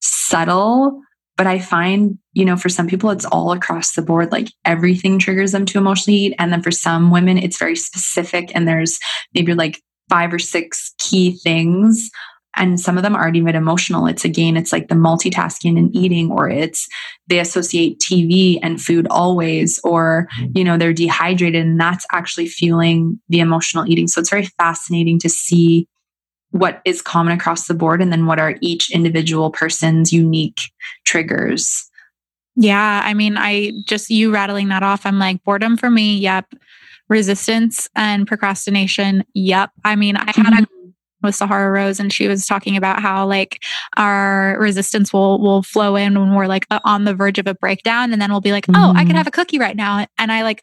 subtle 0.00 1.00
but 1.40 1.46
i 1.46 1.58
find 1.58 2.18
you 2.34 2.44
know 2.44 2.56
for 2.56 2.68
some 2.68 2.86
people 2.86 3.08
it's 3.08 3.24
all 3.24 3.52
across 3.52 3.94
the 3.94 4.02
board 4.02 4.30
like 4.30 4.48
everything 4.66 5.18
triggers 5.18 5.52
them 5.52 5.64
to 5.64 5.78
emotionally 5.78 6.18
eat 6.18 6.34
and 6.38 6.52
then 6.52 6.62
for 6.62 6.70
some 6.70 7.10
women 7.10 7.38
it's 7.38 7.58
very 7.58 7.76
specific 7.76 8.52
and 8.54 8.68
there's 8.68 8.98
maybe 9.34 9.54
like 9.54 9.80
five 10.10 10.34
or 10.34 10.38
six 10.38 10.92
key 10.98 11.38
things. 11.42 12.10
And 12.56 12.80
some 12.80 12.96
of 12.96 13.04
them 13.04 13.14
aren't 13.14 13.36
even 13.36 13.54
emotional. 13.54 14.08
It's 14.08 14.24
again 14.24 14.56
it's 14.56 14.72
like 14.72 14.88
the 14.88 14.96
multitasking 14.96 15.78
and 15.78 15.94
eating 15.94 16.32
or 16.32 16.50
it's 16.50 16.88
they 17.28 17.38
associate 17.38 18.00
tv 18.00 18.58
and 18.60 18.82
food 18.82 19.06
always 19.08 19.78
or 19.84 20.26
mm-hmm. 20.36 20.58
you 20.58 20.64
know 20.64 20.76
they're 20.76 20.92
dehydrated 20.92 21.64
and 21.64 21.80
that's 21.80 22.04
actually 22.12 22.48
fueling 22.48 23.20
the 23.28 23.38
emotional 23.38 23.88
eating. 23.88 24.08
So 24.08 24.20
it's 24.20 24.30
very 24.30 24.46
fascinating 24.58 25.20
to 25.20 25.28
see 25.28 25.86
what 26.50 26.80
is 26.84 27.02
common 27.02 27.32
across 27.32 27.66
the 27.66 27.74
board 27.74 28.02
and 28.02 28.12
then 28.12 28.26
what 28.26 28.40
are 28.40 28.56
each 28.60 28.90
individual 28.90 29.50
person's 29.50 30.12
unique 30.12 30.60
triggers 31.04 31.88
yeah 32.56 33.02
i 33.04 33.14
mean 33.14 33.36
i 33.36 33.72
just 33.84 34.10
you 34.10 34.32
rattling 34.32 34.68
that 34.68 34.82
off 34.82 35.06
i'm 35.06 35.18
like 35.18 35.42
boredom 35.44 35.76
for 35.76 35.90
me 35.90 36.16
yep 36.16 36.52
resistance 37.08 37.88
and 37.94 38.26
procrastination 38.26 39.24
yep 39.34 39.70
i 39.84 39.94
mean 39.94 40.16
i 40.16 40.32
had 40.34 40.52
a 40.52 40.56
mm-hmm 40.56 40.80
with 41.22 41.34
Sahara 41.34 41.70
Rose 41.70 42.00
and 42.00 42.12
she 42.12 42.28
was 42.28 42.46
talking 42.46 42.76
about 42.76 43.00
how 43.00 43.26
like 43.26 43.62
our 43.96 44.56
resistance 44.58 45.12
will 45.12 45.40
will 45.40 45.62
flow 45.62 45.96
in 45.96 46.18
when 46.18 46.34
we're 46.34 46.46
like 46.46 46.66
on 46.84 47.04
the 47.04 47.14
verge 47.14 47.38
of 47.38 47.46
a 47.46 47.54
breakdown 47.54 48.12
and 48.12 48.20
then 48.20 48.30
we'll 48.30 48.40
be 48.40 48.52
like, 48.52 48.66
"Oh, 48.74 48.92
I 48.96 49.04
could 49.04 49.14
mm. 49.14 49.18
have 49.18 49.26
a 49.26 49.32
cookie 49.32 49.58
right 49.58 49.76
now." 49.76 50.06
And 50.18 50.32
I 50.32 50.42
like 50.42 50.62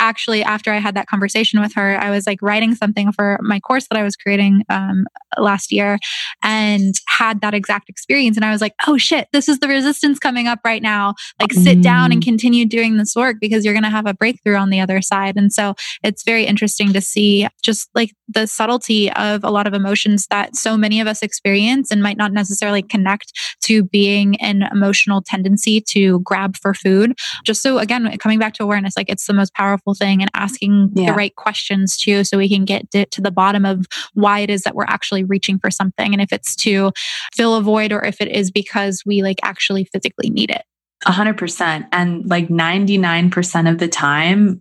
actually 0.00 0.42
after 0.42 0.72
I 0.72 0.78
had 0.78 0.94
that 0.94 1.06
conversation 1.06 1.60
with 1.60 1.74
her, 1.74 1.98
I 1.98 2.10
was 2.10 2.26
like 2.26 2.40
writing 2.42 2.74
something 2.74 3.12
for 3.12 3.38
my 3.42 3.60
course 3.60 3.86
that 3.88 3.98
I 3.98 4.02
was 4.02 4.16
creating 4.16 4.64
um, 4.68 5.06
last 5.36 5.72
year 5.72 5.98
and 6.42 6.94
had 7.08 7.40
that 7.40 7.54
exact 7.54 7.88
experience. 7.88 8.36
And 8.36 8.44
I 8.44 8.52
was 8.52 8.60
like, 8.60 8.74
oh 8.86 8.98
shit, 8.98 9.28
this 9.32 9.48
is 9.48 9.58
the 9.58 9.68
resistance 9.68 10.18
coming 10.18 10.46
up 10.46 10.60
right 10.64 10.82
now. 10.82 11.14
Like 11.40 11.52
sit 11.52 11.78
mm. 11.78 11.82
down 11.82 12.12
and 12.12 12.20
mm. 12.20 12.24
continue 12.24 12.66
doing 12.66 12.96
this 12.96 13.14
work 13.14 13.36
because 13.40 13.64
you're 13.64 13.74
going 13.74 13.84
to 13.84 13.90
have 13.90 14.06
a 14.06 14.14
breakthrough 14.14 14.56
on 14.56 14.70
the 14.70 14.80
other 14.80 15.00
side. 15.00 15.36
And 15.36 15.52
so 15.52 15.74
it's 16.02 16.24
very 16.24 16.44
interesting 16.44 16.92
to 16.92 17.00
see 17.00 17.46
just 17.62 17.88
like 17.94 18.12
the 18.28 18.46
subtlety 18.46 19.10
of 19.12 19.44
a 19.44 19.50
lot 19.50 19.66
of 19.66 19.74
emotions 19.74 20.26
that 20.30 20.56
so 20.56 20.76
many 20.76 21.00
of 21.00 21.06
us 21.06 21.22
experience 21.22 21.90
and 21.90 22.02
might 22.02 22.16
not 22.16 22.32
necessarily 22.32 22.82
connect 22.82 23.32
to 23.64 23.84
being 23.84 24.36
an 24.36 24.68
emotional 24.72 25.22
tendency 25.22 25.80
to 25.80 26.20
grab 26.20 26.56
for 26.56 26.74
food. 26.74 27.18
Just 27.44 27.62
so 27.62 27.78
again, 27.78 28.16
coming 28.18 28.38
back 28.38 28.54
to 28.54 28.62
awareness, 28.62 28.96
like 28.96 29.08
it's 29.08 29.26
the 29.26 29.32
most 29.32 29.54
powerful 29.54 29.77
powerful 29.78 29.94
thing 29.94 30.20
and 30.20 30.30
asking 30.34 30.90
yeah. 30.94 31.06
the 31.06 31.12
right 31.12 31.34
questions 31.36 31.96
too, 31.96 32.24
so 32.24 32.38
we 32.38 32.48
can 32.48 32.64
get 32.64 32.90
to 32.90 33.20
the 33.20 33.30
bottom 33.30 33.64
of 33.64 33.86
why 34.14 34.40
it 34.40 34.50
is 34.50 34.62
that 34.62 34.74
we're 34.74 34.84
actually 34.84 35.24
reaching 35.24 35.58
for 35.58 35.70
something. 35.70 36.12
And 36.12 36.20
if 36.20 36.32
it's 36.32 36.54
to 36.56 36.92
fill 37.34 37.54
a 37.54 37.62
void 37.62 37.92
or 37.92 38.04
if 38.04 38.20
it 38.20 38.28
is 38.28 38.50
because 38.50 39.02
we 39.06 39.22
like 39.22 39.38
actually 39.42 39.84
physically 39.84 40.30
need 40.30 40.50
it. 40.50 40.62
A 41.06 41.12
hundred 41.12 41.38
percent. 41.38 41.86
And 41.92 42.28
like 42.28 42.48
99% 42.48 43.70
of 43.70 43.78
the 43.78 43.88
time, 43.88 44.60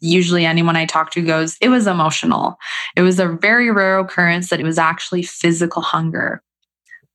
usually 0.00 0.44
anyone 0.44 0.76
I 0.76 0.84
talk 0.84 1.10
to 1.12 1.22
goes, 1.22 1.56
it 1.60 1.68
was 1.68 1.86
emotional. 1.86 2.56
It 2.96 3.02
was 3.02 3.18
a 3.18 3.28
very 3.28 3.70
rare 3.70 3.98
occurrence 3.98 4.50
that 4.50 4.60
it 4.60 4.64
was 4.64 4.78
actually 4.78 5.22
physical 5.22 5.82
hunger. 5.82 6.42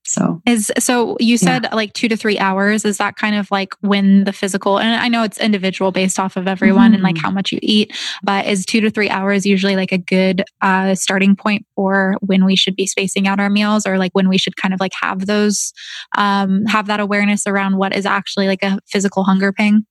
So 0.06 0.42
is 0.46 0.72
so 0.80 1.16
you 1.20 1.38
said 1.38 1.64
yeah. 1.64 1.76
like 1.76 1.94
two 1.94 2.10
to 2.10 2.18
three 2.18 2.38
hours. 2.38 2.84
Is 2.84 2.98
that 2.98 3.16
kind 3.16 3.36
of 3.36 3.50
like 3.52 3.74
when 3.80 4.26
the 4.26 4.34
physical 4.34 4.78
and 4.78 4.96
I 4.96 5.08
know 5.08 5.24
it's 5.24 5.40
individual 5.40 5.92
based 5.92 6.20
off 6.20 6.36
of 6.36 6.48
everyone 6.48 6.88
mm-hmm. 6.88 6.96
and 6.96 7.04
like 7.04 7.16
mm-hmm. 7.16 7.26
how 7.26 7.32
much 7.32 7.52
you 7.52 7.60
eat, 7.62 7.96
but 8.22 8.46
is 8.46 8.66
two 8.66 8.82
to 8.82 8.90
three 8.90 9.10
hours 9.10 9.46
usually 9.46 9.76
like 9.76 9.92
a 9.92 9.98
good 9.98 10.44
uh, 10.62 10.94
starting 10.96 11.36
point 11.36 11.66
for 11.76 12.16
when 12.20 12.46
we 12.46 12.56
should 12.56 12.76
be 12.76 12.86
spacing 12.86 13.28
out 13.28 13.40
our 13.40 13.50
meals 13.50 13.86
or 13.86 13.98
like 13.98 14.12
when 14.14 14.28
we 14.28 14.38
should 14.38 14.58
kind 14.58 14.74
of 14.74 14.80
like 14.80 14.94
have 15.02 15.26
those 15.26 15.72
um, 16.18 16.66
have 16.66 16.88
that 16.88 17.00
awareness 17.00 17.48
around 17.48 17.78
what 17.78 17.96
is 17.96 18.06
actually 18.06 18.48
like 18.48 18.64
a 18.64 18.80
physical 18.88 19.24
hunger 19.24 19.54
pang? 19.54 19.86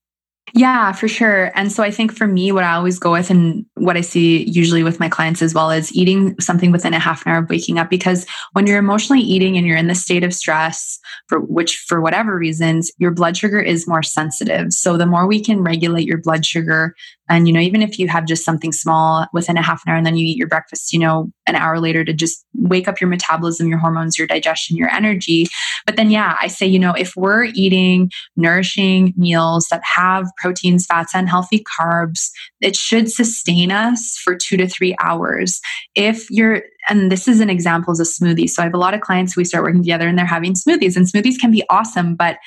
Yeah, 0.55 0.93
for 0.93 1.09
sure. 1.09 1.51
And 1.55 1.73
so 1.73 1.83
I 1.83 1.91
think 1.91 2.13
for 2.13 2.27
me, 2.27 2.53
what 2.53 2.65
I 2.65 2.75
always 2.75 2.99
go 2.99 3.13
with 3.13 3.31
and 3.31 3.65
what 3.75 3.97
I 3.97 4.03
see 4.03 4.43
usually 4.43 4.83
with 4.83 5.01
my 5.01 5.09
clients 5.09 5.41
as 5.41 5.55
well 5.55 5.71
is 5.71 5.95
eating 5.95 6.39
something 6.41 6.73
within 6.73 6.93
a 6.93 6.99
half 6.99 7.25
an 7.25 7.33
hour 7.33 7.39
of 7.39 7.49
waking 7.49 7.79
up. 7.79 7.89
Because 7.89 8.27
when 8.53 8.67
you're 8.67 8.79
emotionally 8.79 9.23
eating 9.23 9.57
and 9.57 9.67
you're 9.67 9.79
in 9.79 9.87
the 9.87 9.95
state 9.95 10.25
of 10.25 10.35
stress, 10.35 10.99
for 11.29 11.41
which 11.41 11.77
for 11.87 12.01
whatever 12.01 12.37
reasons, 12.37 12.91
your 12.99 13.13
blood 13.13 13.37
sugar 13.37 13.61
is 13.61 13.89
more 13.89 14.03
sensitive. 14.03 14.73
So 14.73 14.97
the 14.97 15.07
more 15.07 15.27
we 15.27 15.43
can 15.43 15.63
regulate 15.63 16.07
your 16.07 16.19
blood 16.19 16.45
sugar, 16.45 16.95
and, 17.29 17.47
you 17.47 17.55
know, 17.55 17.61
even 17.61 17.83
if 17.83 17.99
you 17.99 18.09
have 18.09 18.27
just 18.27 18.45
something 18.45 18.73
small 18.73 19.27
within 19.33 19.57
a 19.57 19.63
half 19.63 19.83
an 19.87 19.93
hour 19.93 19.97
and 19.97 20.05
then 20.05 20.17
you 20.17 20.27
eat 20.27 20.37
your 20.37 20.49
breakfast, 20.49 20.93
you 20.93 20.99
know, 20.99 21.31
an 21.47 21.55
hour 21.55 21.79
later 21.79 22.05
to 22.05 22.13
just 22.13 22.45
wake 22.55 22.89
up 22.89 23.01
your 23.01 23.09
metabolism, 23.09 23.69
your 23.69 23.79
hormones, 23.79 24.19
your 24.19 24.27
digestion, 24.27 24.77
your 24.77 24.91
energy. 24.91 25.47
But 25.87 25.97
then, 25.97 26.11
yeah, 26.11 26.37
I 26.41 26.49
say, 26.49 26.67
you 26.67 26.79
know, 26.79 26.93
if 26.93 27.15
we're 27.17 27.45
eating 27.45 28.11
nourishing 28.37 29.15
meals 29.17 29.69
that 29.71 29.83
have 29.85 30.27
proteins, 30.37 30.85
fats, 30.85 31.15
and 31.15 31.29
healthy 31.29 31.65
carbs, 31.81 32.29
it 32.61 32.77
should 32.77 33.11
sustain 33.11 33.71
us 33.71 34.19
for 34.23 34.37
two 34.37 34.57
to 34.57 34.67
three 34.67 34.97
hours. 35.01 35.61
If 35.95 36.29
you're, 36.29 36.63
and 36.89 37.11
this 37.11 37.29
is 37.29 37.41
an 37.41 37.51
example 37.51 37.93
of 37.93 38.01
a 38.01 38.03
smoothie. 38.03 38.49
So 38.49 38.63
I 38.63 38.67
have 38.67 38.75
a 38.75 38.79
lot 38.79 38.95
of 38.95 39.01
clients, 39.01 39.37
we 39.37 39.45
start 39.45 39.65
working 39.65 39.83
together 39.83 40.09
and 40.09 40.19
they're 40.19 40.27
having 40.27 40.55
smoothies, 40.55 40.97
and 40.97 41.07
smoothies 41.07 41.39
can 41.41 41.51
be 41.53 41.63
awesome, 41.71 42.17
but 42.17 42.39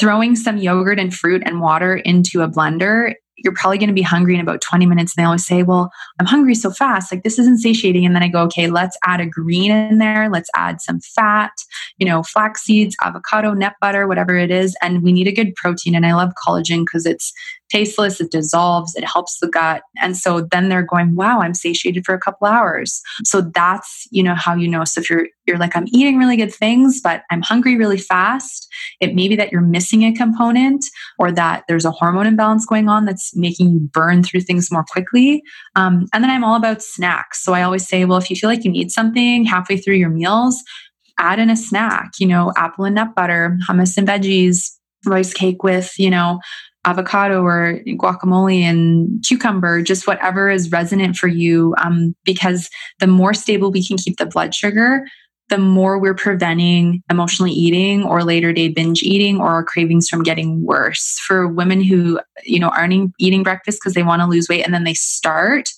throwing 0.00 0.34
some 0.34 0.56
yogurt 0.56 0.98
and 0.98 1.14
fruit 1.14 1.42
and 1.44 1.60
water 1.60 1.96
into 1.96 2.40
a 2.40 2.48
blender 2.48 3.14
you're 3.42 3.54
probably 3.54 3.78
going 3.78 3.88
to 3.88 3.94
be 3.94 4.02
hungry 4.02 4.34
in 4.34 4.40
about 4.40 4.60
20 4.60 4.86
minutes. 4.86 5.14
And 5.16 5.22
they 5.22 5.26
always 5.26 5.46
say, 5.46 5.62
Well, 5.62 5.90
I'm 6.18 6.26
hungry 6.26 6.54
so 6.54 6.70
fast. 6.70 7.12
Like, 7.12 7.22
this 7.22 7.38
isn't 7.38 7.58
satiating. 7.58 8.06
And 8.06 8.14
then 8.14 8.22
I 8.22 8.28
go, 8.28 8.42
Okay, 8.42 8.68
let's 8.68 8.96
add 9.04 9.20
a 9.20 9.26
green 9.26 9.70
in 9.70 9.98
there. 9.98 10.28
Let's 10.30 10.50
add 10.54 10.80
some 10.80 11.00
fat, 11.00 11.52
you 11.98 12.06
know, 12.06 12.22
flax 12.22 12.62
seeds, 12.62 12.96
avocado, 13.02 13.52
nut 13.54 13.74
butter, 13.80 14.06
whatever 14.06 14.36
it 14.36 14.50
is. 14.50 14.76
And 14.82 15.02
we 15.02 15.12
need 15.12 15.28
a 15.28 15.32
good 15.32 15.54
protein. 15.54 15.94
And 15.94 16.06
I 16.06 16.14
love 16.14 16.32
collagen 16.46 16.84
because 16.84 17.06
it's 17.06 17.32
tasteless, 17.72 18.20
it 18.20 18.30
dissolves, 18.30 18.94
it 18.94 19.04
helps 19.04 19.38
the 19.40 19.48
gut. 19.48 19.82
And 20.00 20.16
so 20.16 20.46
then 20.50 20.68
they're 20.68 20.86
going, 20.86 21.16
wow, 21.16 21.40
I'm 21.40 21.54
satiated 21.54 22.04
for 22.04 22.14
a 22.14 22.20
couple 22.20 22.46
hours. 22.46 23.00
So 23.24 23.40
that's, 23.40 24.06
you 24.10 24.22
know, 24.22 24.34
how 24.34 24.54
you 24.54 24.68
know. 24.68 24.84
So 24.84 25.00
if 25.00 25.08
you're 25.08 25.26
you're 25.46 25.58
like, 25.58 25.76
I'm 25.76 25.88
eating 25.88 26.18
really 26.18 26.36
good 26.36 26.54
things, 26.54 27.00
but 27.02 27.22
I'm 27.30 27.42
hungry 27.42 27.76
really 27.76 27.98
fast, 27.98 28.68
it 29.00 29.14
may 29.14 29.26
be 29.28 29.36
that 29.36 29.50
you're 29.50 29.60
missing 29.60 30.04
a 30.04 30.12
component 30.12 30.84
or 31.18 31.32
that 31.32 31.64
there's 31.66 31.84
a 31.84 31.90
hormone 31.90 32.26
imbalance 32.26 32.64
going 32.64 32.88
on 32.88 33.06
that's 33.06 33.34
making 33.34 33.70
you 33.70 33.80
burn 33.80 34.22
through 34.22 34.42
things 34.42 34.70
more 34.70 34.84
quickly. 34.88 35.42
Um, 35.74 36.06
and 36.12 36.22
then 36.22 36.30
I'm 36.30 36.44
all 36.44 36.56
about 36.56 36.82
snacks. 36.82 37.42
So 37.42 37.54
I 37.54 37.62
always 37.62 37.88
say, 37.88 38.04
well, 38.04 38.18
if 38.18 38.30
you 38.30 38.36
feel 38.36 38.50
like 38.50 38.64
you 38.64 38.70
need 38.70 38.92
something 38.92 39.44
halfway 39.44 39.78
through 39.78 39.96
your 39.96 40.10
meals, 40.10 40.62
add 41.18 41.38
in 41.38 41.50
a 41.50 41.56
snack, 41.56 42.12
you 42.18 42.26
know, 42.26 42.52
apple 42.56 42.84
and 42.84 42.94
nut 42.94 43.14
butter, 43.14 43.58
hummus 43.68 43.96
and 43.96 44.06
veggies, 44.06 44.70
rice 45.06 45.34
cake 45.34 45.62
with, 45.62 45.92
you 45.98 46.10
know, 46.10 46.38
avocado 46.84 47.42
or 47.42 47.80
guacamole 47.86 48.60
and 48.60 49.22
cucumber, 49.26 49.82
just 49.82 50.06
whatever 50.06 50.50
is 50.50 50.70
resonant 50.70 51.16
for 51.16 51.28
you. 51.28 51.74
Um, 51.78 52.14
because 52.24 52.68
the 52.98 53.06
more 53.06 53.34
stable 53.34 53.70
we 53.70 53.86
can 53.86 53.96
keep 53.96 54.16
the 54.16 54.26
blood 54.26 54.54
sugar, 54.54 55.04
the 55.48 55.58
more 55.58 55.98
we're 55.98 56.14
preventing 56.14 57.02
emotionally 57.10 57.50
eating 57.50 58.04
or 58.04 58.24
later 58.24 58.52
day 58.52 58.68
binge 58.68 59.02
eating 59.02 59.38
or 59.38 59.48
our 59.48 59.64
cravings 59.64 60.08
from 60.08 60.22
getting 60.22 60.64
worse. 60.64 61.20
For 61.26 61.46
women 61.46 61.82
who, 61.82 62.18
you 62.44 62.58
know, 62.58 62.70
aren't 62.70 63.12
eating 63.18 63.42
breakfast 63.42 63.78
because 63.80 63.94
they 63.94 64.02
want 64.02 64.22
to 64.22 64.26
lose 64.26 64.48
weight 64.48 64.64
and 64.64 64.72
then 64.72 64.84
they 64.84 64.94
start, 64.94 65.68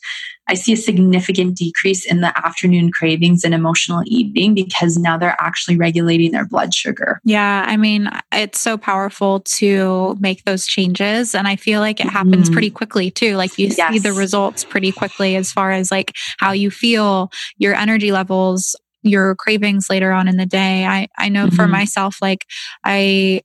I 0.49 0.55
see 0.55 0.72
a 0.72 0.76
significant 0.76 1.57
decrease 1.57 2.05
in 2.05 2.20
the 2.20 2.36
afternoon 2.38 2.92
cravings 2.92 3.45
and 3.45 3.55
emotional 3.55 4.03
eating 4.07 4.55
because 4.55 4.97
now 4.97 5.16
they're 5.16 5.36
actually 5.40 5.76
regulating 5.76 6.32
their 6.32 6.47
blood 6.47 6.74
sugar. 6.74 7.20
Yeah, 7.24 7.64
I 7.66 7.76
mean, 7.76 8.11
it's 8.32 8.61
so 8.61 8.76
powerful 8.76 9.40
to 9.40 10.16
make 10.20 10.45
those 10.45 10.66
changes. 10.66 11.34
And 11.34 11.49
I 11.49 11.57
feel 11.57 11.80
like 11.80 12.01
it 12.01 12.09
happens 12.09 12.51
mm. 12.51 12.53
pretty 12.53 12.70
quickly 12.70 13.11
too. 13.11 13.36
Like 13.36 13.59
you 13.59 13.68
yes. 13.68 13.92
see 13.92 13.99
the 13.99 14.12
results 14.12 14.64
pretty 14.64 14.92
quickly 14.92 15.36
as 15.36 15.51
far 15.51 15.72
as 15.72 15.90
like 15.90 16.12
how 16.38 16.53
you 16.53 16.70
feel, 16.70 17.30
your 17.57 17.74
energy 17.74 18.12
levels, 18.12 18.76
your 19.03 19.34
cravings 19.36 19.88
later 19.88 20.12
on 20.12 20.28
in 20.28 20.36
the 20.36 20.47
day. 20.47 20.84
I, 20.86 21.09
I 21.16 21.28
know 21.28 21.47
mm-hmm. 21.47 21.57
for 21.57 21.66
myself, 21.66 22.18
like 22.20 22.47
I 22.84 23.42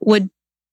would 0.00 0.30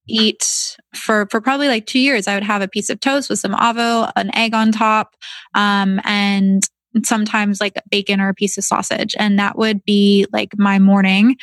eat 0.08 0.78
for 0.96 1.28
for 1.30 1.40
probably 1.42 1.68
like 1.68 1.86
two 1.86 2.00
years 2.00 2.28
i 2.28 2.34
would 2.34 2.44
have 2.44 2.62
a 2.62 2.68
piece 2.68 2.90
of 2.90 3.00
toast 3.00 3.30
with 3.30 3.40
some 3.40 3.54
avo 3.54 4.12
an 4.16 4.34
egg 4.36 4.54
on 4.54 4.72
top 4.72 5.16
um, 5.56 6.00
and 6.04 6.64
sometimes 7.06 7.62
like 7.62 7.74
bacon 7.90 8.20
or 8.20 8.30
a 8.30 8.34
piece 8.34 8.58
of 8.58 8.64
sausage 8.64 9.16
and 9.18 9.40
that 9.40 9.58
would 9.58 9.84
be 9.86 10.26
like 10.34 10.50
my 10.58 10.78
morning 10.80 11.36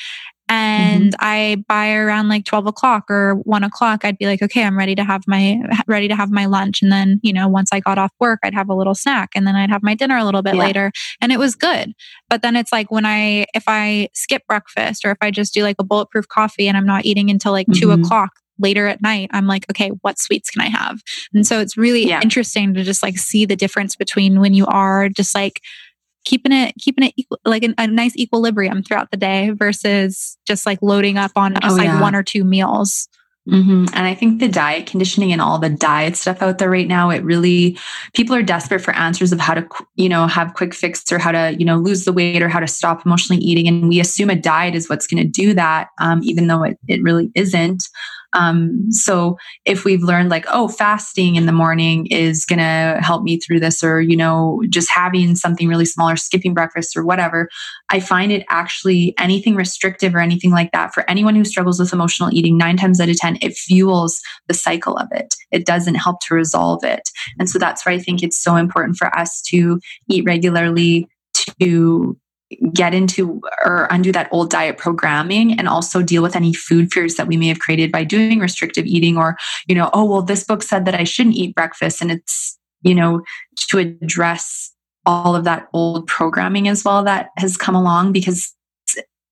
and 0.49 1.13
mm-hmm. 1.13 1.21
I 1.21 1.65
by 1.69 1.93
around 1.93 2.29
like 2.29 2.45
12 2.47 2.67
o'clock 2.67 3.05
or 3.11 3.35
one 3.45 3.65
o'clock, 3.65 4.05
I'd 4.05 4.17
be 4.17 4.27
like, 4.27 4.41
okay, 4.43 4.65
I'm 4.65 4.79
ready 4.79 4.95
to 4.95 5.05
have 5.05 5.23
my, 5.27 5.61
ready 5.87 6.09
to 6.09 6.17
have 6.17 6.31
my 6.31 6.47
lunch. 6.47 6.81
And 6.81 6.91
then, 6.91 7.21
you 7.23 7.33
know, 7.33 7.49
once 7.49 7.71
I 7.73 7.81
got 7.81 7.99
off 7.99 8.13
work, 8.19 8.41
I'd 8.43 8.55
have 8.55 8.71
a 8.71 8.75
little 8.75 8.95
snack 8.95 9.31
and 9.35 9.47
then 9.47 9.57
I'd 9.57 9.71
have 9.71 9.83
my 9.83 9.95
dinner 9.95 10.17
a 10.17 10.25
little 10.25 10.43
bit 10.43 10.55
yeah. 10.55 10.63
later 10.63 10.93
and 11.21 11.33
it 11.33 11.39
was 11.39 11.55
good. 11.55 11.93
But 12.31 12.43
then 12.43 12.57
it's 12.57 12.73
like 12.73 12.91
when 12.91 13.05
I, 13.05 13.47
if 13.55 13.65
I 13.67 14.09
skip 14.15 14.43
breakfast 14.47 15.05
or 15.05 15.11
if 15.11 15.19
I 15.21 15.31
just 15.31 15.53
do 15.53 15.63
like 15.63 15.77
a 15.79 15.85
bulletproof 15.85 16.29
coffee 16.29 16.67
and 16.67 16.77
I'm 16.77 16.87
not 16.87 17.05
eating 17.05 17.31
until 17.31 17.53
like 17.53 17.67
mm-hmm. 17.67 17.81
two 17.81 17.91
o'clock, 17.91 18.31
later 18.59 18.87
at 18.87 19.03
night, 19.03 19.31
I'm 19.33 19.47
like, 19.47 19.67
okay, 19.71 19.91
what 20.03 20.19
sweets 20.19 20.51
can 20.51 20.63
I 20.63 20.69
have? 20.69 21.01
And 21.33 21.47
so 21.47 21.61
it's 21.61 21.77
really 21.77 22.07
yeah. 22.09 22.21
interesting 22.23 22.75
to 22.75 22.83
just 22.83 23.03
like 23.03 23.19
see 23.19 23.45
the 23.45 23.57
difference 23.57 23.97
between 23.97 24.41
when 24.41 24.55
you 24.55 24.67
are 24.67 25.09
just 25.09 25.35
like 25.35 25.61
keeping 26.25 26.53
it, 26.53 26.75
keeping 26.79 27.05
it 27.05 27.15
equal, 27.17 27.39
like 27.45 27.65
a, 27.65 27.75
a 27.79 27.87
nice 27.87 28.17
equilibrium 28.17 28.83
throughout 28.83 29.11
the 29.11 29.17
day 29.17 29.51
versus 29.51 30.37
just 30.47 30.67
like 30.67 30.79
loading 30.83 31.17
up 31.17 31.33
on 31.37 31.55
just 31.55 31.75
oh, 31.75 31.77
like 31.77 31.87
yeah. 31.87 32.01
one 32.01 32.15
or 32.15 32.23
two 32.23 32.45
meals. 32.45 33.09
Mm-hmm. 33.49 33.87
And 33.95 34.07
I 34.07 34.15
think 34.15 34.41
the 34.41 34.49
diet 34.49 34.87
conditioning 34.87 35.33
and 35.33 35.41
all 35.41 35.59
the 35.59 35.71
diet 35.71 36.17
stuff 36.17 36.43
out 36.43 36.59
there 36.59 36.69
right 36.69 36.87
now, 36.87 37.09
it 37.09 37.25
really, 37.25 37.79
people 38.13 38.37
are 38.37 38.43
desperate 38.43 38.81
for 38.81 38.95
answers 38.95 39.33
of 39.33 39.41
how 39.41 39.55
to, 39.55 39.67
you 39.95 40.11
know, 40.11 40.27
have 40.27 40.53
quick 40.53 40.75
fix 40.75 41.11
or 41.11 41.19
how 41.19 41.33
to, 41.33 41.57
you 41.59 41.65
know, 41.65 41.79
lose 41.79 42.05
the 42.05 42.13
weight 42.13 42.43
or 42.43 42.51
how 42.51 42.61
to 42.61 42.67
stop 42.67 43.07
emotionally 43.07 43.43
eating. 43.43 43.67
And 43.67 43.89
we 43.89 44.01
assume 44.01 44.29
a 44.29 44.37
diet 44.37 44.75
is 44.75 44.91
what's 44.91 45.07
going 45.07 45.23
to 45.23 45.29
do 45.29 45.55
that, 45.55 45.89
um, 45.99 46.21
even 46.25 46.47
though 46.47 46.63
it, 46.63 46.77
it 46.89 47.03
really 47.03 47.31
isn't. 47.35 47.85
Um, 48.33 48.91
so 48.91 49.37
if 49.65 49.85
we've 49.85 50.03
learned 50.03 50.29
like, 50.29 50.47
oh, 50.49 50.69
fasting 50.69 51.37
in 51.37 51.47
the 51.47 51.53
morning 51.53 52.07
is 52.07 52.45
going 52.45 52.59
to 52.59 52.99
help 53.01 53.23
me 53.23 53.39
through 53.39 53.61
this, 53.61 53.83
or, 53.83 54.01
you 54.01 54.17
know, 54.17 54.63
just 54.69 54.91
having 54.91 55.35
something 55.37 55.69
really 55.69 55.85
small 55.85 56.11
or 56.11 56.17
skipping 56.17 56.55
breakfast 56.55 56.97
or 56.97 57.05
whatever, 57.05 57.49
I 57.91 58.01
find 58.01 58.31
it 58.33 58.45
actually 58.49 59.15
anything 59.19 59.55
restrictive 59.55 60.15
or 60.15 60.21
anything 60.21 60.51
like 60.51 60.73
that 60.73 60.93
for 60.93 61.09
anyone 61.09 61.35
who 61.35 61.45
struggles 61.45 61.81
with 61.81 61.93
emotional 61.93 62.31
eating, 62.33 62.59
nine 62.59 62.77
times 62.77 63.01
out 63.01 63.09
of 63.09 63.17
10, 63.17 63.39
it 63.41 63.55
fuels 63.55 64.21
the 64.47 64.55
cycle 64.55 64.97
of 64.97 65.09
it. 65.13 65.35
It 65.51 65.67
doesn't 65.67 65.97
help 65.97 66.21
to 66.23 66.35
resolve 66.35 66.85
it. 66.85 67.09
And 67.39 67.49
so 67.49 67.59
that's 67.59 67.85
why 67.85 67.93
I 67.93 67.99
think 67.99 68.23
it's 68.23 68.43
so 68.43 68.57
important 68.57 68.97
for 68.97 69.17
us 69.17 69.41
to 69.49 69.81
eat 70.09 70.25
regularly 70.27 71.09
to 71.61 72.19
get 72.73 72.95
into 72.95 73.41
or 73.65 73.87
undo 73.91 74.11
that 74.11 74.29
old 74.33 74.51
diet 74.51 74.79
programming 74.79 75.59
and 75.59 75.69
also 75.69 76.03
deal 76.03 76.23
with 76.23 76.35
any 76.35 76.55
food 76.55 76.91
fears 76.91 77.17
that 77.17 77.27
we 77.27 77.37
may 77.37 77.49
have 77.49 77.59
created 77.59 77.93
by 77.93 78.05
doing 78.05 78.39
restrictive 78.39 78.87
eating 78.87 79.19
or 79.19 79.37
you 79.67 79.75
know 79.75 79.91
oh 79.93 80.05
well 80.05 80.23
this 80.23 80.45
book 80.45 80.63
said 80.63 80.87
that 80.87 80.95
i 80.95 81.05
shouldn't 81.05 81.37
eat 81.37 81.55
breakfast. 81.55 82.01
And 82.01 82.11
it's 82.11 82.59
you 82.83 82.95
know 82.95 83.23
to 83.69 83.79
address 83.79 84.73
all 85.07 85.35
of 85.35 85.45
that 85.45 85.69
old 85.73 86.07
programming 86.07 86.69
as 86.69 86.85
well 86.85 87.03
that 87.05 87.31
has 87.39 87.57
come 87.57 87.75
along 87.75 88.13
because 88.13 88.55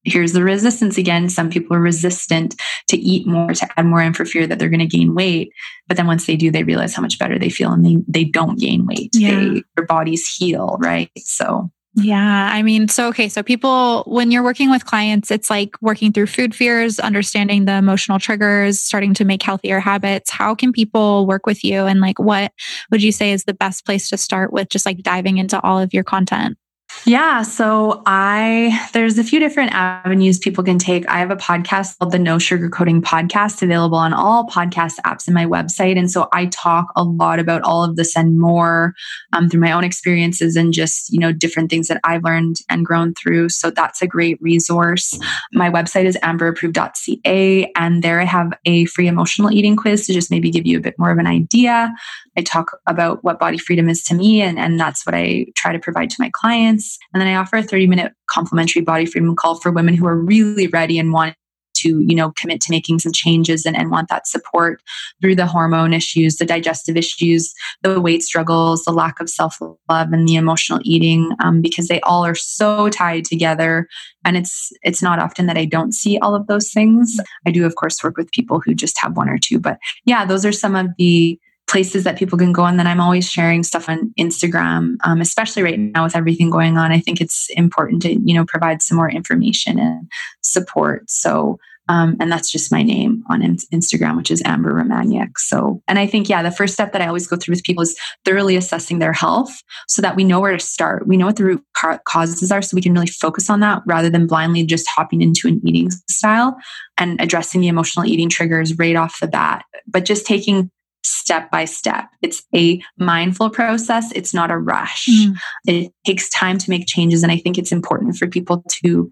here's 0.05 0.33
the 0.33 0.43
resistance 0.43 0.97
again. 0.97 1.29
Some 1.29 1.51
people 1.51 1.77
are 1.77 1.81
resistant 1.81 2.55
to 2.89 2.97
eat 2.97 3.27
more 3.27 3.53
to 3.53 3.69
add 3.77 3.87
more 3.87 4.01
in 4.01 4.15
for 4.15 4.25
fear 4.25 4.47
that 4.47 4.59
they're 4.59 4.69
going 4.69 4.79
to 4.81 4.87
gain 4.87 5.15
weight. 5.15 5.51
But 5.89 5.97
then 5.97 6.07
once 6.07 6.27
they 6.27 6.37
do 6.37 6.51
they 6.51 6.63
realize 6.63 6.95
how 6.95 7.03
much 7.03 7.19
better 7.19 7.39
they 7.39 7.51
feel 7.51 7.73
and 7.73 7.85
they, 7.85 7.97
they 8.07 8.25
don't 8.25 8.59
gain 8.59 8.87
weight. 8.87 9.11
Yeah. 9.13 9.41
they, 9.41 9.63
their 9.77 9.85
bodies 9.85 10.27
heal 10.29 10.79
right? 10.81 11.11
So 11.19 11.71
yeah. 11.99 12.51
I 12.53 12.63
mean, 12.63 12.89
so, 12.89 13.09
okay. 13.09 13.27
So, 13.29 13.43
people, 13.43 14.03
when 14.07 14.31
you're 14.31 14.43
working 14.43 14.71
with 14.71 14.85
clients, 14.85 15.31
it's 15.31 15.49
like 15.49 15.71
working 15.81 16.13
through 16.13 16.27
food 16.27 16.55
fears, 16.55 16.99
understanding 16.99 17.65
the 17.65 17.73
emotional 17.73 18.19
triggers, 18.19 18.83
starting 18.83 19.15
to 19.15 19.25
make 19.25 19.43
healthier 19.43 19.81
habits. 19.81 20.31
How 20.31 20.55
can 20.55 20.73
people 20.73 21.27
work 21.27 21.47
with 21.47 21.65
you? 21.65 21.87
And, 21.87 22.01
like, 22.03 22.19
what 22.19 22.53
would 22.91 23.03
you 23.03 23.13
say 23.13 23.33
is 23.33 23.45
the 23.45 23.55
best 23.55 23.87
place 23.87 24.11
to 24.11 24.19
start 24.19 24.53
with 24.53 24.69
just 24.69 24.85
like 24.85 24.99
diving 24.99 25.39
into 25.39 25.59
all 25.63 25.79
of 25.79 25.95
your 25.95 26.05
content? 26.05 26.59
Yeah, 27.05 27.43
so 27.43 28.03
I 28.07 28.89
there's 28.93 29.19
a 29.19 29.25
few 29.25 29.39
different 29.39 29.73
avenues 29.73 30.39
people 30.39 30.65
can 30.65 30.79
take. 30.79 31.09
I 31.09 31.19
have 31.19 31.31
a 31.31 31.37
podcast 31.37 31.99
called 31.99 32.13
the 32.13 32.19
No 32.19 32.37
Sugarcoating 32.37 33.01
Podcast 33.01 33.63
available 33.63 33.99
on 33.99 34.13
all 34.13 34.49
podcast 34.49 34.99
apps 35.05 35.29
in 35.29 35.35
my 35.35 35.47
website, 35.47 35.99
and 35.99 36.11
so 36.11 36.29
I 36.33 36.47
talk 36.47 36.87
a 36.97 37.05
lot 37.05 37.39
about 37.39 37.63
all 37.63 37.85
of 37.85 37.97
this 37.97 38.17
and 38.17 38.39
more 38.39 38.95
um, 39.33 39.49
through 39.49 39.61
my 39.61 39.73
own 39.73 39.85
experiences 39.85 40.57
and 40.57 40.73
just 40.73 41.13
you 41.13 41.21
know 41.21 41.33
different 41.33 41.71
things 41.71 41.89
that 41.89 42.01
I've 42.03 42.25
learned 42.25 42.57
and 42.69 42.85
grown 42.85 43.15
through. 43.15 43.51
So 43.51 43.71
that's 43.71 44.03
a 44.03 44.07
great 44.07 44.39
resource. 44.41 45.19
My 45.53 45.71
website 45.71 46.07
is 46.07 46.17
amberapproved.ca, 46.25 47.73
and 47.77 48.03
there 48.03 48.21
I 48.21 48.25
have 48.25 48.53
a 48.65 48.87
free 48.87 49.07
emotional 49.07 49.53
eating 49.53 49.77
quiz 49.77 50.07
to 50.07 50.13
just 50.13 50.31
maybe 50.31 50.51
give 50.51 50.67
you 50.67 50.79
a 50.79 50.83
bit 50.83 50.99
more 50.99 51.11
of 51.11 51.19
an 51.19 51.27
idea. 51.27 51.93
I 52.37 52.43
talk 52.43 52.79
about 52.87 53.25
what 53.25 53.39
body 53.39 53.59
freedom 53.59 53.89
is 53.89 54.03
to 54.05 54.15
me, 54.15 54.43
and, 54.43 54.59
and 54.59 54.79
that's 54.79 55.07
what 55.07 55.15
I 55.15 55.47
try 55.55 55.73
to 55.73 55.79
provide 55.79 56.11
to 56.11 56.17
my 56.19 56.31
clients. 56.33 56.86
And 57.13 57.21
then 57.21 57.29
I 57.29 57.37
offer 57.37 57.57
a 57.57 57.63
30 57.63 57.87
minute 57.87 58.13
complimentary 58.29 58.83
body 58.83 59.07
freedom 59.07 59.35
call 59.37 59.57
for 59.57 59.71
women 59.71 59.95
who 59.95 60.07
are 60.07 60.17
really 60.17 60.67
ready 60.67 60.99
and 60.99 61.13
want 61.13 61.35
to, 61.77 62.01
you 62.01 62.15
know, 62.15 62.33
commit 62.33 62.61
to 62.63 62.71
making 62.71 62.99
some 62.99 63.13
changes 63.13 63.65
and, 63.65 63.77
and 63.77 63.91
want 63.91 64.09
that 64.09 64.27
support 64.27 64.81
through 65.21 65.37
the 65.37 65.47
hormone 65.47 65.93
issues, 65.93 66.37
the 66.37 66.47
digestive 66.47 66.97
issues, 66.97 67.53
the 67.83 68.01
weight 68.01 68.23
struggles, 68.23 68.85
the 68.85 68.93
lack 68.93 69.21
of 69.21 69.29
self 69.29 69.61
love, 69.61 70.13
and 70.13 70.27
the 70.27 70.37
emotional 70.37 70.81
eating, 70.85 71.31
um, 71.43 71.61
because 71.61 71.89
they 71.89 72.01
all 72.01 72.25
are 72.25 72.35
so 72.35 72.89
tied 72.89 73.25
together. 73.25 73.87
And 74.25 74.37
it's 74.37 74.73
it's 74.83 75.03
not 75.03 75.19
often 75.19 75.47
that 75.47 75.59
I 75.59 75.65
don't 75.65 75.93
see 75.93 76.19
all 76.19 76.35
of 76.35 76.47
those 76.47 76.73
things. 76.73 77.19
I 77.47 77.51
do, 77.51 77.65
of 77.65 77.77
course, 77.77 78.03
work 78.03 78.17
with 78.17 78.33
people 78.33 78.61
who 78.65 78.75
just 78.75 78.99
have 79.01 79.17
one 79.17 79.29
or 79.29 79.39
two, 79.39 79.59
but 79.59 79.79
yeah, 80.05 80.25
those 80.25 80.45
are 80.45 80.53
some 80.53 80.75
of 80.75 80.89
the 80.99 81.39
places 81.69 82.05
that 82.05 82.19
people 82.19 82.39
can 82.39 82.53
go 82.53 82.65
and 82.65 82.79
then 82.79 82.87
i'm 82.87 83.01
always 83.01 83.29
sharing 83.29 83.63
stuff 83.63 83.89
on 83.89 84.13
instagram 84.19 84.97
um, 85.05 85.21
especially 85.21 85.63
right 85.63 85.79
now 85.79 86.05
with 86.05 86.17
everything 86.17 86.51
going 86.51 86.77
on 86.77 86.93
i 86.93 87.01
think 87.01 87.21
it's 87.21 87.49
important 87.51 88.03
to 88.03 88.13
you 88.13 88.35
know 88.35 88.45
provide 88.45 88.83
some 88.83 88.97
more 88.97 89.11
information 89.11 89.79
and 89.79 90.09
support 90.43 91.09
so 91.11 91.59
um, 91.89 92.17
and 92.19 92.31
that's 92.31 92.51
just 92.51 92.73
my 92.73 92.83
name 92.83 93.23
on 93.31 93.43
Instagram, 93.43 94.17
which 94.17 94.31
is 94.31 94.43
Amber 94.45 94.73
Romaniuk. 94.73 95.39
So, 95.39 95.83
and 95.87 95.99
I 95.99 96.07
think, 96.07 96.29
yeah, 96.29 96.43
the 96.43 96.51
first 96.51 96.75
step 96.75 96.93
that 96.93 97.03
I 97.03 97.07
always 97.07 97.27
go 97.27 97.37
through 97.37 97.53
with 97.53 97.63
people 97.63 97.83
is 97.83 97.97
thoroughly 98.25 98.57
assessing 98.57 98.99
their 98.99 99.13
health 99.13 99.53
so 99.87 100.03
that 100.03 100.17
we 100.17 100.25
know 100.25 100.41
where 100.41 100.57
to 100.57 100.59
start. 100.59 101.07
We 101.07 101.17
know 101.17 101.27
what 101.27 101.37
the 101.37 101.45
root 101.45 101.65
causes 102.05 102.51
are, 102.51 102.63
so 102.63 102.75
we 102.75 102.83
can 102.83 102.93
really 102.93 103.07
focus 103.07 103.49
on 103.49 103.61
that 103.61 103.83
rather 103.87 104.11
than 104.11 104.27
blindly 104.27 104.65
just 104.65 104.89
hopping 104.89 105.23
into 105.23 105.47
an 105.47 105.61
eating 105.65 105.91
style 106.11 106.57
and 106.99 107.21
addressing 107.21 107.61
the 107.61 107.69
emotional 107.69 108.07
eating 108.07 108.29
triggers 108.29 108.77
right 108.79 108.97
off 108.97 109.21
the 109.21 109.29
bat. 109.29 109.65
But 109.87 110.05
just 110.05 110.27
taking 110.27 110.71
step 111.07 111.51
by 111.51 111.65
step. 111.65 112.09
It's 112.23 112.43
a 112.55 112.83
mindful 112.99 113.51
process, 113.51 114.13
it's 114.13 114.35
not 114.35 114.51
a 114.51 114.59
rush. 114.59 115.07
Mm. 115.09 115.37
It 115.67 115.93
takes 116.07 116.29
time 116.29 116.59
to 116.59 116.71
make 116.71 116.87
changes. 116.87 117.23
And 117.23 117.33
I 117.33 117.39
think 117.39 117.59
it's 117.59 117.73
important 117.73 118.17
for 118.17 118.27
people 118.27 118.65
to 118.83 119.11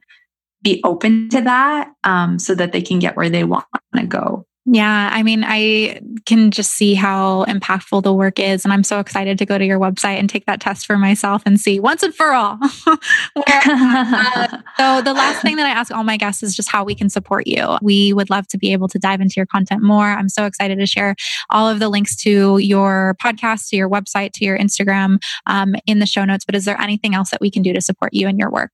be 0.62 0.80
open 0.84 1.28
to 1.28 1.42
that 1.42 1.92
um, 2.05 2.38
so 2.38 2.55
that 2.55 2.72
they 2.72 2.82
can 2.82 2.99
get 2.99 3.16
where 3.16 3.30
they 3.30 3.45
want 3.45 3.66
to 3.95 4.07
go. 4.07 4.47
Yeah, 4.66 5.10
I 5.12 5.22
mean, 5.22 5.44
I 5.46 6.00
can 6.24 6.50
just 6.50 6.72
see 6.72 6.94
how 6.94 7.44
impactful 7.44 8.02
the 8.02 8.14
work 8.14 8.38
is. 8.38 8.64
And 8.64 8.72
I'm 8.72 8.82
so 8.82 8.98
excited 8.98 9.36
to 9.38 9.44
go 9.44 9.58
to 9.58 9.64
your 9.64 9.78
website 9.78 10.18
and 10.18 10.28
take 10.28 10.46
that 10.46 10.58
test 10.58 10.86
for 10.86 10.96
myself 10.96 11.42
and 11.44 11.60
see 11.60 11.78
once 11.80 12.02
and 12.02 12.14
for 12.14 12.32
all. 12.32 12.58
Uh, 13.46 14.48
so, 14.76 15.02
the 15.02 15.12
last 15.12 15.42
thing 15.42 15.56
that 15.56 15.66
I 15.66 15.70
ask 15.70 15.92
all 15.92 16.04
my 16.04 16.16
guests 16.16 16.42
is 16.42 16.54
just 16.54 16.70
how 16.70 16.84
we 16.84 16.94
can 16.94 17.08
support 17.08 17.46
you. 17.46 17.76
We 17.82 18.12
would 18.12 18.30
love 18.30 18.46
to 18.48 18.58
be 18.58 18.72
able 18.72 18.88
to 18.88 18.98
dive 18.98 19.20
into 19.20 19.34
your 19.36 19.46
content 19.46 19.82
more. 19.82 20.06
I'm 20.06 20.28
so 20.28 20.46
excited 20.46 20.78
to 20.78 20.86
share 20.86 21.14
all 21.50 21.68
of 21.68 21.78
the 21.78 21.88
links 21.88 22.16
to 22.22 22.58
your 22.58 23.16
podcast, 23.22 23.68
to 23.70 23.76
your 23.76 23.88
website, 23.88 24.32
to 24.34 24.44
your 24.44 24.58
Instagram 24.58 25.18
um, 25.46 25.74
in 25.86 25.98
the 25.98 26.06
show 26.06 26.24
notes. 26.24 26.44
But 26.44 26.54
is 26.54 26.64
there 26.64 26.80
anything 26.80 27.14
else 27.14 27.30
that 27.30 27.40
we 27.40 27.50
can 27.50 27.62
do 27.62 27.72
to 27.72 27.80
support 27.80 28.14
you 28.14 28.28
and 28.28 28.38
your 28.38 28.50
work? 28.50 28.72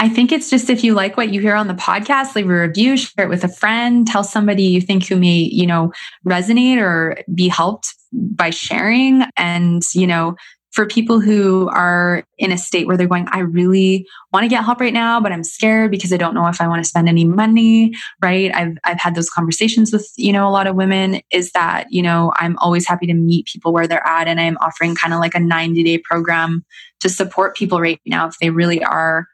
I 0.00 0.08
think 0.08 0.32
it's 0.32 0.50
just 0.50 0.70
if 0.70 0.84
you 0.84 0.94
like 0.94 1.16
what 1.16 1.32
you 1.32 1.40
hear 1.40 1.54
on 1.54 1.68
the 1.68 1.74
podcast, 1.74 2.34
leave 2.34 2.48
a 2.48 2.60
review, 2.60 2.96
share 2.96 3.26
it 3.26 3.28
with 3.28 3.44
a 3.44 3.48
friend, 3.48 4.06
tell 4.06 4.24
somebody 4.24 4.64
you 4.64 4.80
think 4.80 5.06
who 5.06 5.16
may, 5.16 5.48
you 5.50 5.66
know, 5.66 5.92
resonate 6.26 6.78
or 6.78 7.18
be 7.34 7.48
helped 7.48 7.94
by 8.12 8.50
sharing. 8.50 9.22
And, 9.36 9.82
you 9.94 10.06
know, 10.06 10.36
for 10.72 10.86
people 10.86 11.20
who 11.20 11.68
are 11.68 12.24
in 12.36 12.50
a 12.50 12.58
state 12.58 12.88
where 12.88 12.96
they're 12.96 13.06
going, 13.06 13.28
I 13.30 13.38
really 13.38 14.08
want 14.32 14.42
to 14.42 14.48
get 14.48 14.64
help 14.64 14.80
right 14.80 14.92
now, 14.92 15.20
but 15.20 15.30
I'm 15.30 15.44
scared 15.44 15.92
because 15.92 16.12
I 16.12 16.16
don't 16.16 16.34
know 16.34 16.48
if 16.48 16.60
I 16.60 16.66
want 16.66 16.82
to 16.82 16.88
spend 16.88 17.08
any 17.08 17.24
money, 17.24 17.94
right? 18.20 18.52
I've 18.52 18.76
I've 18.82 18.98
had 18.98 19.14
those 19.14 19.30
conversations 19.30 19.92
with, 19.92 20.10
you 20.16 20.32
know, 20.32 20.48
a 20.48 20.50
lot 20.50 20.66
of 20.66 20.74
women 20.74 21.20
is 21.30 21.52
that, 21.52 21.86
you 21.90 22.02
know, 22.02 22.32
I'm 22.36 22.58
always 22.58 22.88
happy 22.88 23.06
to 23.06 23.14
meet 23.14 23.46
people 23.46 23.72
where 23.72 23.86
they're 23.86 24.06
at 24.06 24.26
and 24.26 24.40
I'm 24.40 24.58
offering 24.58 24.96
kind 24.96 25.14
of 25.14 25.20
like 25.20 25.36
a 25.36 25.38
90-day 25.38 25.98
program 25.98 26.64
to 27.00 27.08
support 27.08 27.56
people 27.56 27.80
right 27.80 28.00
now 28.04 28.26
if 28.26 28.36
they 28.40 28.50
really 28.50 28.82
are 28.82 29.28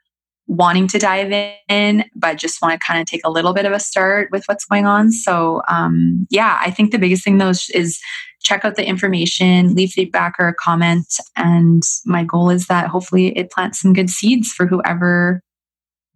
wanting 0.51 0.89
to 0.89 0.99
dive 0.99 1.31
in, 1.69 2.05
but 2.17 2.37
just 2.37 2.61
want 2.61 2.79
to 2.79 2.85
kind 2.85 3.01
of 3.01 3.07
take 3.07 3.21
a 3.25 3.31
little 3.31 3.55
bit 3.55 3.67
of 3.67 3.73
a 3.73 3.79
start 3.79 4.29
with 4.33 4.45
what's 4.47 4.65
going 4.65 4.85
on. 4.85 5.13
So, 5.13 5.63
um, 5.69 6.27
yeah, 6.29 6.59
I 6.61 6.73
think 6.73 6.91
the 6.91 6.99
biggest 6.99 7.23
thing 7.23 7.39
though 7.39 7.51
is 7.51 8.01
check 8.43 8.65
out 8.65 8.75
the 8.75 8.85
information, 8.85 9.77
leave 9.77 9.91
feedback 9.91 10.35
or 10.41 10.49
a 10.49 10.55
comment. 10.55 11.07
And 11.37 11.85
my 12.05 12.25
goal 12.25 12.51
is 12.51 12.67
that 12.67 12.89
hopefully 12.89 13.29
it 13.39 13.53
plants 13.53 13.81
some 13.81 13.93
good 13.93 14.11
seeds 14.11 14.49
for 14.49 14.67
whoever 14.67 15.41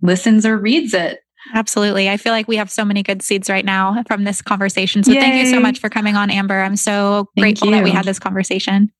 listens 0.02 0.44
or 0.44 0.58
reads 0.58 0.94
it. 0.94 1.20
Absolutely. 1.54 2.10
I 2.10 2.16
feel 2.16 2.32
like 2.32 2.48
we 2.48 2.56
have 2.56 2.72
so 2.72 2.84
many 2.84 3.04
good 3.04 3.22
seeds 3.22 3.48
right 3.48 3.64
now 3.64 4.02
from 4.08 4.24
this 4.24 4.42
conversation. 4.42 5.04
So 5.04 5.12
Yay. 5.12 5.20
thank 5.20 5.44
you 5.44 5.46
so 5.46 5.60
much 5.60 5.78
for 5.78 5.88
coming 5.88 6.16
on, 6.16 6.30
Amber. 6.30 6.60
I'm 6.60 6.76
so 6.76 7.28
thank 7.36 7.58
grateful 7.58 7.68
you. 7.68 7.74
that 7.74 7.84
we 7.84 7.90
had 7.92 8.04
this 8.04 8.18
conversation. 8.18 8.90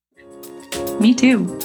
Me 1.01 1.13
too. 1.13 1.59